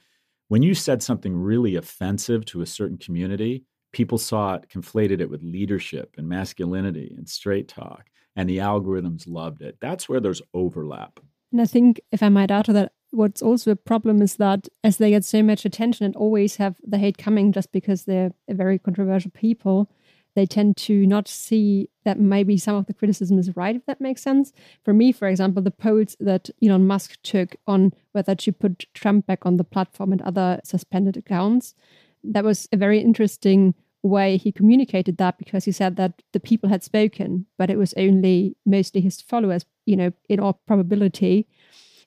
when 0.48 0.62
you 0.62 0.74
said 0.74 1.02
something 1.02 1.34
really 1.34 1.76
offensive 1.76 2.44
to 2.46 2.60
a 2.60 2.66
certain 2.66 2.98
community, 2.98 3.64
people 3.94 4.18
saw 4.18 4.54
it, 4.54 4.68
conflated 4.68 5.20
it 5.20 5.30
with 5.30 5.42
leadership 5.42 6.14
and 6.18 6.28
masculinity 6.28 7.14
and 7.16 7.28
straight 7.28 7.68
talk. 7.68 8.10
And 8.36 8.48
the 8.48 8.58
algorithms 8.58 9.28
loved 9.28 9.62
it. 9.62 9.78
That's 9.80 10.08
where 10.08 10.20
there's 10.20 10.42
overlap. 10.52 11.20
And 11.52 11.60
I 11.60 11.66
think, 11.66 12.00
if 12.10 12.22
I 12.22 12.28
might 12.28 12.50
add 12.50 12.64
to 12.66 12.72
that, 12.72 12.92
what's 13.12 13.40
also 13.40 13.70
a 13.70 13.76
problem 13.76 14.20
is 14.20 14.36
that 14.36 14.68
as 14.82 14.96
they 14.96 15.10
get 15.10 15.24
so 15.24 15.40
much 15.40 15.64
attention 15.64 16.04
and 16.04 16.16
always 16.16 16.56
have 16.56 16.80
the 16.84 16.98
hate 16.98 17.16
coming 17.16 17.52
just 17.52 17.70
because 17.70 18.04
they're 18.04 18.32
very 18.48 18.76
controversial 18.76 19.30
people, 19.30 19.88
they 20.34 20.46
tend 20.46 20.76
to 20.76 21.06
not 21.06 21.28
see 21.28 21.88
that 22.04 22.18
maybe 22.18 22.56
some 22.56 22.74
of 22.74 22.86
the 22.86 22.94
criticism 22.94 23.38
is 23.38 23.56
right, 23.56 23.76
if 23.76 23.86
that 23.86 24.00
makes 24.00 24.20
sense. 24.20 24.52
For 24.84 24.92
me, 24.92 25.12
for 25.12 25.28
example, 25.28 25.62
the 25.62 25.70
polls 25.70 26.16
that 26.18 26.50
Elon 26.60 26.88
Musk 26.88 27.22
took 27.22 27.54
on 27.68 27.92
whether 28.10 28.34
to 28.34 28.52
put 28.52 28.86
Trump 28.94 29.26
back 29.26 29.46
on 29.46 29.58
the 29.58 29.64
platform 29.64 30.10
and 30.10 30.22
other 30.22 30.60
suspended 30.64 31.16
accounts, 31.16 31.76
that 32.24 32.42
was 32.42 32.68
a 32.72 32.76
very 32.76 33.00
interesting 33.00 33.74
way 34.04 34.36
he 34.36 34.52
communicated 34.52 35.16
that 35.16 35.38
because 35.38 35.64
he 35.64 35.72
said 35.72 35.96
that 35.96 36.22
the 36.32 36.40
people 36.40 36.68
had 36.68 36.84
spoken, 36.84 37.46
but 37.58 37.70
it 37.70 37.78
was 37.78 37.94
only 37.96 38.56
mostly 38.66 39.00
his 39.00 39.20
followers, 39.20 39.64
you 39.86 39.96
know, 39.96 40.12
in 40.28 40.40
all 40.40 40.60
probability. 40.66 41.46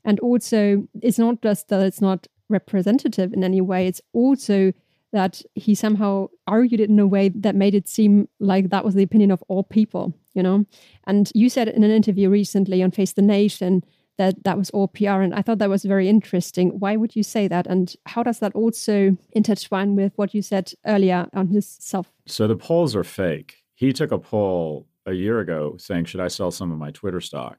And 0.06 0.20
also, 0.20 0.88
it's 1.02 1.20
not 1.20 1.42
just 1.42 1.70
that 1.70 1.82
it's 1.82 2.02
not 2.02 2.28
representative 2.50 3.34
in 3.34 3.44
any 3.44 3.62
way, 3.62 3.88
it's 3.88 4.02
also 4.14 4.72
that 5.14 5.42
he 5.56 5.74
somehow 5.74 6.28
argued 6.48 6.82
it 6.82 6.90
in 6.90 7.00
a 7.00 7.08
way 7.08 7.30
that 7.30 7.56
made 7.56 7.74
it 7.74 7.88
seem 7.88 8.28
like 8.40 8.70
that 8.70 8.86
was 8.86 8.94
the 8.94 9.04
opinion 9.04 9.32
of 9.32 9.44
all 9.48 9.64
people, 9.64 10.14
you 10.34 10.44
know? 10.44 10.66
And 11.06 11.32
you 11.34 11.50
said 11.50 11.68
in 11.70 11.84
an 11.84 11.92
interview 11.92 12.30
recently 12.30 12.84
on 12.84 12.92
Face 12.92 13.14
the 13.14 13.22
Nation 13.22 13.84
that 14.18 14.44
that 14.44 14.58
was 14.58 14.70
all 14.72 14.88
PR. 14.88 15.22
And 15.22 15.34
I 15.34 15.42
thought 15.42 15.60
that 15.60 15.70
was 15.70 15.86
very 15.86 16.10
interesting. 16.10 16.80
Why 16.80 16.96
would 16.96 17.16
you 17.16 17.24
say 17.24 17.48
that? 17.48 17.68
And 17.68 17.94
how 18.06 18.24
does 18.24 18.40
that 18.40 18.54
also 18.56 19.18
intertwine 19.32 19.96
with 19.96 20.14
what 20.16 20.34
you 20.34 20.42
said 20.42 20.72
earlier 20.86 21.28
on 21.34 21.48
his 21.48 21.68
self? 21.80 22.12
So 22.26 22.48
the 22.48 22.56
polls 22.56 22.96
are 22.96 23.04
fake. 23.04 23.58
He 23.76 23.94
took 23.94 24.12
a 24.12 24.18
poll 24.18 24.88
a 25.06 25.14
year 25.14 25.40
ago 25.40 25.76
saying, 25.78 26.06
Should 26.06 26.22
I 26.22 26.28
sell 26.28 26.52
some 26.52 26.72
of 26.72 26.78
my 26.78 26.92
Twitter 26.92 27.22
stock? 27.22 27.58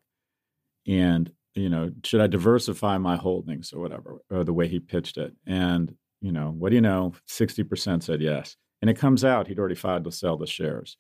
And, 0.87 1.33
you 1.55 1.69
know, 1.69 1.91
should 2.05 2.21
I 2.21 2.27
diversify 2.27 2.99
my 2.99 3.17
holdings 3.17 3.73
or 3.73 3.81
whatever, 3.81 4.23
or 4.31 4.45
the 4.45 4.53
way 4.53 4.69
he 4.69 4.81
pitched 4.81 5.17
it? 5.17 5.35
And 5.47 5.95
you 6.21 6.33
know, 6.33 6.55
what 6.57 6.71
do 6.71 6.75
you 6.75 6.81
know? 6.81 7.13
60% 7.29 8.03
said 8.03 8.21
yes. 8.21 8.57
And 8.81 8.91
it 8.91 8.99
comes 8.99 9.25
out 9.25 9.49
he'd 9.49 9.59
already 9.59 9.75
filed 9.75 10.05
to 10.05 10.13
sell 10.13 10.37
the 10.37 10.47
shares. 10.47 10.97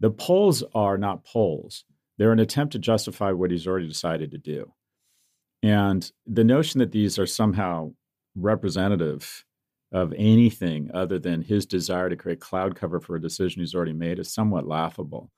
The 0.00 0.10
polls 0.10 0.64
are 0.74 0.98
not 0.98 1.24
polls, 1.24 1.84
they're 2.18 2.32
an 2.32 2.40
attempt 2.40 2.72
to 2.72 2.78
justify 2.78 3.32
what 3.32 3.50
he's 3.50 3.66
already 3.66 3.88
decided 3.88 4.30
to 4.32 4.38
do. 4.38 4.72
And 5.64 6.12
the 6.26 6.44
notion 6.44 6.80
that 6.80 6.92
these 6.92 7.18
are 7.18 7.26
somehow 7.26 7.94
representative 8.36 9.44
of 9.92 10.12
anything 10.16 10.90
other 10.92 11.18
than 11.18 11.42
his 11.42 11.66
desire 11.66 12.10
to 12.10 12.16
create 12.16 12.40
cloud 12.40 12.76
cover 12.76 13.00
for 13.00 13.16
a 13.16 13.20
decision 13.22 13.62
he's 13.62 13.74
already 13.74 13.94
made 13.94 14.18
is 14.18 14.32
somewhat 14.32 14.68
laughable. 14.68 15.30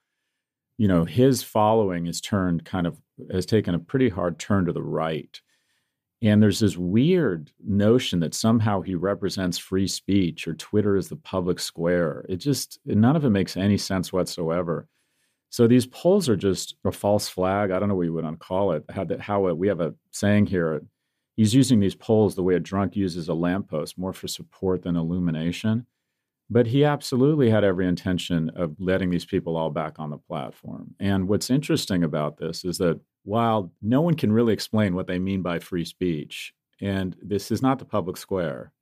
You 0.78 0.88
know, 0.88 1.04
his 1.04 1.42
following 1.42 2.06
has 2.06 2.20
turned 2.20 2.64
kind 2.64 2.86
of 2.86 3.00
has 3.30 3.46
taken 3.46 3.74
a 3.74 3.78
pretty 3.78 4.08
hard 4.08 4.38
turn 4.38 4.66
to 4.66 4.72
the 4.72 4.82
right 4.82 5.40
And 6.22 6.42
there's 6.42 6.60
this 6.60 6.76
weird 6.76 7.52
notion 7.64 8.20
that 8.20 8.34
somehow 8.34 8.80
he 8.80 8.94
represents 8.94 9.58
free 9.58 9.86
speech 9.86 10.48
or 10.48 10.54
Twitter 10.54 10.96
is 10.96 11.08
the 11.08 11.16
public 11.16 11.60
square. 11.60 12.24
It 12.28 12.36
just, 12.36 12.78
none 12.86 13.16
of 13.16 13.24
it 13.24 13.30
makes 13.30 13.56
any 13.56 13.76
sense 13.76 14.12
whatsoever. 14.12 14.88
So 15.50 15.66
these 15.66 15.86
polls 15.86 16.28
are 16.28 16.36
just 16.36 16.76
a 16.84 16.92
false 16.92 17.28
flag. 17.28 17.70
I 17.70 17.78
don't 17.78 17.88
know 17.88 17.94
what 17.94 18.02
you 18.02 18.12
would 18.12 18.38
call 18.38 18.72
it. 18.72 18.84
How, 18.90 19.04
that, 19.04 19.20
how 19.20 19.46
it, 19.48 19.56
we 19.56 19.68
have 19.68 19.80
a 19.80 19.94
saying 20.10 20.46
here. 20.46 20.82
He's 21.36 21.54
using 21.54 21.80
these 21.80 21.94
polls 21.94 22.34
the 22.34 22.42
way 22.42 22.54
a 22.54 22.60
drunk 22.60 22.96
uses 22.96 23.28
a 23.28 23.34
lamppost, 23.34 23.98
more 23.98 24.12
for 24.12 24.26
support 24.26 24.82
than 24.82 24.96
illumination. 24.96 25.86
But 26.48 26.68
he 26.68 26.84
absolutely 26.84 27.50
had 27.50 27.64
every 27.64 27.86
intention 27.86 28.50
of 28.50 28.76
letting 28.78 29.10
these 29.10 29.24
people 29.24 29.56
all 29.56 29.70
back 29.70 29.98
on 29.98 30.10
the 30.10 30.18
platform. 30.18 30.94
And 31.00 31.28
what's 31.28 31.50
interesting 31.50 32.04
about 32.04 32.38
this 32.38 32.64
is 32.64 32.78
that 32.78 33.00
while 33.24 33.72
no 33.82 34.00
one 34.00 34.14
can 34.14 34.32
really 34.32 34.52
explain 34.52 34.94
what 34.94 35.08
they 35.08 35.18
mean 35.18 35.42
by 35.42 35.58
free 35.58 35.84
speech, 35.84 36.54
and 36.80 37.16
this 37.20 37.50
is 37.50 37.62
not 37.62 37.78
the 37.78 37.84
public 37.84 38.16
square, 38.16 38.72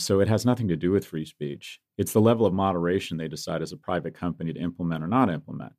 so 0.00 0.20
it 0.20 0.28
has 0.28 0.46
nothing 0.46 0.68
to 0.68 0.76
do 0.76 0.90
with 0.90 1.06
free 1.06 1.24
speech. 1.24 1.80
It's 1.98 2.12
the 2.12 2.20
level 2.20 2.46
of 2.46 2.54
moderation 2.54 3.16
they 3.16 3.28
decide 3.28 3.62
as 3.62 3.72
a 3.72 3.76
private 3.76 4.14
company 4.14 4.52
to 4.52 4.60
implement 4.60 5.04
or 5.04 5.08
not 5.08 5.30
implement. 5.30 5.72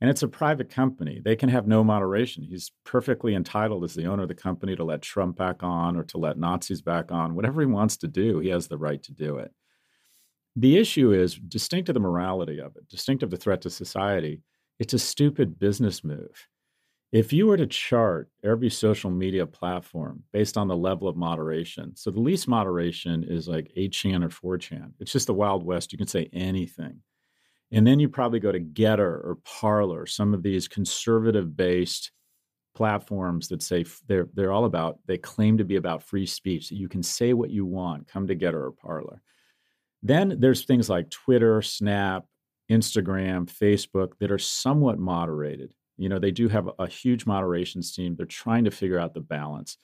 And 0.00 0.10
it's 0.10 0.22
a 0.22 0.28
private 0.28 0.68
company. 0.68 1.20
They 1.24 1.36
can 1.36 1.48
have 1.48 1.66
no 1.66 1.82
moderation. 1.82 2.42
He's 2.42 2.70
perfectly 2.84 3.34
entitled 3.34 3.82
as 3.84 3.94
the 3.94 4.06
owner 4.06 4.24
of 4.24 4.28
the 4.28 4.34
company 4.34 4.76
to 4.76 4.84
let 4.84 5.00
Trump 5.00 5.36
back 5.36 5.62
on 5.62 5.96
or 5.96 6.02
to 6.04 6.18
let 6.18 6.38
Nazis 6.38 6.82
back 6.82 7.10
on. 7.10 7.34
Whatever 7.34 7.62
he 7.62 7.66
wants 7.66 7.96
to 7.98 8.08
do, 8.08 8.38
he 8.40 8.50
has 8.50 8.68
the 8.68 8.76
right 8.76 9.02
to 9.04 9.12
do 9.12 9.38
it. 9.38 9.52
The 10.54 10.76
issue 10.76 11.12
is 11.12 11.34
distinct 11.34 11.88
of 11.88 11.94
the 11.94 12.00
morality 12.00 12.60
of 12.60 12.76
it, 12.76 12.88
distinct 12.88 13.22
of 13.22 13.30
the 13.30 13.36
threat 13.36 13.62
to 13.62 13.70
society. 13.70 14.42
It's 14.78 14.94
a 14.94 14.98
stupid 14.98 15.58
business 15.58 16.04
move. 16.04 16.46
If 17.12 17.32
you 17.32 17.46
were 17.46 17.56
to 17.56 17.66
chart 17.66 18.30
every 18.42 18.68
social 18.68 19.10
media 19.10 19.46
platform 19.46 20.24
based 20.32 20.58
on 20.58 20.68
the 20.68 20.76
level 20.76 21.08
of 21.08 21.16
moderation, 21.16 21.94
so 21.94 22.10
the 22.10 22.20
least 22.20 22.48
moderation 22.48 23.24
is 23.24 23.48
like 23.48 23.72
8chan 23.76 24.24
or 24.24 24.58
4chan. 24.58 24.92
It's 24.98 25.12
just 25.12 25.28
the 25.28 25.34
Wild 25.34 25.64
West. 25.64 25.92
You 25.92 25.98
can 25.98 26.08
say 26.08 26.28
anything. 26.32 27.00
And 27.72 27.86
then 27.86 28.00
you 28.00 28.08
probably 28.08 28.40
go 28.40 28.52
to 28.52 28.60
Gettr 28.60 28.98
or 29.00 29.38
Parler, 29.44 30.06
some 30.06 30.34
of 30.34 30.42
these 30.42 30.68
conservative 30.68 31.56
based 31.56 32.10
platforms 32.74 33.48
that 33.48 33.62
say 33.62 33.84
they're, 34.06 34.28
they're 34.34 34.52
all 34.52 34.66
about, 34.66 34.98
they 35.06 35.18
claim 35.18 35.58
to 35.58 35.64
be 35.64 35.76
about 35.76 36.02
free 36.02 36.26
speech, 36.26 36.70
you 36.70 36.88
can 36.88 37.02
say 37.02 37.32
what 37.32 37.50
you 37.50 37.64
want, 37.64 38.06
come 38.06 38.26
to 38.26 38.36
Gettr 38.36 38.54
or 38.54 38.72
Parler. 38.72 39.22
Then 40.02 40.36
there's 40.38 40.64
things 40.64 40.88
like 40.88 41.10
Twitter, 41.10 41.62
Snap, 41.62 42.26
Instagram, 42.70 43.46
Facebook 43.46 44.12
that 44.20 44.30
are 44.30 44.38
somewhat 44.38 44.98
moderated. 44.98 45.72
You 45.96 46.08
know, 46.08 46.18
they 46.18 46.30
do 46.30 46.48
have 46.48 46.68
a 46.78 46.86
huge 46.86 47.26
moderations 47.26 47.94
team. 47.94 48.16
They're 48.16 48.26
trying 48.26 48.64
to 48.64 48.70
figure 48.70 48.98
out 48.98 49.14
the 49.14 49.20
balance. 49.20 49.78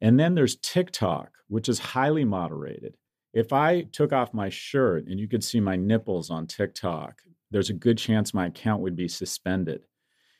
And 0.00 0.18
then 0.18 0.34
there's 0.34 0.56
TikTok, 0.56 1.32
which 1.48 1.68
is 1.68 1.78
highly 1.78 2.24
moderated. 2.24 2.96
If 3.32 3.52
I 3.52 3.82
took 3.82 4.12
off 4.12 4.34
my 4.34 4.48
shirt 4.48 5.06
and 5.06 5.20
you 5.20 5.28
could 5.28 5.44
see 5.44 5.60
my 5.60 5.76
nipples 5.76 6.30
on 6.30 6.46
TikTok, 6.46 7.20
there's 7.50 7.70
a 7.70 7.74
good 7.74 7.98
chance 7.98 8.32
my 8.32 8.46
account 8.46 8.82
would 8.82 8.96
be 8.96 9.08
suspended. 9.08 9.82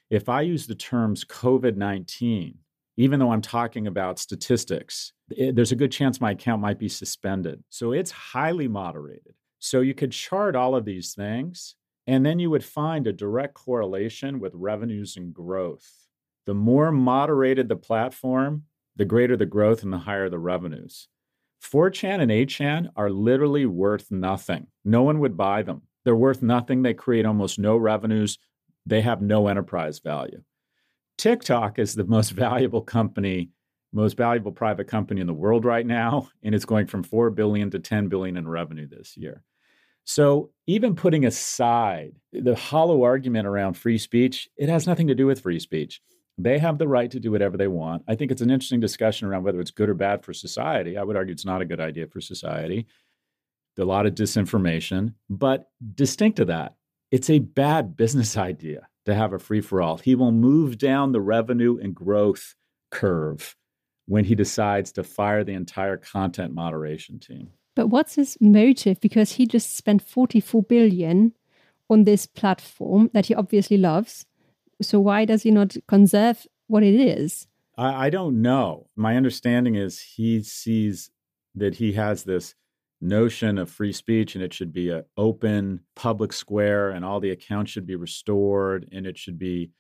If 0.08 0.28
I 0.28 0.40
use 0.40 0.66
the 0.66 0.74
terms 0.74 1.24
COVID 1.24 1.76
19, 1.76 2.58
even 2.96 3.20
though 3.20 3.32
I'm 3.32 3.42
talking 3.42 3.86
about 3.86 4.18
statistics, 4.18 5.12
it, 5.30 5.54
there's 5.54 5.72
a 5.72 5.76
good 5.76 5.92
chance 5.92 6.20
my 6.20 6.32
account 6.32 6.60
might 6.60 6.78
be 6.78 6.88
suspended. 6.88 7.62
So 7.68 7.92
it's 7.92 8.10
highly 8.10 8.68
moderated. 8.68 9.34
So 9.58 9.80
you 9.80 9.94
could 9.94 10.12
chart 10.12 10.56
all 10.56 10.74
of 10.74 10.84
these 10.84 11.14
things, 11.14 11.76
and 12.06 12.24
then 12.24 12.38
you 12.38 12.50
would 12.50 12.64
find 12.64 13.06
a 13.06 13.12
direct 13.12 13.54
correlation 13.54 14.40
with 14.40 14.52
revenues 14.54 15.16
and 15.16 15.32
growth. 15.32 15.88
The 16.46 16.54
more 16.54 16.90
moderated 16.90 17.68
the 17.68 17.76
platform, 17.76 18.64
the 18.96 19.04
greater 19.04 19.36
the 19.36 19.46
growth 19.46 19.82
and 19.82 19.92
the 19.92 19.98
higher 19.98 20.28
the 20.28 20.38
revenues. 20.38 21.08
4chan 21.62 22.20
and 22.20 22.30
8chan 22.30 22.90
are 22.96 23.10
literally 23.10 23.66
worth 23.66 24.10
nothing. 24.10 24.66
No 24.84 25.02
one 25.02 25.20
would 25.20 25.36
buy 25.36 25.62
them. 25.62 25.82
They're 26.04 26.16
worth 26.16 26.42
nothing. 26.42 26.82
They 26.82 26.94
create 26.94 27.26
almost 27.26 27.58
no 27.58 27.76
revenues. 27.76 28.38
They 28.86 29.02
have 29.02 29.20
no 29.20 29.48
enterprise 29.48 29.98
value. 29.98 30.42
TikTok 31.18 31.78
is 31.78 31.94
the 31.94 32.04
most 32.04 32.30
valuable 32.46 32.80
company, 32.80 33.50
most 33.92 34.16
valuable 34.16 34.52
private 34.52 34.86
company 34.86 35.20
in 35.20 35.26
the 35.26 35.34
world 35.34 35.64
right 35.64 35.86
now, 35.86 36.28
and 36.42 36.54
it's 36.54 36.64
going 36.64 36.86
from 36.86 37.02
4 37.02 37.30
billion 37.30 37.70
to 37.70 37.78
10 37.78 38.08
billion 38.08 38.36
in 38.36 38.48
revenue 38.48 38.88
this 38.88 39.16
year. 39.16 39.42
So, 40.04 40.50
even 40.66 40.94
putting 40.94 41.24
aside 41.24 42.12
the 42.32 42.54
hollow 42.54 43.02
argument 43.02 43.46
around 43.46 43.74
free 43.74 43.98
speech, 43.98 44.48
it 44.56 44.68
has 44.68 44.86
nothing 44.86 45.08
to 45.08 45.14
do 45.14 45.26
with 45.26 45.40
free 45.40 45.58
speech. 45.58 46.00
They 46.38 46.58
have 46.58 46.78
the 46.78 46.88
right 46.88 47.10
to 47.10 47.20
do 47.20 47.30
whatever 47.30 47.56
they 47.56 47.68
want. 47.68 48.04
I 48.08 48.14
think 48.14 48.30
it's 48.30 48.40
an 48.40 48.50
interesting 48.50 48.80
discussion 48.80 49.28
around 49.28 49.44
whether 49.44 49.60
it's 49.60 49.70
good 49.70 49.90
or 49.90 49.94
bad 49.94 50.24
for 50.24 50.32
society. 50.32 50.96
I 50.96 51.02
would 51.02 51.16
argue 51.16 51.32
it's 51.32 51.44
not 51.44 51.60
a 51.60 51.66
good 51.66 51.80
idea 51.80 52.06
for 52.06 52.20
society. 52.20 52.86
A 53.78 53.84
lot 53.84 54.04
of 54.04 54.14
disinformation, 54.14 55.14
but 55.30 55.70
distinct 55.94 56.36
to 56.36 56.44
that, 56.46 56.74
it's 57.10 57.30
a 57.30 57.38
bad 57.38 57.96
business 57.96 58.36
idea 58.36 58.88
to 59.06 59.14
have 59.14 59.32
a 59.32 59.38
free 59.38 59.60
for 59.60 59.80
all. 59.80 59.96
He 59.96 60.14
will 60.14 60.32
move 60.32 60.78
down 60.78 61.12
the 61.12 61.20
revenue 61.20 61.78
and 61.78 61.94
growth 61.94 62.54
curve 62.90 63.56
when 64.06 64.24
he 64.24 64.34
decides 64.34 64.92
to 64.92 65.04
fire 65.04 65.44
the 65.44 65.54
entire 65.54 65.96
content 65.96 66.52
moderation 66.52 67.18
team. 67.18 67.50
But 67.80 67.88
what's 67.88 68.16
his 68.16 68.36
motive? 68.42 69.00
Because 69.00 69.32
he 69.32 69.46
just 69.46 69.74
spent 69.74 70.02
44 70.02 70.62
billion 70.64 71.32
on 71.88 72.04
this 72.04 72.26
platform 72.26 73.10
that 73.14 73.26
he 73.26 73.34
obviously 73.34 73.78
loves 73.78 74.26
so 74.82 75.00
why 75.00 75.24
does 75.24 75.42
he 75.42 75.50
not 75.50 75.76
conserve 75.88 76.46
what 76.66 76.82
it 76.82 76.94
is? 76.94 77.46
I, 77.76 78.06
I 78.06 78.10
don't 78.10 78.42
know. 78.42 78.88
My 78.96 79.16
understanding 79.16 79.74
is 79.74 80.00
he 80.00 80.42
sees 80.42 81.10
that 81.54 81.76
he 81.76 81.92
has 81.94 82.24
this 82.24 82.54
notion 83.00 83.58
of 83.58 83.70
free 83.70 83.92
speech 83.92 84.34
and 84.34 84.44
it 84.44 84.52
should 84.52 84.72
be 84.72 84.90
an 84.90 85.04
open 85.16 85.80
public 85.96 86.32
square 86.32 86.90
and 86.90 87.04
all 87.04 87.20
the 87.20 87.30
accounts 87.30 87.70
should 87.70 87.86
be 87.86 87.96
restored 87.96 88.88
and 88.92 89.06
it 89.06 89.16
should 89.16 89.38
be 89.38 89.70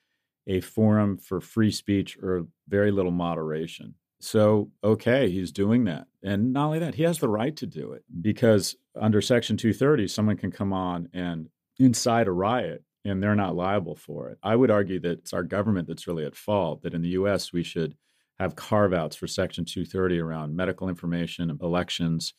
a 0.46 0.60
forum 0.60 1.18
for 1.18 1.40
free 1.40 1.70
speech 1.70 2.18
or 2.22 2.46
very 2.66 2.90
little 2.90 3.12
moderation. 3.12 3.94
So, 4.20 4.70
okay, 4.84 5.30
he's 5.30 5.50
doing 5.50 5.84
that. 5.84 6.06
And 6.22 6.52
not 6.52 6.66
only 6.66 6.78
that, 6.80 6.94
he 6.94 7.02
has 7.04 7.18
the 7.18 7.28
right 7.28 7.56
to 7.56 7.66
do 7.66 7.92
it 7.92 8.04
because 8.20 8.76
under 9.00 9.22
Section 9.22 9.56
230, 9.56 10.08
someone 10.08 10.36
can 10.36 10.50
come 10.50 10.72
on 10.72 11.08
and 11.14 11.48
incite 11.78 12.28
a 12.28 12.32
riot 12.32 12.84
and 13.04 13.22
they're 13.22 13.34
not 13.34 13.56
liable 13.56 13.96
for 13.96 14.28
it. 14.28 14.38
I 14.42 14.56
would 14.56 14.70
argue 14.70 15.00
that 15.00 15.20
it's 15.20 15.32
our 15.32 15.42
government 15.42 15.88
that's 15.88 16.06
really 16.06 16.26
at 16.26 16.36
fault, 16.36 16.82
that 16.82 16.92
in 16.92 17.00
the 17.00 17.10
US 17.10 17.52
we 17.52 17.62
should 17.62 17.94
have 18.38 18.56
carve 18.56 18.92
outs 18.92 19.16
for 19.16 19.26
Section 19.26 19.64
230 19.64 20.18
around 20.18 20.56
medical 20.56 20.88
information, 20.88 21.50
and 21.50 21.60
elections, 21.62 22.34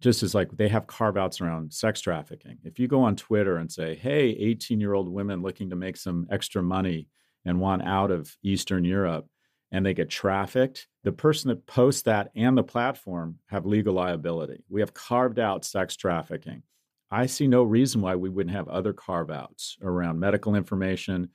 just 0.00 0.22
as 0.22 0.34
like 0.34 0.50
they 0.52 0.68
have 0.68 0.86
carve 0.86 1.16
outs 1.16 1.40
around 1.40 1.72
sex 1.72 2.00
trafficking. 2.00 2.58
If 2.62 2.78
you 2.78 2.86
go 2.86 3.02
on 3.02 3.16
Twitter 3.16 3.56
and 3.56 3.70
say, 3.70 3.96
hey, 3.96 4.30
18 4.30 4.80
year 4.80 4.94
old 4.94 5.08
women 5.08 5.42
looking 5.42 5.70
to 5.70 5.76
make 5.76 5.96
some 5.96 6.26
extra 6.30 6.62
money 6.62 7.08
and 7.44 7.60
want 7.60 7.82
out 7.82 8.10
of 8.10 8.36
Eastern 8.42 8.84
Europe, 8.84 9.26
and 9.70 9.84
they 9.84 9.94
get 9.94 10.08
trafficked, 10.08 10.88
the 11.04 11.12
person 11.12 11.48
that 11.48 11.66
posts 11.66 12.02
that 12.02 12.30
and 12.34 12.56
the 12.56 12.62
platform 12.62 13.38
have 13.46 13.66
legal 13.66 13.94
liability. 13.94 14.64
We 14.68 14.80
have 14.80 14.94
carved 14.94 15.38
out 15.38 15.64
sex 15.64 15.96
trafficking. 15.96 16.62
I 17.10 17.26
see 17.26 17.46
no 17.46 17.62
reason 17.62 18.00
why 18.00 18.16
we 18.16 18.28
wouldn't 18.28 18.54
have 18.54 18.68
other 18.68 18.92
carve 18.92 19.30
outs 19.30 19.76
around 19.82 20.20
medical 20.20 20.54
information. 20.54 21.30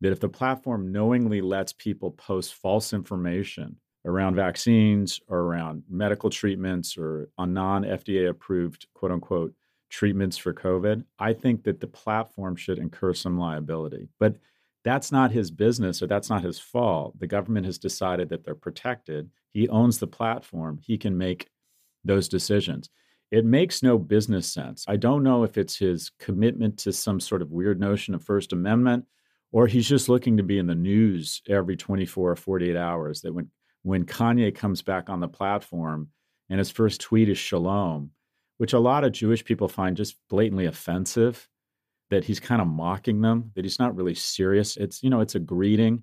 That 0.00 0.12
if 0.12 0.20
the 0.20 0.28
platform 0.28 0.92
knowingly 0.92 1.40
lets 1.40 1.72
people 1.72 2.12
post 2.12 2.54
false 2.54 2.92
information 2.92 3.76
around 4.04 4.36
vaccines 4.36 5.20
or 5.26 5.40
around 5.40 5.82
medical 5.90 6.30
treatments 6.30 6.96
or 6.96 7.30
on 7.36 7.52
non 7.52 7.82
FDA 7.82 8.28
approved 8.28 8.86
quote 8.94 9.10
unquote 9.10 9.54
treatments 9.90 10.36
for 10.36 10.54
COVID, 10.54 11.04
I 11.18 11.32
think 11.32 11.64
that 11.64 11.80
the 11.80 11.88
platform 11.88 12.54
should 12.54 12.78
incur 12.78 13.12
some 13.14 13.38
liability. 13.38 14.08
But 14.20 14.36
that's 14.84 15.12
not 15.12 15.32
his 15.32 15.50
business 15.50 16.02
or 16.02 16.06
that's 16.06 16.30
not 16.30 16.42
his 16.42 16.58
fault. 16.58 17.18
The 17.18 17.26
government 17.26 17.66
has 17.66 17.78
decided 17.78 18.28
that 18.30 18.44
they're 18.44 18.54
protected. 18.54 19.30
He 19.50 19.68
owns 19.68 19.98
the 19.98 20.06
platform, 20.06 20.78
he 20.82 20.98
can 20.98 21.18
make 21.18 21.48
those 22.04 22.28
decisions. 22.28 22.88
It 23.30 23.44
makes 23.44 23.82
no 23.82 23.98
business 23.98 24.50
sense. 24.50 24.86
I 24.88 24.96
don't 24.96 25.22
know 25.22 25.44
if 25.44 25.58
it's 25.58 25.76
his 25.76 26.10
commitment 26.18 26.78
to 26.78 26.92
some 26.92 27.20
sort 27.20 27.42
of 27.42 27.50
weird 27.50 27.78
notion 27.78 28.14
of 28.14 28.24
First 28.24 28.54
Amendment 28.54 29.04
or 29.52 29.66
he's 29.66 29.88
just 29.88 30.08
looking 30.08 30.36
to 30.36 30.42
be 30.42 30.58
in 30.58 30.66
the 30.66 30.74
news 30.74 31.42
every 31.48 31.76
24 31.76 32.32
or 32.32 32.36
48 32.36 32.76
hours 32.76 33.22
that 33.22 33.34
when 33.34 33.50
when 33.82 34.04
Kanye 34.04 34.54
comes 34.54 34.82
back 34.82 35.08
on 35.08 35.20
the 35.20 35.28
platform 35.28 36.08
and 36.50 36.58
his 36.58 36.70
first 36.70 37.00
tweet 37.00 37.28
is 37.28 37.38
shalom, 37.38 38.10
which 38.58 38.72
a 38.72 38.78
lot 38.78 39.04
of 39.04 39.12
Jewish 39.12 39.44
people 39.44 39.68
find 39.68 39.96
just 39.96 40.16
blatantly 40.28 40.66
offensive, 40.66 41.48
that 42.10 42.24
he's 42.24 42.40
kind 42.40 42.60
of 42.60 42.68
mocking 42.68 43.20
them, 43.20 43.50
that 43.54 43.64
he's 43.64 43.78
not 43.78 43.94
really 43.94 44.14
serious. 44.14 44.76
It's, 44.76 45.02
you 45.02 45.10
know, 45.10 45.20
it's 45.20 45.34
a 45.34 45.40
greeting 45.40 46.02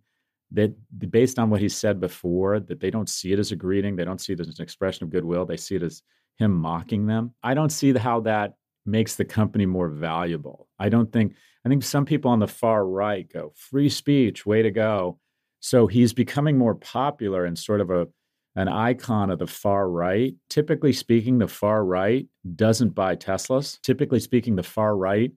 that 0.51 0.73
based 1.09 1.39
on 1.39 1.49
what 1.49 1.61
he 1.61 1.69
said 1.69 1.99
before, 1.99 2.59
that 2.59 2.79
they 2.79 2.91
don't 2.91 3.09
see 3.09 3.33
it 3.33 3.39
as 3.39 3.51
a 3.51 3.55
greeting. 3.55 3.95
They 3.95 4.05
don't 4.05 4.21
see 4.21 4.33
it 4.33 4.39
as 4.39 4.47
an 4.47 4.63
expression 4.63 5.03
of 5.03 5.09
goodwill. 5.09 5.45
They 5.45 5.57
see 5.57 5.75
it 5.75 5.83
as 5.83 6.03
him 6.37 6.51
mocking 6.51 7.07
them. 7.07 7.33
I 7.41 7.53
don't 7.53 7.71
see 7.71 7.93
how 7.93 8.21
that 8.21 8.53
makes 8.85 9.15
the 9.15 9.25
company 9.25 9.65
more 9.65 9.89
valuable. 9.89 10.67
I 10.77 10.89
don't 10.89 11.11
think, 11.11 11.33
I 11.65 11.69
think 11.69 11.83
some 11.83 12.05
people 12.05 12.29
on 12.29 12.39
the 12.39 12.47
far 12.47 12.85
right 12.85 13.27
go, 13.27 13.53
free 13.55 13.89
speech, 13.89 14.45
way 14.45 14.61
to 14.61 14.71
go. 14.71 15.19
So 15.59 15.87
he's 15.87 16.13
becoming 16.13 16.57
more 16.57 16.75
popular 16.75 17.45
and 17.45 17.57
sort 17.57 17.81
of 17.81 17.89
a, 17.89 18.07
an 18.55 18.67
icon 18.67 19.31
of 19.31 19.39
the 19.39 19.47
far 19.47 19.89
right. 19.89 20.35
Typically 20.49 20.93
speaking, 20.93 21.39
the 21.39 21.47
far 21.47 21.83
right 21.83 22.27
doesn't 22.55 22.93
buy 22.93 23.15
Teslas. 23.15 23.81
Typically 23.81 24.19
speaking, 24.19 24.55
the 24.55 24.63
far 24.63 24.95
right 24.95 25.31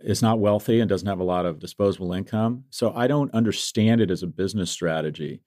is 0.00 0.22
not 0.22 0.40
wealthy 0.40 0.80
and 0.80 0.88
doesn't 0.88 1.08
have 1.08 1.20
a 1.20 1.24
lot 1.24 1.46
of 1.46 1.58
disposable 1.58 2.12
income. 2.12 2.64
So 2.70 2.92
I 2.94 3.06
don't 3.06 3.32
understand 3.32 4.00
it 4.00 4.10
as 4.10 4.22
a 4.22 4.28
business 4.28 4.70
strategy. 4.70 5.42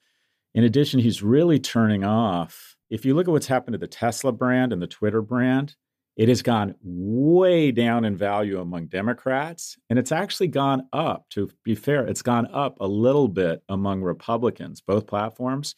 In 0.54 0.64
addition, 0.64 1.00
he's 1.00 1.22
really 1.22 1.60
turning 1.60 2.04
off. 2.04 2.76
If 2.90 3.06
you 3.06 3.14
look 3.14 3.28
at 3.28 3.32
what's 3.32 3.48
happened 3.48 3.74
to 3.74 3.78
the 3.80 3.88
Tesla 3.88 4.32
brand 4.32 4.74
and 4.74 4.82
the 4.82 4.88
Twitter 4.88 5.22
brand, 5.22 5.76
it 6.18 6.28
has 6.28 6.42
gone 6.42 6.76
way 6.82 7.72
down 7.72 8.04
in 8.04 8.18
value 8.18 8.60
among 8.60 8.88
Democrats, 8.88 9.78
and 9.90 9.98
it's 9.98 10.12
actually 10.12 10.50
gone 10.50 10.88
up, 10.92 11.30
to 11.30 11.50
be 11.64 11.76
fair, 11.76 12.06
it's 12.06 12.22
gone 12.22 12.48
up 12.52 12.76
a 12.82 12.88
little 12.88 13.30
bit 13.30 13.64
among 13.70 14.02
Republicans, 14.02 14.82
both 14.82 15.08
platforms. 15.08 15.76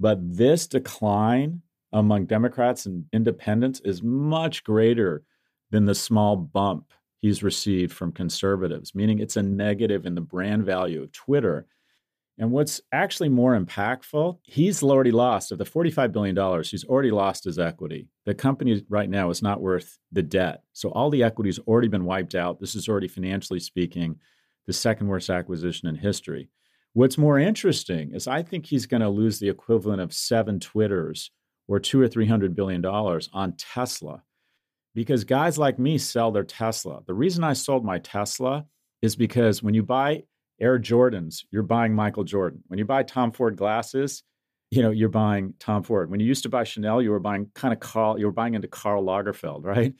But 0.00 0.18
this 0.20 0.66
decline 0.66 1.62
among 1.92 2.26
Democrats 2.26 2.86
and 2.86 3.04
independents 3.12 3.80
is 3.84 4.02
much 4.02 4.64
greater 4.64 5.22
than 5.70 5.84
the 5.84 5.94
small 5.94 6.34
bump 6.34 6.90
he's 7.24 7.42
received 7.42 7.90
from 7.90 8.12
conservatives, 8.12 8.94
meaning 8.94 9.18
it's 9.18 9.38
a 9.38 9.42
negative 9.42 10.04
in 10.04 10.14
the 10.14 10.20
brand 10.20 10.62
value 10.62 11.02
of 11.02 11.10
Twitter. 11.10 11.66
And 12.36 12.50
what's 12.50 12.82
actually 12.92 13.30
more 13.30 13.58
impactful, 13.58 14.40
he's 14.42 14.82
already 14.82 15.10
lost 15.10 15.50
of 15.50 15.56
the 15.56 15.64
$45 15.64 16.12
billion, 16.12 16.62
he's 16.64 16.84
already 16.84 17.10
lost 17.10 17.44
his 17.44 17.58
equity. 17.58 18.08
The 18.26 18.34
company 18.34 18.84
right 18.90 19.08
now 19.08 19.30
is 19.30 19.40
not 19.40 19.62
worth 19.62 19.98
the 20.12 20.22
debt. 20.22 20.64
So 20.74 20.90
all 20.90 21.08
the 21.08 21.22
equity's 21.22 21.58
already 21.60 21.88
been 21.88 22.04
wiped 22.04 22.34
out. 22.34 22.60
This 22.60 22.74
is 22.74 22.90
already 22.90 23.08
financially 23.08 23.60
speaking 23.60 24.16
the 24.66 24.74
second 24.74 25.08
worst 25.08 25.30
acquisition 25.30 25.88
in 25.88 25.94
history. 25.94 26.50
What's 26.92 27.16
more 27.16 27.38
interesting 27.38 28.12
is 28.12 28.28
I 28.28 28.42
think 28.42 28.66
he's 28.66 28.84
going 28.84 29.00
to 29.00 29.08
lose 29.08 29.38
the 29.38 29.48
equivalent 29.48 30.02
of 30.02 30.12
seven 30.12 30.60
Twitters 30.60 31.30
or 31.68 31.80
two 31.80 32.02
or 32.02 32.08
three 32.08 32.26
hundred 32.26 32.54
billion 32.54 32.82
dollars 32.82 33.30
on 33.32 33.54
Tesla 33.56 34.24
because 34.94 35.24
guys 35.24 35.58
like 35.58 35.78
me 35.78 35.98
sell 35.98 36.30
their 36.30 36.44
Tesla. 36.44 37.00
The 37.06 37.14
reason 37.14 37.44
I 37.44 37.52
sold 37.52 37.84
my 37.84 37.98
Tesla 37.98 38.66
is 39.02 39.16
because 39.16 39.62
when 39.62 39.74
you 39.74 39.82
buy 39.82 40.22
Air 40.60 40.78
Jordans, 40.78 41.44
you're 41.50 41.62
buying 41.62 41.94
Michael 41.94 42.24
Jordan. 42.24 42.62
When 42.68 42.78
you 42.78 42.84
buy 42.84 43.02
Tom 43.02 43.32
Ford 43.32 43.56
glasses, 43.56 44.22
you 44.70 44.82
know, 44.82 44.90
you're 44.90 45.08
buying 45.08 45.54
Tom 45.58 45.82
Ford. 45.82 46.10
When 46.10 46.20
you 46.20 46.26
used 46.26 46.44
to 46.44 46.48
buy 46.48 46.64
Chanel, 46.64 47.02
you 47.02 47.10
were 47.10 47.20
buying 47.20 47.50
kind 47.54 47.74
of 47.74 47.80
Karl, 47.80 48.18
you 48.18 48.26
were 48.26 48.32
buying 48.32 48.54
into 48.54 48.68
Karl 48.68 49.04
Lagerfeld, 49.04 49.64
right? 49.64 49.92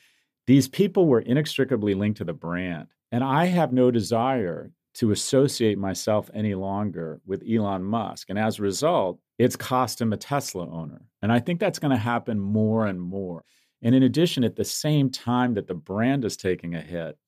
These 0.47 0.69
people 0.69 1.07
were 1.07 1.21
inextricably 1.21 1.95
linked 1.95 2.19
to 2.19 2.25
the 2.25 2.33
brand. 2.33 2.89
And 3.13 3.23
I 3.23 3.47
have 3.47 3.73
no 3.73 3.91
desire 3.91 4.71
to 4.95 5.11
associate 5.11 5.79
myself 5.79 6.31
any 6.35 6.55
longer 6.55 7.21
with 7.27 7.43
Elon 7.49 7.83
Musk. 7.83 8.31
And 8.31 8.39
as 8.39 8.59
a 8.59 8.63
result, 8.63 9.19
it's 9.39 9.57
cost 9.57 10.01
him 10.01 10.13
a 10.13 10.17
Tesla 10.17 10.69
owner. 10.69 11.03
And 11.21 11.33
I 11.33 11.41
think 11.41 11.59
that's 11.59 11.79
going 11.79 11.91
to 11.91 11.97
happen 11.97 12.39
more 12.39 12.87
and 12.87 13.01
more. 13.01 13.45
And 13.85 13.95
in 13.95 14.03
addition, 14.03 14.45
at 14.45 14.57
the 14.57 14.65
same 14.65 15.11
time 15.11 15.55
that 15.55 15.69
the 15.69 15.75
brand 15.75 16.25
is 16.25 16.39
taking 16.39 16.75
a 16.75 16.81
hit, 16.81 17.19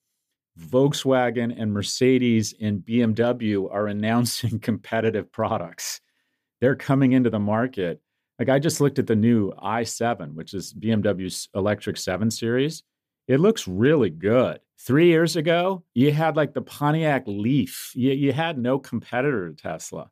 Volkswagen 0.58 1.54
and 1.56 1.70
Mercedes 1.70 2.54
and 2.60 2.80
BMW 2.80 3.70
are 3.70 3.86
announcing 3.88 4.58
competitive 4.58 5.30
products. 5.30 6.00
They're 6.60 6.74
coming 6.74 7.12
into 7.12 7.28
the 7.28 7.38
market. 7.38 8.00
Like 8.38 8.48
I 8.48 8.58
just 8.58 8.80
looked 8.80 8.98
at 8.98 9.06
the 9.06 9.14
new 9.14 9.52
i7, 9.52 10.34
which 10.34 10.54
is 10.54 10.72
BMW's 10.72 11.48
electric 11.54 11.98
7 11.98 12.30
series. 12.30 12.82
It 13.28 13.40
looks 13.40 13.68
really 13.68 14.10
good. 14.10 14.60
Three 14.78 15.08
years 15.08 15.36
ago, 15.36 15.84
you 15.94 16.12
had 16.12 16.36
like 16.36 16.54
the 16.54 16.62
Pontiac 16.62 17.24
Leaf. 17.26 17.92
You, 17.94 18.12
you 18.12 18.32
had 18.32 18.58
no 18.58 18.78
competitor 18.78 19.50
to 19.50 19.54
Tesla. 19.54 20.10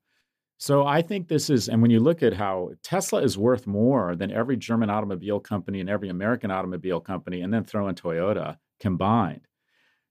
So 0.65 0.87
I 0.87 1.03
think 1.03 1.29
this 1.29 1.51
is, 1.51 1.69
and 1.69 1.83
when 1.83 1.91
you 1.91 2.01
look 2.01 2.23
at 2.23 2.33
how 2.33 2.71
Tesla 2.83 3.21
is 3.21 3.37
worth 3.37 3.67
more 3.67 4.17
than 4.17 4.31
every 4.31 4.57
German 4.57 4.89
automobile 4.89 5.39
company 5.39 5.79
and 5.81 5.91
every 5.91 6.09
American 6.09 6.51
automobile 6.51 7.01
company, 7.01 7.43
and 7.43 7.53
then 7.53 7.65
throw 7.65 7.87
in 7.89 7.95
Toyota 7.95 8.57
combined. 8.81 9.47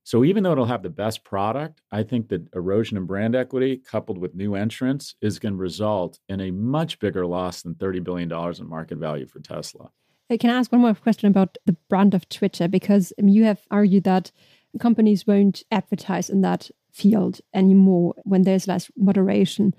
So 0.03 0.23
even 0.23 0.43
though 0.43 0.51
it'll 0.51 0.65
have 0.65 0.83
the 0.83 0.91
best 0.91 1.23
product, 1.23 1.81
I 1.91 2.03
think 2.03 2.27
that 2.27 2.53
erosion 2.53 2.97
in 2.97 3.07
brand 3.07 3.35
equity 3.35 3.77
coupled 3.77 4.19
with 4.19 4.35
new 4.35 4.53
entrants 4.53 5.15
is 5.23 5.39
going 5.39 5.55
to 5.55 5.59
result 5.59 6.19
in 6.29 6.39
a 6.39 6.51
much 6.51 6.99
bigger 6.99 7.25
loss 7.25 7.63
than 7.63 7.73
$30 7.73 8.03
billion 8.03 8.31
in 8.31 8.69
market 8.69 8.99
value 8.99 9.25
for 9.25 9.39
Tesla. 9.39 9.89
I 10.29 10.37
can 10.37 10.51
ask 10.51 10.71
one 10.71 10.81
more 10.81 10.93
question 10.93 11.29
about 11.29 11.57
the 11.65 11.75
brand 11.89 12.13
of 12.13 12.29
Twitter 12.29 12.67
because 12.67 13.11
um, 13.19 13.27
you 13.27 13.43
have 13.45 13.61
argued 13.71 14.03
that 14.03 14.31
companies 14.79 15.25
won't 15.25 15.63
advertise 15.71 16.29
in 16.29 16.41
that 16.41 16.69
field 16.91 17.39
anymore 17.55 18.13
when 18.17 18.43
there's 18.43 18.67
less 18.67 18.91
moderation. 18.95 19.73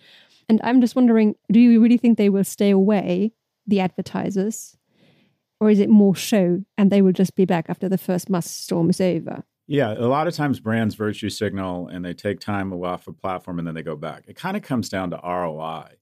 And 0.49 0.61
I'm 0.65 0.81
just 0.81 0.97
wondering 0.97 1.35
do 1.51 1.61
you 1.61 1.83
really 1.83 1.97
think 1.97 2.19
they 2.19 2.29
will 2.29 2.45
stay 2.45 2.71
away, 2.71 3.33
the 3.67 3.81
advertisers? 3.81 4.77
Or 5.61 5.71
is 5.71 5.79
it 5.79 5.89
more 5.89 6.15
show 6.15 6.63
and 6.77 6.91
they 6.91 7.01
will 7.01 7.13
just 7.13 7.37
be 7.37 7.45
back 7.45 7.67
after 7.69 7.89
the 7.89 7.99
first 7.99 8.29
Musk 8.29 8.51
storm 8.51 8.91
is 8.91 9.01
over? 9.01 9.45
Yeah, 9.67 9.95
a 9.95 10.07
lot 10.07 10.27
of 10.27 10.35
times 10.35 10.61
brands 10.61 10.95
virtue 10.95 11.31
signal 11.31 11.89
and 11.89 12.05
they 12.05 12.13
take 12.13 12.39
time 12.39 12.73
off 12.73 13.07
a 13.07 13.13
platform 13.13 13.59
and 13.59 13.67
then 13.67 13.75
they 13.75 13.83
go 13.83 13.97
back. 13.97 14.25
It 14.27 14.37
kind 14.37 14.57
of 14.57 14.63
comes 14.63 14.89
down 14.89 15.11
to 15.11 15.21
ROI. 15.25 15.97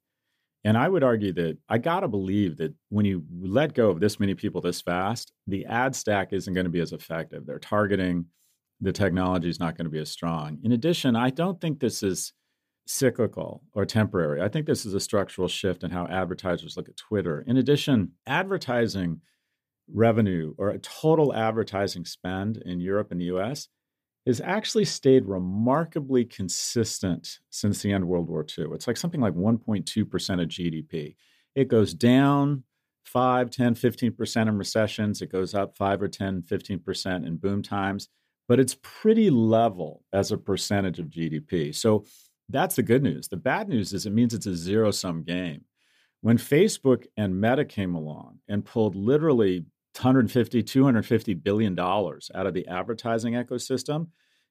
And 0.64 0.76
I 0.76 0.88
would 0.88 1.02
argue 1.02 1.32
that 1.34 1.58
I 1.68 1.78
got 1.78 2.00
to 2.00 2.08
believe 2.08 2.56
that 2.58 2.74
when 2.88 3.04
you 3.04 3.24
let 3.40 3.74
go 3.74 3.90
of 3.90 4.00
this 4.00 4.20
many 4.20 4.34
people 4.34 4.60
this 4.60 4.80
fast, 4.80 5.32
the 5.46 5.66
ad 5.66 5.94
stack 5.94 6.32
isn't 6.32 6.54
going 6.54 6.66
to 6.66 6.70
be 6.70 6.80
as 6.80 6.92
effective. 6.92 7.46
They're 7.46 7.58
targeting, 7.58 8.26
the 8.80 8.92
technology 8.92 9.48
is 9.48 9.60
not 9.60 9.76
going 9.76 9.86
to 9.86 9.90
be 9.90 9.98
as 9.98 10.10
strong. 10.10 10.58
In 10.62 10.72
addition, 10.72 11.16
I 11.16 11.30
don't 11.30 11.60
think 11.60 11.78
this 11.78 12.02
is 12.02 12.32
cyclical 12.86 13.62
or 13.74 13.84
temporary. 13.84 14.40
I 14.42 14.48
think 14.48 14.66
this 14.66 14.84
is 14.84 14.94
a 14.94 15.00
structural 15.00 15.48
shift 15.48 15.84
in 15.84 15.90
how 15.90 16.06
advertisers 16.06 16.76
look 16.76 16.88
at 16.88 16.96
Twitter. 16.96 17.44
In 17.46 17.56
addition, 17.56 18.12
advertising 18.26 19.20
revenue 19.92 20.54
or 20.58 20.76
total 20.78 21.34
advertising 21.34 22.04
spend 22.04 22.56
in 22.64 22.80
Europe 22.80 23.10
and 23.10 23.20
the 23.20 23.26
US 23.26 23.68
has 24.26 24.40
actually 24.40 24.84
stayed 24.84 25.26
remarkably 25.26 26.24
consistent 26.24 27.38
since 27.50 27.82
the 27.82 27.92
end 27.92 28.04
of 28.04 28.08
World 28.08 28.28
War 28.28 28.46
II. 28.46 28.68
It's 28.72 28.86
like 28.86 28.96
something 28.96 29.20
like 29.20 29.34
1.2% 29.34 30.42
of 30.42 30.48
GDP. 30.48 31.16
It 31.54 31.68
goes 31.68 31.92
down 31.92 32.62
5, 33.04 33.50
10, 33.50 33.74
15% 33.74 34.48
in 34.48 34.58
recessions. 34.58 35.22
It 35.22 35.32
goes 35.32 35.54
up 35.54 35.76
5 35.76 36.02
or 36.02 36.08
10, 36.08 36.42
15% 36.42 37.26
in 37.26 37.36
boom 37.36 37.62
times, 37.62 38.08
but 38.48 38.60
it's 38.60 38.76
pretty 38.80 39.28
level 39.28 40.04
as 40.12 40.30
a 40.30 40.38
percentage 40.38 41.00
of 41.00 41.06
GDP. 41.06 41.74
So 41.74 42.04
that's 42.52 42.76
the 42.76 42.82
good 42.82 43.02
news. 43.02 43.28
The 43.28 43.36
bad 43.36 43.68
news 43.68 43.92
is 43.92 44.06
it 44.06 44.12
means 44.12 44.34
it's 44.34 44.46
a 44.46 44.54
zero 44.54 44.90
sum 44.90 45.22
game. 45.22 45.64
When 46.20 46.38
Facebook 46.38 47.06
and 47.16 47.40
Meta 47.40 47.64
came 47.64 47.94
along 47.94 48.38
and 48.48 48.64
pulled 48.64 48.94
literally 48.94 49.64
150 49.96 50.62
250 50.62 51.34
billion 51.34 51.74
dollars 51.74 52.30
out 52.34 52.46
of 52.46 52.54
the 52.54 52.66
advertising 52.66 53.34
ecosystem 53.34 54.06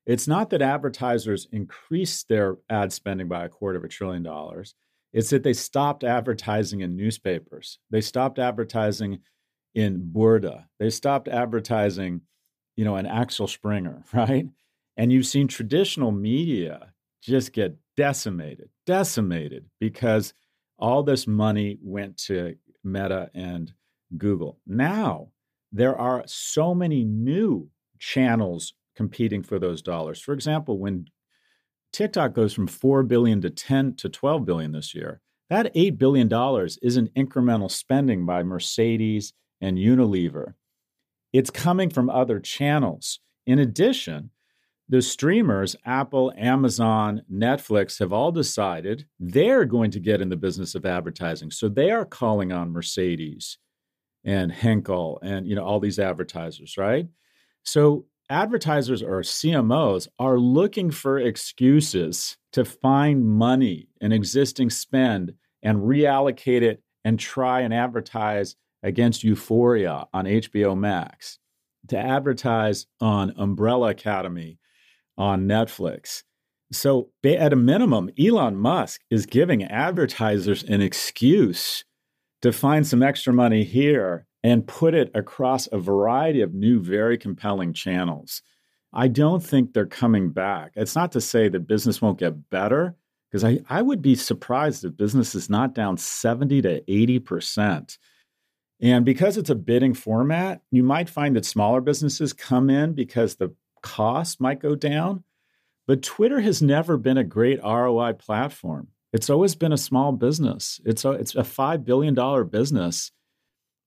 it's 0.06 0.28
not 0.28 0.50
that 0.50 0.62
advertisers 0.62 1.48
increased 1.52 2.28
their 2.28 2.58
ad 2.70 2.92
spending 2.94 3.28
by 3.28 3.46
a 3.46 3.50
quarter 3.50 3.78
of 3.78 3.84
a 3.84 3.88
trillion 3.88 4.22
dollars 4.22 4.76
it's 5.14 5.32
that 5.32 5.42
they 5.42 5.54
stopped 5.54 6.04
advertising 6.04 6.82
in 6.82 6.96
newspapers 6.96 7.80
they 7.90 8.02
stopped 8.02 8.38
advertising 8.38 9.20
in 9.74 10.12
burda 10.14 10.66
they 10.80 10.92
stopped 10.92 11.28
advertising 11.28 12.22
you 12.76 12.86
know 12.86 12.98
in 12.98 13.08
axel 13.08 13.48
springer 13.48 14.04
right 14.14 14.46
and 14.96 15.12
you've 15.12 15.26
seen 15.26 15.48
traditional 15.48 16.12
media 16.12 16.94
just 17.24 17.52
get 17.52 17.76
decimated 18.02 18.68
decimated 18.88 19.64
because 19.80 20.34
all 20.80 21.04
this 21.04 21.28
money 21.28 21.78
went 21.84 22.18
to 22.18 22.56
meta 22.84 23.30
and 23.36 23.72
Google. 24.18 24.60
Now, 24.66 25.28
there 25.72 25.96
are 25.96 26.24
so 26.26 26.74
many 26.74 27.06
new 27.06 27.70
channels 28.00 28.74
competing 28.96 29.44
for 29.44 29.60
those 29.60 29.84
dollars. 29.84 30.20
For 30.20 30.34
example, 30.34 30.80
when 30.80 31.06
TikTok 31.94 32.34
goes 32.34 32.56
from 32.56 32.66
4 32.66 33.04
billion 33.04 33.40
to 33.42 33.52
10 33.52 33.98
to 33.98 34.10
12 34.10 34.46
billion 34.46 34.72
this 34.72 34.96
year, 34.96 35.22
that 35.52 35.72
8 35.76 36.00
billion 36.00 36.28
dollars 36.28 36.80
isn't 36.82 37.14
incremental 37.14 37.70
spending 37.70 38.26
by 38.26 38.42
Mercedes 38.42 39.34
and 39.62 39.78
Unilever. 39.78 40.56
It's 41.32 41.52
coming 41.52 41.92
from 41.92 42.10
other 42.10 42.40
channels. 42.40 43.20
In 43.46 43.60
addition, 43.60 44.32
the 44.92 45.02
streamers, 45.02 45.74
Apple, 45.86 46.34
Amazon, 46.36 47.22
Netflix, 47.32 47.98
have 48.00 48.12
all 48.12 48.30
decided 48.30 49.06
they're 49.22 49.64
going 49.64 49.90
to 49.90 50.02
get 50.02 50.20
in 50.20 50.28
the 50.28 50.36
business 50.36 50.76
of 50.76 50.86
advertising. 50.86 51.50
So 51.50 51.70
they 51.70 51.92
are 51.92 52.04
calling 52.04 52.52
on 52.52 52.74
Mercedes 52.74 53.58
and 54.26 54.52
Henkel 54.52 55.18
and 55.24 55.48
you 55.48 55.56
know 55.56 55.64
all 55.64 55.80
these 55.80 55.98
advertisers, 55.98 56.78
right? 56.78 57.08
So 57.64 58.06
advertisers 58.30 59.02
or 59.02 59.22
CMOs 59.22 60.10
are 60.20 60.38
looking 60.38 60.92
for 60.92 61.20
excuses 61.20 62.36
to 62.52 62.66
find 62.66 63.26
money 63.26 63.88
and 64.02 64.12
existing 64.12 64.72
spend 64.72 65.34
and 65.64 65.78
reallocate 65.80 66.64
it 66.64 66.84
and 67.06 67.18
try 67.18 67.62
and 67.62 67.74
advertise 67.74 68.58
against 68.84 69.24
Euphoria 69.24 70.06
on 70.14 70.26
HBO 70.26 70.78
Max, 70.78 71.40
to 71.88 71.98
advertise 71.98 72.88
on 73.00 73.34
Umbrella 73.38 73.92
Academy 73.92 74.58
on 75.18 75.48
Netflix. 75.48 76.24
So, 76.72 77.10
at 77.24 77.54
a 77.54 77.58
minimum, 77.58 78.12
Elon 78.18 78.56
Musk 78.56 79.02
is 79.10 79.26
giving 79.26 79.64
advertisers 79.64 80.64
an 80.64 80.82
excuse 80.82 81.84
to 82.42 82.54
find 82.54 82.88
some 82.88 83.04
extra 83.04 83.34
money 83.34 83.64
here 83.64 84.26
and 84.44 84.68
put 84.68 84.94
it 84.94 85.12
across 85.14 85.68
a 85.68 85.78
variety 85.78 86.42
of 86.42 86.54
new, 86.54 86.82
very 86.82 87.18
compelling 87.18 87.74
channels. 87.74 88.42
I 88.94 89.08
don't 89.08 89.44
think 89.44 89.74
they're 89.74 89.86
coming 89.86 90.32
back. 90.32 90.72
It's 90.76 90.96
not 90.96 91.12
to 91.14 91.22
say 91.22 91.50
that 91.50 91.68
business 91.68 92.02
won't 92.02 92.20
get 92.20 92.50
better, 92.50 92.96
because 93.32 93.44
I, 93.44 93.60
I 93.70 93.82
would 93.82 94.02
be 94.02 94.16
surprised 94.16 94.84
if 94.84 94.98
business 94.98 95.36
is 95.36 95.50
not 95.50 95.74
down 95.74 95.98
70 95.98 96.62
to 96.64 96.82
80%. 96.82 97.98
And 98.82 99.06
because 99.06 99.38
it's 99.38 99.50
a 99.50 99.56
bidding 99.56 99.94
format, 99.94 100.62
you 100.72 100.84
might 100.84 101.10
find 101.10 101.36
that 101.36 101.46
smaller 101.46 101.82
businesses 101.82 102.34
come 102.34 102.70
in 102.70 102.94
because 102.94 103.36
the 103.36 103.54
cost 103.82 104.42
might 104.42 104.60
go 104.60 104.76
down. 104.76 105.24
But 105.88 106.04
Twitter 106.04 106.40
has 106.40 106.62
never 106.62 106.98
been 106.98 107.18
a 107.18 107.24
great 107.24 107.62
ROI 107.62 108.14
platform. 108.14 108.90
It's 109.14 109.30
always 109.30 109.56
been 109.56 109.74
a 109.74 109.78
small 109.78 110.12
business. 110.14 110.80
It's 110.86 111.04
a, 111.04 111.12
it's 111.12 111.36
a 111.36 111.40
$5 111.40 111.84
billion 111.84 112.48
business 112.48 113.12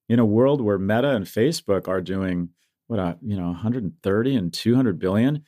in 0.09 0.19
a 0.19 0.25
world 0.25 0.61
where 0.61 0.79
Meta 0.79 1.11
and 1.11 1.25
Facebook 1.25 1.89
are 1.89 2.01
doing 2.01 2.51
what 2.87 2.99
uh, 2.99 3.15
you 3.23 3.37
know 3.37 3.47
130 3.47 4.37
and 4.37 4.53
200 4.53 4.99
billion. 4.99 5.45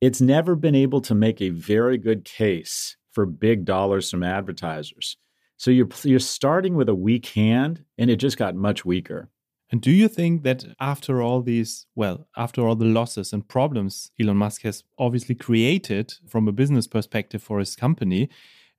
It's 0.00 0.20
never 0.20 0.54
been 0.54 0.76
able 0.76 1.00
to 1.02 1.14
make 1.14 1.40
a 1.40 1.50
very 1.50 1.98
good 1.98 2.24
case 2.24 2.96
for 3.12 3.26
big 3.26 3.64
dollars 3.64 4.10
from 4.10 4.22
advertisers. 4.22 5.16
So 5.56 5.72
you're 5.72 5.88
you're 6.04 6.20
starting 6.20 6.76
with 6.76 6.88
a 6.88 6.94
weak 6.94 7.26
hand, 7.26 7.84
and 7.96 8.10
it 8.10 8.16
just 8.16 8.38
got 8.38 8.54
much 8.54 8.84
weaker. 8.84 9.28
And 9.70 9.82
do 9.82 9.90
you 9.90 10.08
think 10.08 10.44
that 10.44 10.64
after 10.80 11.20
all 11.20 11.42
these, 11.42 11.86
well, 11.94 12.26
after 12.36 12.66
all 12.66 12.74
the 12.74 12.86
losses 12.86 13.32
and 13.32 13.46
problems 13.46 14.10
Elon 14.18 14.38
Musk 14.38 14.62
has 14.62 14.82
obviously 14.98 15.34
created 15.34 16.14
from 16.26 16.48
a 16.48 16.52
business 16.52 16.86
perspective 16.86 17.42
for 17.42 17.58
his 17.58 17.76
company, 17.76 18.30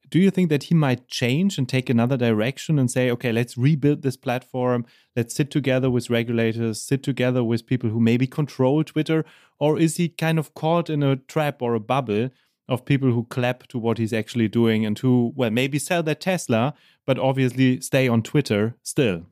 do 0.10 0.18
you 0.18 0.32
think 0.32 0.50
that 0.50 0.64
he 0.64 0.76
might 0.76 1.08
change 1.08 1.60
and 1.60 1.70
take 1.70 1.90
another 1.90 2.18
direction 2.18 2.80
and 2.80 2.90
say, 2.90 3.12
okay, 3.12 3.32
let's 3.32 3.58
rebuild 3.58 4.02
this 4.02 4.18
platform, 4.18 4.86
let's 5.16 5.36
sit 5.36 5.52
together 5.52 5.92
with 5.92 6.10
regulators, 6.10 6.82
sit 6.82 7.04
together 7.04 7.44
with 7.44 7.68
people 7.68 7.92
who 7.92 8.00
maybe 8.00 8.26
control 8.26 8.84
Twitter? 8.84 9.24
Or 9.60 9.78
is 9.78 9.98
he 9.98 10.10
kind 10.10 10.40
of 10.40 10.56
caught 10.56 10.90
in 10.90 11.04
a 11.04 11.18
trap 11.18 11.62
or 11.62 11.76
a 11.76 11.80
bubble 11.80 12.30
of 12.68 12.86
people 12.86 13.12
who 13.12 13.26
clap 13.26 13.68
to 13.68 13.78
what 13.78 14.00
he's 14.00 14.14
actually 14.14 14.48
doing 14.48 14.86
and 14.86 14.98
who, 14.98 15.34
well, 15.36 15.52
maybe 15.52 15.78
sell 15.78 16.02
their 16.02 16.16
Tesla, 16.16 16.74
but 17.06 17.20
obviously 17.20 17.80
stay 17.82 18.08
on 18.08 18.24
Twitter 18.24 18.76
still. 18.82 19.26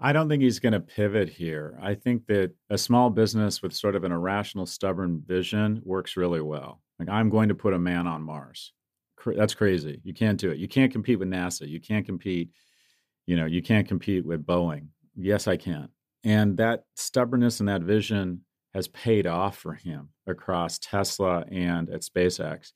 I 0.00 0.12
don't 0.12 0.28
think 0.28 0.42
he's 0.42 0.60
going 0.60 0.72
to 0.72 0.80
pivot 0.80 1.28
here. 1.28 1.78
I 1.82 1.94
think 1.94 2.26
that 2.26 2.52
a 2.70 2.78
small 2.78 3.10
business 3.10 3.62
with 3.62 3.74
sort 3.74 3.94
of 3.94 4.04
an 4.04 4.12
irrational, 4.12 4.64
stubborn 4.64 5.22
vision 5.26 5.82
works 5.84 6.16
really 6.16 6.40
well. 6.40 6.80
Like, 6.98 7.10
I'm 7.10 7.28
going 7.28 7.50
to 7.50 7.54
put 7.54 7.74
a 7.74 7.78
man 7.78 8.06
on 8.06 8.22
Mars. 8.22 8.72
That's 9.26 9.54
crazy. 9.54 10.00
You 10.02 10.14
can't 10.14 10.40
do 10.40 10.50
it. 10.50 10.58
You 10.58 10.68
can't 10.68 10.90
compete 10.90 11.18
with 11.18 11.28
NASA. 11.28 11.68
You 11.68 11.80
can't 11.80 12.06
compete, 12.06 12.50
you 13.26 13.36
know, 13.36 13.44
you 13.44 13.62
can't 13.62 13.86
compete 13.86 14.24
with 14.24 14.46
Boeing. 14.46 14.86
Yes, 15.14 15.46
I 15.46 15.58
can. 15.58 15.88
And 16.24 16.56
that 16.56 16.84
stubbornness 16.96 17.60
and 17.60 17.68
that 17.68 17.82
vision 17.82 18.42
has 18.72 18.88
paid 18.88 19.26
off 19.26 19.58
for 19.58 19.74
him 19.74 20.10
across 20.26 20.78
Tesla 20.78 21.44
and 21.50 21.90
at 21.90 22.02
SpaceX. 22.02 22.72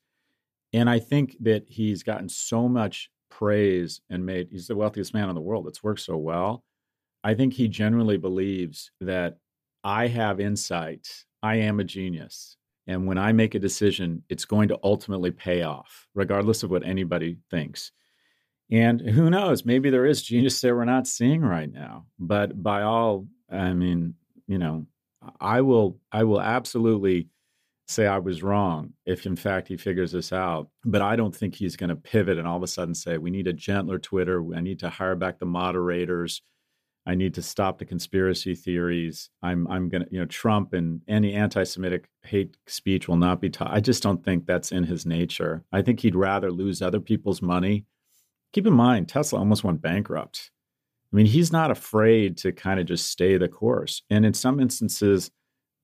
And 0.73 0.89
I 0.89 0.99
think 0.99 1.37
that 1.39 1.63
he's 1.67 2.03
gotten 2.03 2.29
so 2.29 2.67
much 2.67 3.09
praise 3.31 4.01
and 4.09 4.25
made, 4.25 4.49
he's 4.51 4.67
the 4.67 4.75
wealthiest 4.75 5.13
man 5.13 5.29
in 5.29 5.35
the 5.35 5.41
world. 5.41 5.67
It's 5.67 5.83
worked 5.83 6.01
so 6.01 6.17
well. 6.17 6.63
I 7.25 7.33
think 7.33 7.53
he 7.53 7.67
genuinely 7.67 8.17
believes 8.17 8.91
that 9.01 9.37
I 9.83 10.05
have 10.05 10.39
insight. 10.39 11.07
I 11.41 11.55
am 11.55 11.79
a 11.79 11.83
genius. 11.83 12.55
And 12.85 13.07
when 13.07 13.17
I 13.17 13.31
make 13.31 13.55
a 13.55 13.59
decision, 13.59 14.21
it's 14.29 14.45
going 14.45 14.67
to 14.67 14.79
ultimately 14.83 15.31
pay 15.31 15.63
off, 15.63 16.07
regardless 16.13 16.61
of 16.61 16.69
what 16.69 16.85
anybody 16.85 17.37
thinks. 17.49 17.91
And 18.69 19.01
who 19.01 19.31
knows, 19.31 19.65
maybe 19.65 19.89
there 19.89 20.05
is 20.05 20.21
genius 20.21 20.61
there 20.61 20.75
we're 20.75 20.85
not 20.85 21.07
seeing 21.07 21.41
right 21.41 21.71
now. 21.71 22.05
But 22.19 22.61
by 22.61 22.83
all, 22.83 23.25
I 23.51 23.73
mean, 23.73 24.13
you 24.45 24.59
know, 24.59 24.85
I 25.41 25.61
will 25.61 25.97
I 26.11 26.25
will 26.25 26.41
absolutely 26.41 27.29
say 27.87 28.05
I 28.05 28.19
was 28.19 28.43
wrong 28.43 28.93
if, 29.07 29.25
in 29.25 29.35
fact, 29.35 29.67
he 29.67 29.77
figures 29.77 30.11
this 30.11 30.31
out. 30.31 30.69
But 30.83 31.01
I 31.01 31.15
don't 31.15 31.35
think 31.35 31.55
he's 31.55 31.75
going 31.75 31.89
to 31.89 31.95
pivot 31.95 32.37
and 32.37 32.47
all 32.47 32.57
of 32.57 32.63
a 32.63 32.67
sudden 32.67 32.93
say, 32.93 33.17
we 33.17 33.31
need 33.31 33.47
a 33.47 33.53
gentler 33.53 33.97
Twitter. 33.97 34.43
I 34.55 34.61
need 34.61 34.77
to 34.79 34.89
hire 34.89 35.15
back 35.15 35.39
the 35.39 35.47
moderators. 35.47 36.43
I 37.05 37.15
need 37.15 37.35
to 37.35 37.41
stop 37.41 37.77
the 37.77 37.85
conspiracy 37.85 38.55
theories. 38.55 39.29
I'm, 39.43 39.67
I'm 39.67 39.89
going 39.89 40.03
to, 40.03 40.09
you 40.11 40.19
know, 40.19 40.25
Trump 40.25 40.73
and 40.73 41.01
any 41.07 41.33
anti 41.33 41.63
Semitic 41.63 42.09
hate 42.23 42.57
speech 42.65 43.07
will 43.07 43.17
not 43.17 43.39
be 43.39 43.49
taught. 43.49 43.71
I 43.71 43.79
just 43.79 44.01
don't 44.01 44.23
think 44.23 44.45
that's 44.45 44.71
in 44.71 44.85
his 44.85 45.05
nature. 45.05 45.63
I 45.71 45.81
think 45.81 45.99
he'd 45.99 46.15
rather 46.15 46.51
lose 46.51 46.81
other 46.81 46.99
people's 46.99 47.41
money. 47.41 47.85
Keep 48.53 48.67
in 48.67 48.73
mind, 48.73 49.07
Tesla 49.07 49.39
almost 49.39 49.63
went 49.63 49.81
bankrupt. 49.81 50.49
I 51.13 51.15
mean, 51.15 51.27
he's 51.27 51.51
not 51.51 51.71
afraid 51.71 52.37
to 52.39 52.51
kind 52.51 52.79
of 52.79 52.87
just 52.87 53.09
stay 53.09 53.37
the 53.37 53.47
course. 53.47 54.01
And 54.09 54.25
in 54.25 54.33
some 54.33 54.59
instances, 54.59 55.29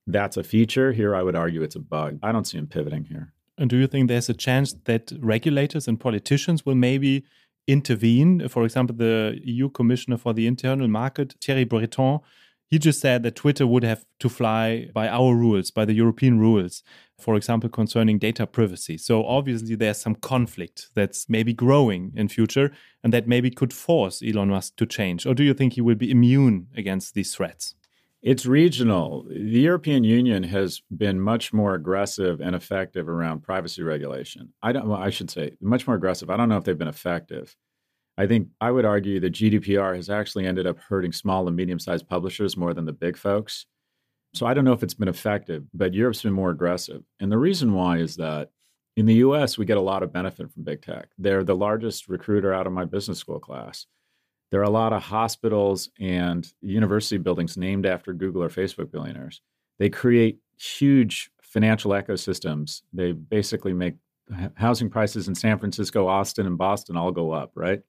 that's 0.07 0.37
a 0.37 0.43
feature. 0.43 0.91
Here, 0.91 1.15
I 1.15 1.21
would 1.21 1.35
argue 1.35 1.61
it's 1.61 1.75
a 1.75 1.79
bug. 1.79 2.19
I 2.23 2.31
don't 2.31 2.45
see 2.45 2.57
him 2.57 2.67
pivoting 2.67 3.05
here. 3.05 3.33
And 3.57 3.69
do 3.69 3.77
you 3.77 3.87
think 3.87 4.07
there's 4.07 4.29
a 4.29 4.33
chance 4.33 4.73
that 4.85 5.11
regulators 5.19 5.87
and 5.87 5.99
politicians 5.99 6.65
will 6.65 6.75
maybe 6.75 7.23
intervene? 7.67 8.47
For 8.47 8.63
example, 8.63 8.95
the 8.95 9.39
EU 9.43 9.69
Commissioner 9.69 10.17
for 10.17 10.33
the 10.33 10.47
Internal 10.47 10.87
Market, 10.87 11.35
Thierry 11.41 11.63
Breton, 11.63 12.19
he 12.71 12.79
just 12.79 13.01
said 13.01 13.23
that 13.23 13.35
Twitter 13.35 13.67
would 13.67 13.83
have 13.83 14.05
to 14.19 14.29
fly 14.29 14.87
by 14.93 15.09
our 15.09 15.35
rules, 15.35 15.71
by 15.71 15.83
the 15.83 15.93
European 15.93 16.39
rules, 16.39 16.83
for 17.19 17.35
example, 17.35 17.69
concerning 17.69 18.17
data 18.17 18.47
privacy. 18.47 18.97
So 18.97 19.25
obviously 19.25 19.75
there's 19.75 19.99
some 19.99 20.15
conflict 20.15 20.89
that's 20.95 21.29
maybe 21.29 21.53
growing 21.53 22.13
in 22.15 22.29
future 22.29 22.71
and 23.03 23.11
that 23.13 23.27
maybe 23.27 23.51
could 23.51 23.73
force 23.73 24.23
Elon 24.23 24.49
Musk 24.49 24.77
to 24.77 24.85
change. 24.85 25.25
Or 25.25 25.33
do 25.33 25.43
you 25.43 25.53
think 25.53 25.73
he 25.73 25.81
will 25.81 25.95
be 25.95 26.09
immune 26.09 26.67
against 26.75 27.13
these 27.13 27.35
threats? 27.35 27.75
It's 28.21 28.45
regional. 28.45 29.25
The 29.27 29.61
European 29.61 30.03
Union 30.03 30.43
has 30.43 30.81
been 30.95 31.19
much 31.19 31.53
more 31.53 31.73
aggressive 31.73 32.39
and 32.39 32.55
effective 32.55 33.09
around 33.09 33.41
privacy 33.41 33.81
regulation. 33.81 34.53
I 34.61 34.71
don't. 34.73 34.87
Well, 34.87 34.99
I 34.99 35.09
should 35.09 35.31
say 35.31 35.53
much 35.59 35.87
more 35.87 35.95
aggressive. 35.95 36.29
I 36.29 36.37
don't 36.37 36.47
know 36.47 36.57
if 36.57 36.63
they've 36.63 36.77
been 36.77 36.87
effective. 36.87 37.55
I 38.17 38.27
think 38.27 38.49
I 38.59 38.69
would 38.69 38.85
argue 38.85 39.19
that 39.21 39.33
GDPR 39.33 39.95
has 39.95 40.09
actually 40.09 40.45
ended 40.45 40.67
up 40.67 40.77
hurting 40.77 41.13
small 41.13 41.47
and 41.47 41.55
medium-sized 41.55 42.07
publishers 42.07 42.55
more 42.55 42.73
than 42.73 42.85
the 42.85 42.93
big 42.93 43.17
folks. 43.17 43.65
So 44.33 44.45
I 44.45 44.53
don't 44.53 44.65
know 44.65 44.73
if 44.73 44.83
it's 44.83 44.93
been 44.93 45.07
effective, 45.07 45.63
but 45.73 45.93
Europe's 45.93 46.21
been 46.21 46.33
more 46.33 46.51
aggressive. 46.51 47.03
And 47.19 47.31
the 47.31 47.37
reason 47.37 47.73
why 47.73 47.97
is 47.97 48.17
that 48.17 48.49
in 48.97 49.05
the 49.05 49.15
US, 49.15 49.57
we 49.57 49.65
get 49.65 49.77
a 49.77 49.81
lot 49.81 50.03
of 50.03 50.13
benefit 50.13 50.51
from 50.51 50.63
big 50.63 50.81
tech. 50.81 51.07
They're 51.17 51.43
the 51.43 51.55
largest 51.55 52.07
recruiter 52.07 52.53
out 52.53 52.67
of 52.67 52.73
my 52.73 52.85
business 52.85 53.17
school 53.17 53.39
class. 53.39 53.87
There 54.51 54.59
are 54.59 54.63
a 54.63 54.69
lot 54.69 54.93
of 54.93 55.01
hospitals 55.01 55.89
and 55.99 56.45
university 56.61 57.17
buildings 57.17 57.57
named 57.57 57.85
after 57.85 58.13
Google 58.13 58.43
or 58.43 58.49
Facebook 58.49 58.91
billionaires. 58.91 59.41
They 59.79 59.89
create 59.89 60.39
huge 60.59 61.31
financial 61.41 61.91
ecosystems. 61.91 62.81
They 62.93 63.13
basically 63.13 63.73
make 63.73 63.95
housing 64.55 64.89
prices 64.89 65.27
in 65.27 65.35
San 65.35 65.57
Francisco, 65.57 66.07
Austin, 66.07 66.45
and 66.45 66.57
Boston 66.57 66.97
all 66.97 67.11
go 67.11 67.31
up, 67.31 67.51
right? 67.55 67.81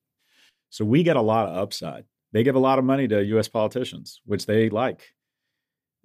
So 0.70 0.84
we 0.84 1.02
get 1.02 1.16
a 1.16 1.20
lot 1.20 1.48
of 1.48 1.56
upside. 1.56 2.04
They 2.32 2.42
give 2.42 2.54
a 2.54 2.60
lot 2.60 2.78
of 2.78 2.84
money 2.84 3.06
to 3.08 3.24
US 3.36 3.48
politicians, 3.48 4.20
which 4.24 4.46
they 4.46 4.70
like. 4.70 5.12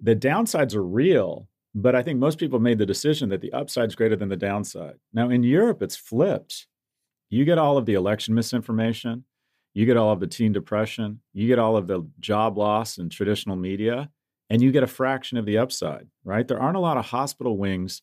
The 0.00 0.14
downsides 0.14 0.74
are 0.74 0.84
real, 0.84 1.48
but 1.74 1.94
I 1.94 2.02
think 2.02 2.18
most 2.18 2.38
people 2.38 2.58
made 2.58 2.78
the 2.78 2.86
decision 2.86 3.28
that 3.30 3.40
the 3.40 3.52
upside 3.52 3.88
is 3.88 3.96
greater 3.96 4.16
than 4.16 4.28
the 4.28 4.36
downside. 4.36 4.96
Now, 5.12 5.30
in 5.30 5.42
Europe, 5.42 5.82
it's 5.82 5.96
flipped. 5.96 6.66
You 7.30 7.44
get 7.44 7.58
all 7.58 7.78
of 7.78 7.86
the 7.86 7.94
election 7.94 8.34
misinformation, 8.34 9.24
you 9.78 9.86
get 9.86 9.96
all 9.96 10.10
of 10.10 10.18
the 10.18 10.26
teen 10.26 10.50
depression, 10.50 11.20
you 11.32 11.46
get 11.46 11.60
all 11.60 11.76
of 11.76 11.86
the 11.86 12.04
job 12.18 12.58
loss 12.58 12.98
in 12.98 13.08
traditional 13.08 13.54
media, 13.54 14.10
and 14.50 14.60
you 14.60 14.72
get 14.72 14.82
a 14.82 14.88
fraction 14.88 15.38
of 15.38 15.46
the 15.46 15.56
upside, 15.56 16.08
right? 16.24 16.48
There 16.48 16.60
aren't 16.60 16.76
a 16.76 16.80
lot 16.80 16.96
of 16.96 17.04
hospital 17.04 17.56
wings 17.56 18.02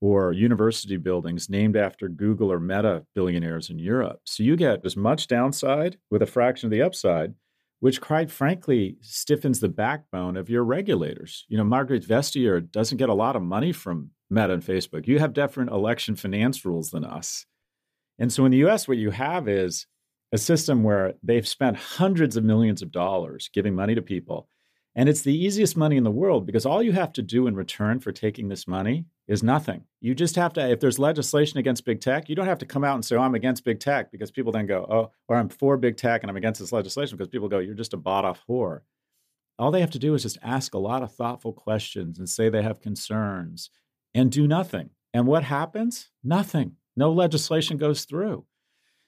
or 0.00 0.32
university 0.32 0.96
buildings 0.96 1.50
named 1.50 1.76
after 1.76 2.08
Google 2.08 2.50
or 2.50 2.58
Meta 2.58 3.04
billionaires 3.14 3.68
in 3.68 3.78
Europe. 3.78 4.20
So 4.24 4.42
you 4.42 4.56
get 4.56 4.80
as 4.86 4.96
much 4.96 5.26
downside 5.26 5.98
with 6.10 6.22
a 6.22 6.26
fraction 6.26 6.68
of 6.68 6.70
the 6.70 6.80
upside, 6.80 7.34
which 7.80 8.00
quite 8.00 8.30
frankly 8.30 8.96
stiffens 9.02 9.60
the 9.60 9.68
backbone 9.68 10.38
of 10.38 10.48
your 10.48 10.64
regulators. 10.64 11.44
You 11.48 11.58
know, 11.58 11.64
Margaret 11.64 12.02
Vestager 12.02 12.62
doesn't 12.72 12.96
get 12.96 13.10
a 13.10 13.14
lot 13.14 13.36
of 13.36 13.42
money 13.42 13.72
from 13.72 14.08
Meta 14.30 14.54
and 14.54 14.64
Facebook. 14.64 15.06
You 15.06 15.18
have 15.18 15.34
different 15.34 15.70
election 15.70 16.16
finance 16.16 16.64
rules 16.64 16.92
than 16.92 17.04
us. 17.04 17.44
And 18.18 18.32
so 18.32 18.46
in 18.46 18.52
the 18.52 18.64
US, 18.64 18.88
what 18.88 18.96
you 18.96 19.10
have 19.10 19.48
is 19.48 19.86
a 20.32 20.38
system 20.38 20.82
where 20.82 21.14
they've 21.22 21.46
spent 21.46 21.76
hundreds 21.76 22.36
of 22.36 22.44
millions 22.44 22.82
of 22.82 22.90
dollars 22.90 23.48
giving 23.52 23.74
money 23.74 23.94
to 23.94 24.02
people. 24.02 24.48
And 24.96 25.08
it's 25.08 25.22
the 25.22 25.36
easiest 25.36 25.76
money 25.76 25.96
in 25.96 26.04
the 26.04 26.10
world 26.10 26.46
because 26.46 26.64
all 26.64 26.82
you 26.82 26.92
have 26.92 27.12
to 27.14 27.22
do 27.22 27.46
in 27.48 27.56
return 27.56 27.98
for 27.98 28.12
taking 28.12 28.48
this 28.48 28.68
money 28.68 29.06
is 29.26 29.42
nothing. 29.42 29.84
You 30.00 30.14
just 30.14 30.36
have 30.36 30.52
to, 30.52 30.70
if 30.70 30.78
there's 30.78 31.00
legislation 31.00 31.58
against 31.58 31.84
big 31.84 32.00
tech, 32.00 32.28
you 32.28 32.36
don't 32.36 32.46
have 32.46 32.58
to 32.58 32.66
come 32.66 32.84
out 32.84 32.94
and 32.94 33.04
say, 33.04 33.16
oh, 33.16 33.22
I'm 33.22 33.34
against 33.34 33.64
big 33.64 33.80
tech 33.80 34.12
because 34.12 34.30
people 34.30 34.52
then 34.52 34.66
go, 34.66 34.86
oh, 34.88 35.10
or 35.26 35.36
I'm 35.36 35.48
for 35.48 35.76
big 35.76 35.96
tech 35.96 36.22
and 36.22 36.30
I'm 36.30 36.36
against 36.36 36.60
this 36.60 36.72
legislation 36.72 37.16
because 37.16 37.28
people 37.28 37.48
go, 37.48 37.58
you're 37.58 37.74
just 37.74 37.94
a 37.94 37.96
bought 37.96 38.24
off 38.24 38.42
whore. 38.48 38.80
All 39.58 39.72
they 39.72 39.80
have 39.80 39.90
to 39.92 39.98
do 39.98 40.14
is 40.14 40.22
just 40.22 40.38
ask 40.42 40.74
a 40.74 40.78
lot 40.78 41.02
of 41.02 41.12
thoughtful 41.12 41.52
questions 41.52 42.18
and 42.18 42.28
say 42.28 42.48
they 42.48 42.62
have 42.62 42.80
concerns 42.80 43.70
and 44.14 44.30
do 44.30 44.46
nothing. 44.46 44.90
And 45.12 45.26
what 45.26 45.44
happens? 45.44 46.10
Nothing. 46.22 46.76
No 46.96 47.12
legislation 47.12 47.76
goes 47.76 48.04
through. 48.04 48.44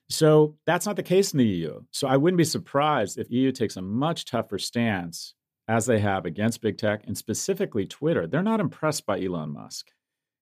So 0.08 0.54
that's 0.66 0.86
not 0.86 0.96
the 0.96 1.02
case 1.02 1.32
in 1.32 1.38
the 1.38 1.44
EU. 1.44 1.80
So 1.90 2.06
I 2.06 2.16
wouldn't 2.16 2.38
be 2.38 2.44
surprised 2.44 3.18
if 3.18 3.30
EU 3.30 3.50
takes 3.52 3.76
a 3.76 3.82
much 3.82 4.24
tougher 4.24 4.58
stance 4.58 5.34
as 5.68 5.86
they 5.86 5.98
have 5.98 6.26
against 6.26 6.62
big 6.62 6.78
tech 6.78 7.02
and 7.06 7.18
specifically 7.18 7.86
Twitter. 7.86 8.26
They're 8.26 8.42
not 8.42 8.60
impressed 8.60 9.04
by 9.04 9.20
Elon 9.20 9.52
Musk. 9.52 9.88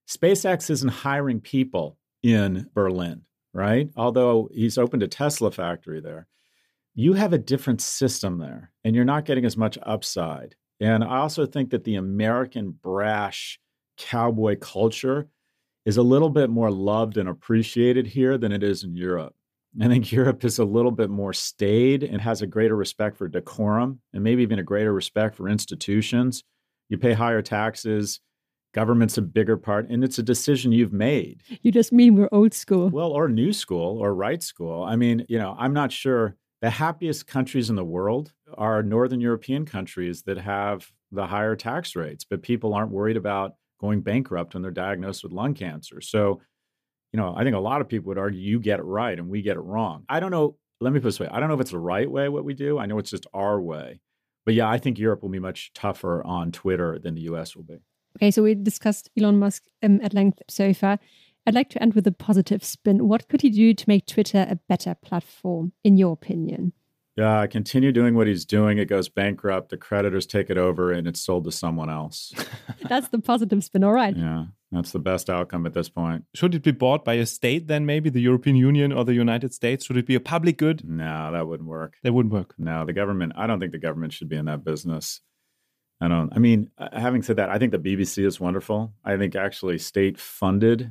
SpaceX 0.08 0.68
isn't 0.68 0.88
hiring 0.88 1.40
people 1.40 1.96
in 2.22 2.68
Berlin, 2.74 3.22
right? 3.54 3.88
Although 3.96 4.50
he's 4.52 4.76
opened 4.76 5.02
a 5.02 5.08
Tesla 5.08 5.50
factory 5.50 6.00
there. 6.00 6.26
You 6.94 7.14
have 7.14 7.32
a 7.32 7.38
different 7.38 7.80
system 7.80 8.38
there, 8.38 8.70
and 8.84 8.94
you're 8.94 9.04
not 9.04 9.24
getting 9.24 9.44
as 9.44 9.56
much 9.56 9.78
upside. 9.82 10.54
And 10.78 11.02
I 11.02 11.18
also 11.18 11.46
think 11.46 11.70
that 11.70 11.84
the 11.84 11.96
American 11.96 12.70
brash 12.70 13.58
cowboy 13.96 14.56
culture 14.58 15.28
is 15.84 15.96
a 15.96 16.02
little 16.02 16.30
bit 16.30 16.50
more 16.50 16.70
loved 16.70 17.16
and 17.16 17.28
appreciated 17.28 18.06
here 18.06 18.38
than 18.38 18.52
it 18.52 18.62
is 18.62 18.84
in 18.84 18.94
Europe. 18.94 19.34
I 19.80 19.88
think 19.88 20.12
Europe 20.12 20.44
is 20.44 20.58
a 20.58 20.64
little 20.64 20.90
bit 20.90 21.10
more 21.10 21.32
staid 21.32 22.02
and 22.02 22.20
has 22.20 22.42
a 22.42 22.46
greater 22.46 22.76
respect 22.76 23.16
for 23.16 23.28
decorum 23.28 24.00
and 24.12 24.22
maybe 24.22 24.42
even 24.42 24.58
a 24.58 24.62
greater 24.62 24.92
respect 24.92 25.34
for 25.36 25.48
institutions. 25.48 26.44
You 26.88 26.98
pay 26.98 27.12
higher 27.12 27.42
taxes, 27.42 28.20
government's 28.72 29.18
a 29.18 29.22
bigger 29.22 29.56
part, 29.56 29.88
and 29.88 30.04
it's 30.04 30.18
a 30.18 30.22
decision 30.22 30.72
you've 30.72 30.92
made. 30.92 31.42
You 31.62 31.72
just 31.72 31.92
mean 31.92 32.14
we're 32.14 32.28
old 32.30 32.54
school. 32.54 32.88
Well, 32.88 33.10
or 33.10 33.28
new 33.28 33.52
school 33.52 33.98
or 33.98 34.14
right 34.14 34.42
school. 34.42 34.84
I 34.84 34.96
mean, 34.96 35.24
you 35.28 35.38
know, 35.38 35.56
I'm 35.58 35.72
not 35.72 35.90
sure. 35.90 36.36
The 36.60 36.70
happiest 36.70 37.26
countries 37.26 37.68
in 37.68 37.76
the 37.76 37.84
world 37.84 38.32
are 38.56 38.82
Northern 38.82 39.20
European 39.20 39.66
countries 39.66 40.22
that 40.22 40.38
have 40.38 40.90
the 41.12 41.26
higher 41.26 41.56
tax 41.56 41.94
rates, 41.96 42.24
but 42.24 42.42
people 42.42 42.74
aren't 42.74 42.90
worried 42.90 43.16
about 43.16 43.54
going 43.80 44.00
bankrupt 44.00 44.54
when 44.54 44.62
they're 44.62 44.70
diagnosed 44.70 45.22
with 45.22 45.32
lung 45.32 45.54
cancer. 45.54 46.00
So, 46.00 46.40
you 47.14 47.20
know, 47.20 47.32
I 47.36 47.44
think 47.44 47.54
a 47.54 47.60
lot 47.60 47.80
of 47.80 47.88
people 47.88 48.08
would 48.08 48.18
argue 48.18 48.40
you 48.40 48.58
get 48.58 48.80
it 48.80 48.82
right 48.82 49.16
and 49.16 49.28
we 49.28 49.40
get 49.40 49.56
it 49.56 49.60
wrong. 49.60 50.04
I 50.08 50.18
don't 50.18 50.32
know. 50.32 50.56
Let 50.80 50.92
me 50.92 50.98
put 50.98 51.06
this 51.06 51.20
way 51.20 51.28
I 51.28 51.38
don't 51.38 51.48
know 51.48 51.54
if 51.54 51.60
it's 51.60 51.70
the 51.70 51.78
right 51.78 52.10
way 52.10 52.28
what 52.28 52.44
we 52.44 52.54
do. 52.54 52.76
I 52.76 52.86
know 52.86 52.98
it's 52.98 53.10
just 53.10 53.28
our 53.32 53.60
way. 53.60 54.00
But 54.44 54.54
yeah, 54.54 54.68
I 54.68 54.78
think 54.78 54.98
Europe 54.98 55.22
will 55.22 55.28
be 55.28 55.38
much 55.38 55.72
tougher 55.74 56.24
on 56.26 56.50
Twitter 56.50 56.98
than 56.98 57.14
the 57.14 57.20
US 57.32 57.54
will 57.54 57.62
be. 57.62 57.78
Okay, 58.18 58.32
so 58.32 58.42
we 58.42 58.56
discussed 58.56 59.10
Elon 59.16 59.38
Musk 59.38 59.62
um, 59.80 60.00
at 60.02 60.12
length 60.12 60.42
so 60.48 60.74
far. 60.74 60.98
I'd 61.46 61.54
like 61.54 61.70
to 61.70 61.80
end 61.80 61.94
with 61.94 62.04
a 62.08 62.12
positive 62.12 62.64
spin. 62.64 63.06
What 63.06 63.28
could 63.28 63.42
he 63.42 63.50
do 63.50 63.74
to 63.74 63.84
make 63.86 64.06
Twitter 64.06 64.44
a 64.50 64.58
better 64.68 64.96
platform, 64.96 65.72
in 65.84 65.96
your 65.96 66.14
opinion? 66.14 66.72
Yeah, 67.16 67.46
continue 67.46 67.92
doing 67.92 68.16
what 68.16 68.26
he's 68.26 68.44
doing. 68.44 68.78
It 68.78 68.88
goes 68.88 69.08
bankrupt. 69.08 69.68
The 69.68 69.76
creditors 69.76 70.26
take 70.26 70.50
it 70.50 70.58
over, 70.58 70.90
and 70.90 71.06
it's 71.06 71.20
sold 71.20 71.44
to 71.44 71.52
someone 71.52 71.90
else. 71.90 72.34
that's 72.88 73.08
the 73.08 73.20
positive 73.20 73.62
spin. 73.62 73.84
All 73.84 73.92
right. 73.92 74.16
Yeah, 74.16 74.46
that's 74.74 74.92
the 74.92 74.98
best 74.98 75.30
outcome 75.30 75.66
at 75.66 75.74
this 75.74 75.88
point. 75.88 76.24
Should 76.34 76.54
it 76.54 76.62
be 76.62 76.72
bought 76.72 77.04
by 77.04 77.14
a 77.14 77.26
state 77.26 77.68
then, 77.68 77.86
maybe 77.86 78.10
the 78.10 78.20
European 78.20 78.56
Union 78.56 78.92
or 78.92 79.04
the 79.04 79.14
United 79.14 79.54
States? 79.54 79.84
Should 79.84 79.96
it 79.96 80.06
be 80.06 80.14
a 80.14 80.20
public 80.20 80.58
good? 80.58 80.82
No, 80.84 81.30
that 81.32 81.46
wouldn't 81.46 81.68
work. 81.68 81.94
That 82.02 82.12
wouldn't 82.12 82.32
work. 82.32 82.54
No, 82.58 82.84
the 82.84 82.92
government. 82.92 83.32
I 83.36 83.46
don't 83.46 83.60
think 83.60 83.72
the 83.72 83.78
government 83.78 84.12
should 84.12 84.28
be 84.28 84.36
in 84.36 84.46
that 84.46 84.64
business. 84.64 85.20
I 86.00 86.08
don't. 86.08 86.32
I 86.34 86.38
mean, 86.38 86.70
uh, 86.76 86.88
having 86.92 87.22
said 87.22 87.36
that, 87.36 87.50
I 87.50 87.58
think 87.58 87.72
the 87.72 87.78
BBC 87.78 88.24
is 88.26 88.40
wonderful. 88.40 88.92
I 89.04 89.16
think 89.16 89.36
actually 89.36 89.78
state-funded 89.78 90.90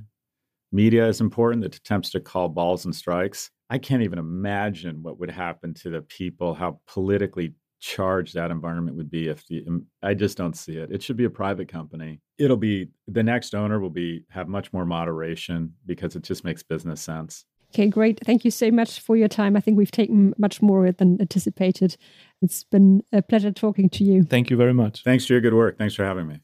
media 0.71 1.07
is 1.07 1.21
important 1.21 1.63
that 1.63 1.75
attempts 1.75 2.09
to 2.11 2.19
call 2.19 2.49
balls 2.49 2.85
and 2.85 2.95
strikes. 2.95 3.51
I 3.69 3.77
can't 3.77 4.03
even 4.03 4.19
imagine 4.19 5.03
what 5.03 5.19
would 5.19 5.31
happen 5.31 5.73
to 5.75 5.89
the 5.89 6.01
people, 6.01 6.53
how 6.53 6.79
politically 6.87 7.53
charged 7.83 8.33
that 8.33 8.49
environment 8.49 8.95
would 8.95 9.11
be 9.11 9.27
if 9.27 9.45
the 9.47 9.61
um, 9.67 9.85
I 10.01 10.13
just 10.13 10.37
don't 10.37 10.55
see 10.55 10.77
it. 10.77 10.89
It 10.89 11.03
should 11.03 11.17
be 11.17 11.25
a 11.25 11.29
private 11.29 11.67
company. 11.67 12.21
It'll 12.37 12.55
be 12.57 12.87
the 13.07 13.23
next 13.23 13.53
owner 13.53 13.79
will 13.81 13.89
be 13.89 14.23
have 14.29 14.47
much 14.47 14.71
more 14.71 14.85
moderation 14.85 15.73
because 15.85 16.15
it 16.15 16.23
just 16.23 16.45
makes 16.45 16.63
business 16.63 17.01
sense. 17.01 17.43
Okay, 17.73 17.87
great. 17.87 18.19
Thank 18.23 18.45
you 18.45 18.51
so 18.51 18.71
much 18.71 19.01
for 19.01 19.17
your 19.17 19.27
time. 19.27 19.57
I 19.57 19.59
think 19.59 19.77
we've 19.77 19.91
taken 19.91 20.33
much 20.37 20.61
more 20.61 20.91
than 20.93 21.19
anticipated. 21.19 21.97
It's 22.41 22.63
been 22.63 23.01
a 23.11 23.21
pleasure 23.21 23.51
talking 23.51 23.89
to 23.89 24.03
you. 24.03 24.23
Thank 24.23 24.49
you 24.49 24.55
very 24.55 24.73
much. 24.73 25.03
Thanks 25.03 25.25
for 25.25 25.33
your 25.33 25.41
good 25.41 25.55
work. 25.55 25.77
Thanks 25.77 25.95
for 25.95 26.05
having 26.05 26.27
me. 26.27 26.39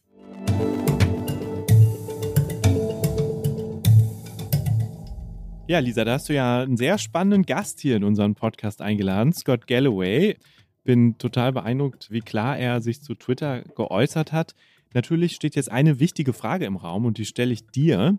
Ja, 5.69 5.77
Lisa, 5.77 6.03
da 6.03 6.13
hast 6.13 6.27
du 6.27 6.33
ja 6.33 6.63
einen 6.63 6.77
sehr 6.77 6.97
spannenden 6.97 7.43
Gast 7.43 7.79
hier 7.79 7.95
in 7.95 8.03
unseren 8.03 8.33
Podcast 8.33 8.81
eingeladen, 8.81 9.33
Scott 9.33 9.67
Galloway. 9.67 10.35
Bin 10.83 11.17
total 11.17 11.51
beeindruckt, 11.51 12.09
wie 12.11 12.21
klar 12.21 12.57
er 12.57 12.81
sich 12.81 13.01
zu 13.01 13.15
Twitter 13.15 13.63
geäußert 13.75 14.31
hat. 14.31 14.55
Natürlich 14.93 15.33
steht 15.35 15.55
jetzt 15.55 15.71
eine 15.71 15.99
wichtige 15.99 16.33
Frage 16.33 16.65
im 16.65 16.75
Raum 16.75 17.05
und 17.05 17.17
die 17.17 17.25
stelle 17.25 17.53
ich 17.53 17.67
dir. 17.67 18.17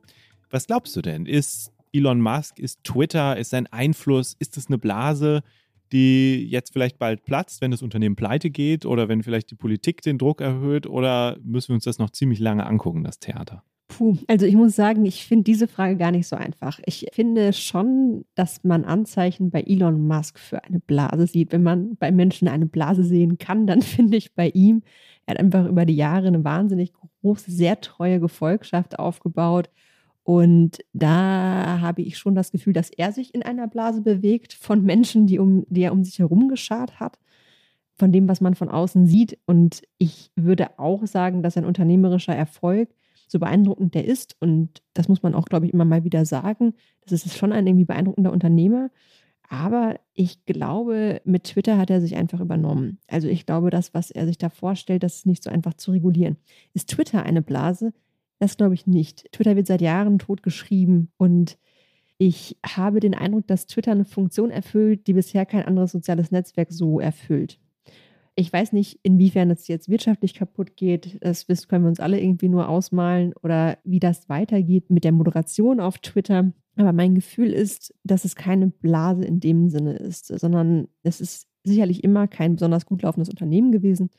Was 0.50 0.66
glaubst 0.66 0.94
du 0.96 1.02
denn? 1.02 1.26
Ist 1.26 1.72
Elon 1.92 2.20
Musk, 2.20 2.58
ist 2.58 2.84
Twitter, 2.84 3.36
ist 3.36 3.50
sein 3.50 3.66
Einfluss, 3.66 4.34
ist 4.38 4.56
es 4.56 4.68
eine 4.68 4.78
Blase, 4.78 5.42
die 5.92 6.46
jetzt 6.48 6.72
vielleicht 6.72 6.98
bald 6.98 7.24
platzt, 7.24 7.60
wenn 7.60 7.72
das 7.72 7.82
Unternehmen 7.82 8.16
pleite 8.16 8.50
geht 8.50 8.86
oder 8.86 9.08
wenn 9.08 9.22
vielleicht 9.22 9.50
die 9.50 9.56
Politik 9.56 10.02
den 10.02 10.18
Druck 10.18 10.40
erhöht 10.40 10.86
oder 10.86 11.36
müssen 11.42 11.68
wir 11.70 11.74
uns 11.74 11.84
das 11.84 11.98
noch 11.98 12.10
ziemlich 12.10 12.38
lange 12.38 12.66
angucken, 12.66 13.02
das 13.02 13.18
Theater? 13.18 13.64
Puh, 13.90 14.16
also 14.28 14.46
ich 14.46 14.54
muss 14.54 14.76
sagen, 14.76 15.04
ich 15.04 15.26
finde 15.26 15.42
diese 15.42 15.66
Frage 15.66 15.96
gar 15.96 16.12
nicht 16.12 16.28
so 16.28 16.36
einfach. 16.36 16.78
Ich 16.86 17.08
finde 17.12 17.52
schon, 17.52 18.24
dass 18.36 18.62
man 18.62 18.84
Anzeichen 18.84 19.50
bei 19.50 19.62
Elon 19.62 20.06
Musk 20.06 20.38
für 20.38 20.62
eine 20.62 20.78
Blase 20.78 21.26
sieht. 21.26 21.50
Wenn 21.50 21.64
man 21.64 21.96
bei 21.96 22.12
Menschen 22.12 22.46
eine 22.46 22.66
Blase 22.66 23.02
sehen 23.02 23.38
kann, 23.38 23.66
dann 23.66 23.82
finde 23.82 24.16
ich 24.16 24.32
bei 24.32 24.50
ihm, 24.50 24.82
er 25.26 25.32
hat 25.34 25.40
einfach 25.40 25.66
über 25.66 25.84
die 25.84 25.96
Jahre 25.96 26.28
eine 26.28 26.44
wahnsinnig 26.44 26.92
große, 27.20 27.50
sehr 27.50 27.80
treue 27.80 28.20
Gefolgschaft 28.20 28.98
aufgebaut. 28.98 29.70
Und 30.22 30.78
da 30.92 31.80
habe 31.80 32.02
ich 32.02 32.16
schon 32.16 32.36
das 32.36 32.52
Gefühl, 32.52 32.72
dass 32.72 32.90
er 32.90 33.10
sich 33.10 33.34
in 33.34 33.42
einer 33.42 33.66
Blase 33.66 34.02
bewegt 34.02 34.52
von 34.52 34.84
Menschen, 34.84 35.26
die, 35.26 35.40
um, 35.40 35.64
die 35.68 35.82
er 35.82 35.92
um 35.92 36.04
sich 36.04 36.20
herum 36.20 36.48
geschart 36.48 37.00
hat, 37.00 37.18
von 37.96 38.12
dem, 38.12 38.28
was 38.28 38.40
man 38.40 38.54
von 38.54 38.68
außen 38.68 39.08
sieht. 39.08 39.36
Und 39.46 39.82
ich 39.98 40.30
würde 40.36 40.78
auch 40.78 41.06
sagen, 41.08 41.42
dass 41.42 41.56
ein 41.56 41.64
unternehmerischer 41.64 42.36
Erfolg 42.36 42.88
so 43.30 43.38
beeindruckend 43.38 43.94
der 43.94 44.04
ist, 44.04 44.36
und 44.40 44.82
das 44.94 45.08
muss 45.08 45.22
man 45.22 45.34
auch, 45.34 45.46
glaube 45.46 45.66
ich, 45.66 45.72
immer 45.72 45.84
mal 45.84 46.04
wieder 46.04 46.24
sagen, 46.24 46.74
das 47.06 47.24
ist 47.24 47.36
schon 47.36 47.52
ein 47.52 47.66
irgendwie 47.66 47.84
beeindruckender 47.84 48.32
Unternehmer. 48.32 48.90
Aber 49.48 49.98
ich 50.14 50.44
glaube, 50.46 51.20
mit 51.24 51.44
Twitter 51.44 51.76
hat 51.76 51.90
er 51.90 52.00
sich 52.00 52.16
einfach 52.16 52.40
übernommen. 52.40 52.98
Also 53.08 53.28
ich 53.28 53.46
glaube, 53.46 53.70
das, 53.70 53.94
was 53.94 54.10
er 54.10 54.26
sich 54.26 54.38
da 54.38 54.48
vorstellt, 54.48 55.02
das 55.02 55.16
ist 55.16 55.26
nicht 55.26 55.42
so 55.42 55.50
einfach 55.50 55.74
zu 55.74 55.90
regulieren. 55.90 56.36
Ist 56.72 56.88
Twitter 56.88 57.24
eine 57.24 57.42
Blase? 57.42 57.92
Das 58.38 58.56
glaube 58.56 58.74
ich 58.74 58.86
nicht. 58.86 59.30
Twitter 59.32 59.56
wird 59.56 59.66
seit 59.66 59.80
Jahren 59.80 60.18
totgeschrieben 60.18 61.10
und 61.16 61.58
ich 62.16 62.58
habe 62.64 63.00
den 63.00 63.14
Eindruck, 63.14 63.46
dass 63.46 63.66
Twitter 63.66 63.92
eine 63.92 64.04
Funktion 64.04 64.50
erfüllt, 64.50 65.06
die 65.06 65.14
bisher 65.14 65.46
kein 65.46 65.64
anderes 65.64 65.92
soziales 65.92 66.30
Netzwerk 66.30 66.70
so 66.70 67.00
erfüllt. 67.00 67.58
Ich 68.36 68.52
weiß 68.52 68.72
nicht, 68.72 69.00
inwiefern 69.02 69.50
es 69.50 69.68
jetzt 69.68 69.88
wirtschaftlich 69.88 70.34
kaputt 70.34 70.76
geht. 70.76 71.18
Das 71.20 71.46
können 71.68 71.84
wir 71.84 71.88
uns 71.88 72.00
alle 72.00 72.20
irgendwie 72.20 72.48
nur 72.48 72.68
ausmalen 72.68 73.34
oder 73.42 73.78
wie 73.84 74.00
das 74.00 74.28
weitergeht 74.28 74.90
mit 74.90 75.04
der 75.04 75.12
Moderation 75.12 75.80
auf 75.80 75.98
Twitter. 75.98 76.52
Aber 76.76 76.92
mein 76.92 77.14
Gefühl 77.14 77.52
ist, 77.52 77.94
dass 78.04 78.24
es 78.24 78.36
keine 78.36 78.68
Blase 78.68 79.24
in 79.24 79.40
dem 79.40 79.68
Sinne 79.68 79.96
ist, 79.96 80.26
sondern 80.26 80.88
es 81.02 81.20
ist 81.20 81.48
sicherlich 81.64 82.04
immer 82.04 82.28
kein 82.28 82.54
besonders 82.54 82.86
gut 82.86 83.02
laufendes 83.02 83.28
Unternehmen 83.28 83.72
gewesen. 83.72 84.10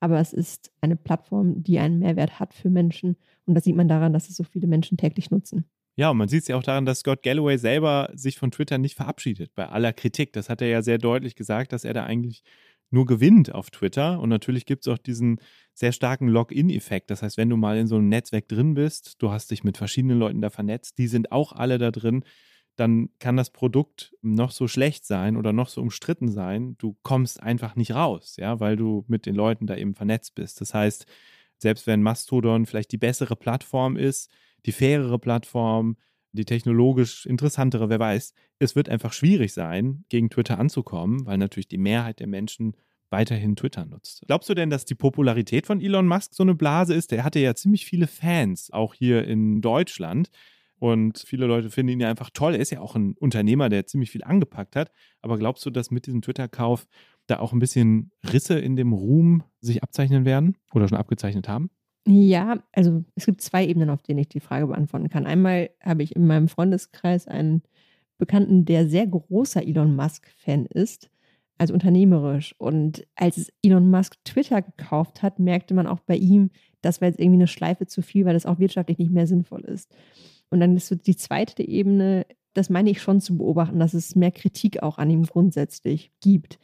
Aber 0.00 0.18
es 0.18 0.32
ist 0.32 0.72
eine 0.80 0.96
Plattform, 0.96 1.62
die 1.62 1.78
einen 1.78 1.98
Mehrwert 1.98 2.40
hat 2.40 2.54
für 2.54 2.70
Menschen. 2.70 3.16
Und 3.46 3.54
das 3.54 3.64
sieht 3.64 3.76
man 3.76 3.88
daran, 3.88 4.12
dass 4.12 4.28
es 4.28 4.36
so 4.36 4.44
viele 4.44 4.66
Menschen 4.66 4.96
täglich 4.96 5.30
nutzen. 5.30 5.64
Ja, 5.96 6.10
und 6.10 6.16
man 6.16 6.28
sieht 6.28 6.42
es 6.42 6.48
ja 6.48 6.56
auch 6.56 6.62
daran, 6.62 6.86
dass 6.86 7.00
Scott 7.00 7.24
Galloway 7.24 7.58
selber 7.58 8.10
sich 8.14 8.38
von 8.38 8.52
Twitter 8.52 8.78
nicht 8.78 8.94
verabschiedet 8.94 9.54
bei 9.56 9.68
aller 9.68 9.92
Kritik. 9.92 10.32
Das 10.32 10.48
hat 10.48 10.62
er 10.62 10.68
ja 10.68 10.82
sehr 10.82 10.98
deutlich 10.98 11.34
gesagt, 11.34 11.72
dass 11.72 11.84
er 11.84 11.92
da 11.92 12.04
eigentlich 12.04 12.44
nur 12.90 13.06
gewinnt 13.06 13.54
auf 13.54 13.70
Twitter. 13.70 14.20
Und 14.20 14.28
natürlich 14.28 14.66
gibt 14.66 14.86
es 14.86 14.92
auch 14.92 14.98
diesen 14.98 15.40
sehr 15.74 15.92
starken 15.92 16.28
Login-Effekt. 16.28 17.10
Das 17.10 17.22
heißt, 17.22 17.36
wenn 17.36 17.50
du 17.50 17.56
mal 17.56 17.78
in 17.78 17.86
so 17.86 17.96
einem 17.96 18.08
Netzwerk 18.08 18.48
drin 18.48 18.74
bist, 18.74 19.22
du 19.22 19.30
hast 19.30 19.50
dich 19.50 19.64
mit 19.64 19.76
verschiedenen 19.76 20.18
Leuten 20.18 20.40
da 20.40 20.50
vernetzt, 20.50 20.98
die 20.98 21.08
sind 21.08 21.32
auch 21.32 21.52
alle 21.52 21.78
da 21.78 21.90
drin, 21.90 22.24
dann 22.76 23.08
kann 23.18 23.36
das 23.36 23.50
Produkt 23.50 24.14
noch 24.22 24.52
so 24.52 24.68
schlecht 24.68 25.04
sein 25.04 25.36
oder 25.36 25.52
noch 25.52 25.68
so 25.68 25.80
umstritten 25.80 26.30
sein. 26.30 26.76
Du 26.78 26.96
kommst 27.02 27.42
einfach 27.42 27.74
nicht 27.74 27.92
raus, 27.92 28.36
ja, 28.38 28.60
weil 28.60 28.76
du 28.76 29.04
mit 29.08 29.26
den 29.26 29.34
Leuten 29.34 29.66
da 29.66 29.76
eben 29.76 29.94
vernetzt 29.94 30.36
bist. 30.36 30.60
Das 30.60 30.74
heißt, 30.74 31.06
selbst 31.58 31.88
wenn 31.88 32.02
Mastodon 32.02 32.66
vielleicht 32.66 32.92
die 32.92 32.98
bessere 32.98 33.34
Plattform 33.34 33.96
ist, 33.96 34.30
die 34.64 34.72
fairere 34.72 35.18
Plattform, 35.18 35.96
die 36.32 36.44
technologisch 36.44 37.26
interessantere, 37.26 37.88
wer 37.88 37.98
weiß. 37.98 38.34
Es 38.58 38.76
wird 38.76 38.88
einfach 38.88 39.12
schwierig 39.12 39.52
sein, 39.52 40.04
gegen 40.08 40.30
Twitter 40.30 40.58
anzukommen, 40.58 41.24
weil 41.26 41.38
natürlich 41.38 41.68
die 41.68 41.78
Mehrheit 41.78 42.20
der 42.20 42.26
Menschen 42.26 42.76
weiterhin 43.10 43.56
Twitter 43.56 43.86
nutzt. 43.86 44.22
Glaubst 44.26 44.48
du 44.48 44.54
denn, 44.54 44.70
dass 44.70 44.84
die 44.84 44.94
Popularität 44.94 45.66
von 45.66 45.80
Elon 45.80 46.06
Musk 46.06 46.34
so 46.34 46.42
eine 46.42 46.54
Blase 46.54 46.94
ist? 46.94 47.10
Der 47.10 47.24
hatte 47.24 47.38
ja 47.38 47.54
ziemlich 47.54 47.86
viele 47.86 48.06
Fans, 48.06 48.70
auch 48.70 48.94
hier 48.94 49.24
in 49.24 49.60
Deutschland. 49.60 50.30
Und 50.78 51.18
viele 51.18 51.46
Leute 51.46 51.70
finden 51.70 51.92
ihn 51.92 52.00
ja 52.00 52.08
einfach 52.08 52.30
toll. 52.30 52.54
Er 52.54 52.60
ist 52.60 52.70
ja 52.70 52.80
auch 52.80 52.94
ein 52.94 53.14
Unternehmer, 53.14 53.68
der 53.68 53.86
ziemlich 53.86 54.10
viel 54.10 54.22
angepackt 54.22 54.76
hat. 54.76 54.92
Aber 55.22 55.38
glaubst 55.38 55.66
du, 55.66 55.70
dass 55.70 55.90
mit 55.90 56.06
diesem 56.06 56.22
Twitter-Kauf 56.22 56.86
da 57.26 57.40
auch 57.40 57.52
ein 57.52 57.58
bisschen 57.58 58.12
Risse 58.32 58.58
in 58.58 58.76
dem 58.76 58.92
Ruhm 58.92 59.42
sich 59.60 59.82
abzeichnen 59.82 60.24
werden 60.24 60.56
oder 60.72 60.86
schon 60.86 60.98
abgezeichnet 60.98 61.48
haben? 61.48 61.70
Ja, 62.10 62.62
also 62.72 63.04
es 63.16 63.26
gibt 63.26 63.42
zwei 63.42 63.66
Ebenen, 63.66 63.90
auf 63.90 64.02
denen 64.02 64.20
ich 64.20 64.30
die 64.30 64.40
Frage 64.40 64.66
beantworten 64.66 65.10
kann. 65.10 65.26
Einmal 65.26 65.68
habe 65.82 66.02
ich 66.02 66.16
in 66.16 66.26
meinem 66.26 66.48
Freundeskreis 66.48 67.28
einen 67.28 67.62
Bekannten, 68.16 68.64
der 68.64 68.88
sehr 68.88 69.06
großer 69.06 69.62
Elon 69.62 69.94
Musk-Fan 69.94 70.64
ist, 70.64 71.10
also 71.58 71.74
unternehmerisch. 71.74 72.54
Und 72.56 73.06
als 73.14 73.52
Elon 73.62 73.90
Musk 73.90 74.16
Twitter 74.24 74.62
gekauft 74.62 75.22
hat, 75.22 75.38
merkte 75.38 75.74
man 75.74 75.86
auch 75.86 76.00
bei 76.00 76.16
ihm, 76.16 76.50
das 76.80 77.02
war 77.02 77.08
jetzt 77.08 77.20
irgendwie 77.20 77.40
eine 77.40 77.46
Schleife 77.46 77.84
zu 77.86 78.00
viel, 78.00 78.24
weil 78.24 78.32
das 78.32 78.46
auch 78.46 78.58
wirtschaftlich 78.58 78.96
nicht 78.96 79.12
mehr 79.12 79.26
sinnvoll 79.26 79.60
ist. 79.66 79.94
Und 80.48 80.60
dann 80.60 80.76
ist 80.76 80.86
so 80.88 80.94
die 80.94 81.16
zweite 81.16 81.62
Ebene, 81.62 82.24
das 82.54 82.70
meine 82.70 82.88
ich 82.88 83.02
schon 83.02 83.20
zu 83.20 83.36
beobachten, 83.36 83.78
dass 83.78 83.92
es 83.92 84.14
mehr 84.16 84.32
Kritik 84.32 84.82
auch 84.82 84.96
an 84.96 85.10
ihm 85.10 85.24
grundsätzlich 85.24 86.10
gibt. 86.22 86.58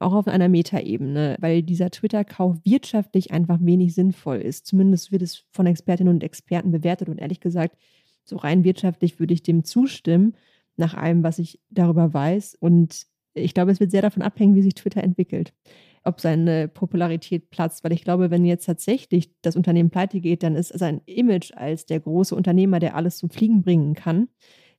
Auch 0.00 0.14
auf 0.14 0.28
einer 0.28 0.48
Metaebene, 0.48 1.36
weil 1.40 1.62
dieser 1.62 1.90
Twitter-Kauf 1.90 2.56
wirtschaftlich 2.64 3.32
einfach 3.32 3.58
wenig 3.60 3.94
sinnvoll 3.94 4.38
ist. 4.38 4.66
Zumindest 4.66 5.12
wird 5.12 5.20
es 5.20 5.44
von 5.52 5.66
Expertinnen 5.66 6.14
und 6.14 6.24
Experten 6.24 6.72
bewertet. 6.72 7.10
Und 7.10 7.18
ehrlich 7.18 7.40
gesagt, 7.40 7.76
so 8.24 8.36
rein 8.36 8.64
wirtschaftlich 8.64 9.20
würde 9.20 9.34
ich 9.34 9.42
dem 9.42 9.62
zustimmen, 9.62 10.34
nach 10.76 10.94
allem, 10.94 11.22
was 11.22 11.38
ich 11.38 11.60
darüber 11.68 12.14
weiß. 12.14 12.56
Und 12.58 13.06
ich 13.34 13.52
glaube, 13.52 13.72
es 13.72 13.80
wird 13.80 13.90
sehr 13.90 14.00
davon 14.00 14.22
abhängen, 14.22 14.54
wie 14.54 14.62
sich 14.62 14.74
Twitter 14.74 15.04
entwickelt, 15.04 15.52
ob 16.02 16.20
seine 16.20 16.66
Popularität 16.66 17.50
platzt, 17.50 17.84
weil 17.84 17.92
ich 17.92 18.02
glaube, 18.02 18.30
wenn 18.30 18.46
jetzt 18.46 18.64
tatsächlich 18.64 19.30
das 19.42 19.54
Unternehmen 19.54 19.90
pleite 19.90 20.20
geht, 20.20 20.42
dann 20.42 20.56
ist 20.56 20.76
sein 20.78 21.02
Image 21.04 21.52
als 21.54 21.84
der 21.84 22.00
große 22.00 22.34
Unternehmer, 22.34 22.78
der 22.78 22.96
alles 22.96 23.18
zum 23.18 23.28
Fliegen 23.28 23.62
bringen 23.62 23.94
kann, 23.94 24.28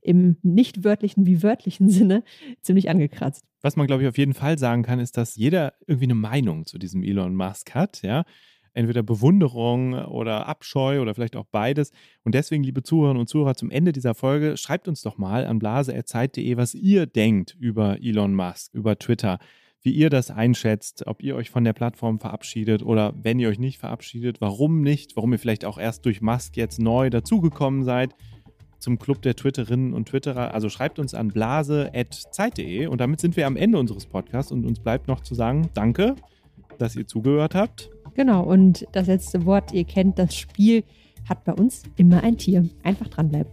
im 0.02 0.38
nicht 0.42 0.84
wörtlichen 0.84 1.26
wie 1.26 1.44
wörtlichen 1.44 1.90
Sinne 1.90 2.24
ziemlich 2.62 2.90
angekratzt. 2.90 3.46
Was 3.62 3.76
man, 3.76 3.88
glaube 3.88 4.04
ich, 4.04 4.10
auf 4.10 4.18
jeden 4.18 4.34
Fall 4.34 4.58
sagen 4.58 4.84
kann, 4.84 5.00
ist, 5.00 5.18
dass 5.18 5.36
jeder 5.36 5.74
irgendwie 5.86 6.06
eine 6.06 6.16
Meinung 6.16 6.66
zu 6.66 6.78
diesem 6.78 7.04
Elon 7.04 7.36
Musk 7.36 7.76
hat, 7.76 8.02
ja 8.02 8.26
entweder 8.74 9.04
Bewunderung 9.04 9.94
oder 9.94 10.48
Abscheu 10.48 11.02
oder 11.02 11.14
vielleicht 11.14 11.36
auch 11.36 11.46
beides. 11.52 11.92
Und 12.24 12.36
deswegen, 12.36 12.64
liebe 12.64 12.84
Zuhörerinnen 12.84 13.20
und 13.20 13.28
Zuhörer, 13.28 13.56
zum 13.56 13.72
Ende 13.72 13.92
dieser 13.92 14.16
Folge, 14.16 14.58
schreibt 14.58 14.88
uns 14.88 15.02
doch 15.02 15.18
mal 15.18 15.46
an 15.46 15.60
blase.zeit.de, 15.60 16.58
was 16.58 16.74
ihr 16.74 17.06
denkt 17.06 17.56
über 17.60 17.98
Elon 18.02 18.34
Musk, 18.34 18.74
über 18.74 18.98
Twitter, 18.98 19.40
wie 19.84 19.92
ihr 19.92 20.10
das 20.10 20.30
einschätzt, 20.30 21.08
ob 21.08 21.24
ihr 21.24 21.36
euch 21.36 21.50
von 21.50 21.64
der 21.64 21.74
Plattform 21.74 22.20
verabschiedet 22.20 22.84
oder 22.84 23.14
wenn 23.22 23.40
ihr 23.40 23.50
euch 23.50 23.60
nicht 23.60 23.80
verabschiedet, 23.80 24.40
warum 24.40 24.82
nicht, 24.82 25.16
warum 25.16 25.34
ihr 25.34 25.40
vielleicht 25.40 25.66
auch 25.66 25.80
erst 25.80 26.06
durch 26.06 26.22
Musk 26.22 26.56
jetzt 26.56 26.80
neu 26.80 27.10
dazugekommen 27.10 27.84
seid 27.84 28.16
zum 28.82 29.00
Club 29.00 29.22
der 29.22 29.36
Twitterinnen 29.36 29.94
und 29.94 30.10
Twitterer. 30.10 30.54
Also 30.54 30.68
schreibt 30.70 31.00
uns 31.00 31.14
an 31.14 31.30
blase.zeit.de 31.30 32.88
und 32.88 33.00
damit 33.00 33.22
sind 33.22 33.38
wir 33.38 33.48
am 33.48 33.56
Ende 33.56 33.78
unseres 33.78 34.06
Podcasts 34.06 34.52
und 34.52 34.66
uns 34.66 34.80
bleibt 34.80 35.08
noch 35.08 35.22
zu 35.22 35.36
sagen, 35.36 35.70
danke, 35.74 36.16
dass 36.78 36.96
ihr 36.96 37.08
zugehört 37.08 37.56
habt. 37.56 37.92
Genau, 38.16 38.44
und 38.44 38.86
das 38.92 39.08
letzte 39.08 39.46
Wort, 39.46 39.72
ihr 39.72 39.86
kennt 39.86 40.20
das 40.20 40.36
Spiel, 40.36 40.84
hat 41.30 41.46
bei 41.46 41.54
uns 41.54 41.84
immer 41.96 42.24
ein 42.24 42.38
Tier. 42.38 42.68
Einfach 42.84 43.08
dranbleiben. 43.08 43.52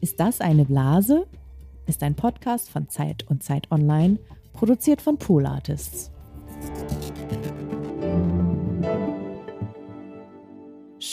Ist 0.00 0.18
das 0.18 0.40
eine 0.40 0.64
Blase? 0.64 1.26
Ist 1.86 2.02
ein 2.02 2.14
Podcast 2.14 2.70
von 2.70 2.88
Zeit 2.88 3.24
und 3.28 3.42
Zeit 3.42 3.70
Online, 3.70 4.18
produziert 4.54 5.02
von 5.02 5.18
Pool 5.18 5.46
Artists. 5.46 6.10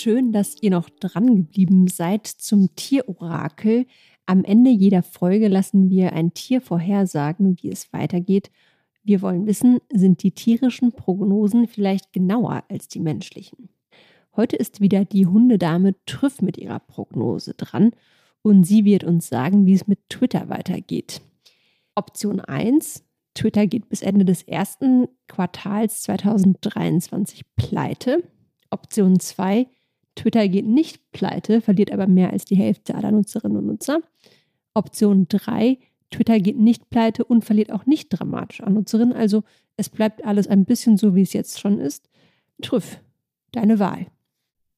Schön, 0.04 0.34
dass 0.34 0.58
ihr 0.60 0.72
noch 0.72 0.90
dran 0.90 1.34
geblieben 1.34 1.88
seid 1.88 2.28
zum 2.28 2.76
Tierorakel. 2.76 3.86
Am 4.26 4.44
Ende 4.44 4.70
jeder 4.70 5.02
Folge 5.02 5.48
lassen 5.48 5.90
wir 5.90 6.12
ein 6.12 6.34
Tier 6.34 6.60
vorhersagen, 6.60 7.56
wie 7.62 7.70
es 7.70 7.94
weitergeht. 7.94 8.52
Wir 9.06 9.22
wollen 9.22 9.46
wissen, 9.46 9.80
sind 9.94 10.22
die 10.24 10.32
tierischen 10.32 10.92
Prognosen 10.92 11.70
vielleicht 11.70 12.12
genauer 12.12 12.66
als 12.68 12.90
die 12.90 13.00
menschlichen? 13.00 13.70
Heute 14.36 14.58
ist 14.58 14.82
wieder 14.82 15.06
die 15.06 15.26
Hundedame 15.26 15.96
Trüff 16.06 16.42
mit 16.42 16.58
ihrer 16.58 16.80
Prognose 16.80 17.54
dran 17.54 17.92
und 18.42 18.66
sie 18.66 18.84
wird 18.84 19.06
uns 19.06 19.30
sagen, 19.30 19.66
wie 19.66 19.74
es 19.74 19.88
mit 19.88 20.10
Twitter 20.10 20.50
weitergeht. 20.50 21.22
Option 21.96 22.42
1. 22.42 23.06
Twitter 23.36 23.68
geht 23.68 23.88
bis 23.88 24.02
Ende 24.02 24.26
des 24.26 24.44
ersten 24.44 25.08
Quartals 25.30 26.02
2023 26.02 27.44
pleite. 27.56 28.22
Option 28.70 29.18
2. 29.22 29.66
Twitter 30.16 30.48
geht 30.48 30.66
nicht 30.66 31.12
pleite, 31.12 31.62
verliert 31.62 31.92
aber 31.92 32.08
mehr 32.08 32.32
als 32.32 32.46
die 32.46 32.56
Hälfte 32.56 32.96
aller 32.96 33.12
Nutzerinnen 33.12 33.58
und 33.58 33.66
Nutzer. 33.68 34.02
Option 34.74 35.28
3, 35.28 35.78
Twitter 36.12 36.40
geht 36.40 36.58
nicht 36.58 36.90
pleite 36.90 37.26
und 37.26 37.44
verliert 37.44 37.72
auch 37.72 37.86
nicht 37.86 38.10
dramatisch 38.10 38.62
an 38.62 38.74
Nutzerinnen. 38.74 39.16
Also 39.16 39.44
es 39.78 39.90
bleibt 39.90 40.24
alles 40.26 40.48
ein 40.48 40.66
bisschen 40.66 40.98
so, 40.98 41.16
wie 41.16 41.22
es 41.22 41.34
jetzt 41.34 41.60
schon 41.60 41.80
ist. 41.80 42.10
Trüff, 42.62 43.00
deine 43.52 43.80
Wahl. 43.80 44.08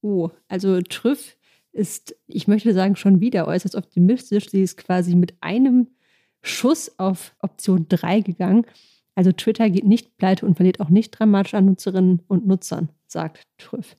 Oh, 0.02 0.30
also 0.48 0.82
Trüff 0.82 1.38
ist, 1.74 2.16
ich 2.28 2.48
möchte 2.48 2.74
sagen, 2.74 2.96
schon 2.96 3.20
wieder 3.20 3.48
äußerst 3.48 3.76
optimistisch. 3.76 4.50
Sie 4.50 4.62
ist 4.62 4.78
quasi 4.78 5.16
mit 5.16 5.34
einem 5.42 5.88
Schuss 6.42 7.00
auf 7.00 7.36
Option 7.42 7.88
3 7.90 8.22
gegangen. 8.22 8.66
Also 9.14 9.32
Twitter 9.32 9.70
geht 9.70 9.86
nicht 9.86 10.16
pleite 10.18 10.46
und 10.46 10.56
verliert 10.56 10.80
auch 10.80 10.90
nicht 10.90 11.12
dramatisch 11.12 11.54
an 11.54 11.66
Nutzerinnen 11.66 12.22
und 12.28 12.48
Nutzern, 12.48 12.90
sagt 13.08 13.44
Trüff. 13.58 13.98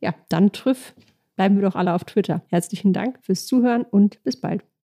Ja, 0.00 0.14
dann 0.28 0.52
Trüff, 0.52 0.94
bleiben 1.36 1.56
wir 1.56 1.62
doch 1.62 1.76
alle 1.76 1.94
auf 1.94 2.04
Twitter. 2.04 2.42
Herzlichen 2.48 2.92
Dank 2.92 3.18
fürs 3.22 3.46
Zuhören 3.46 3.82
und 3.84 4.22
bis 4.22 4.40
bald. 4.40 4.64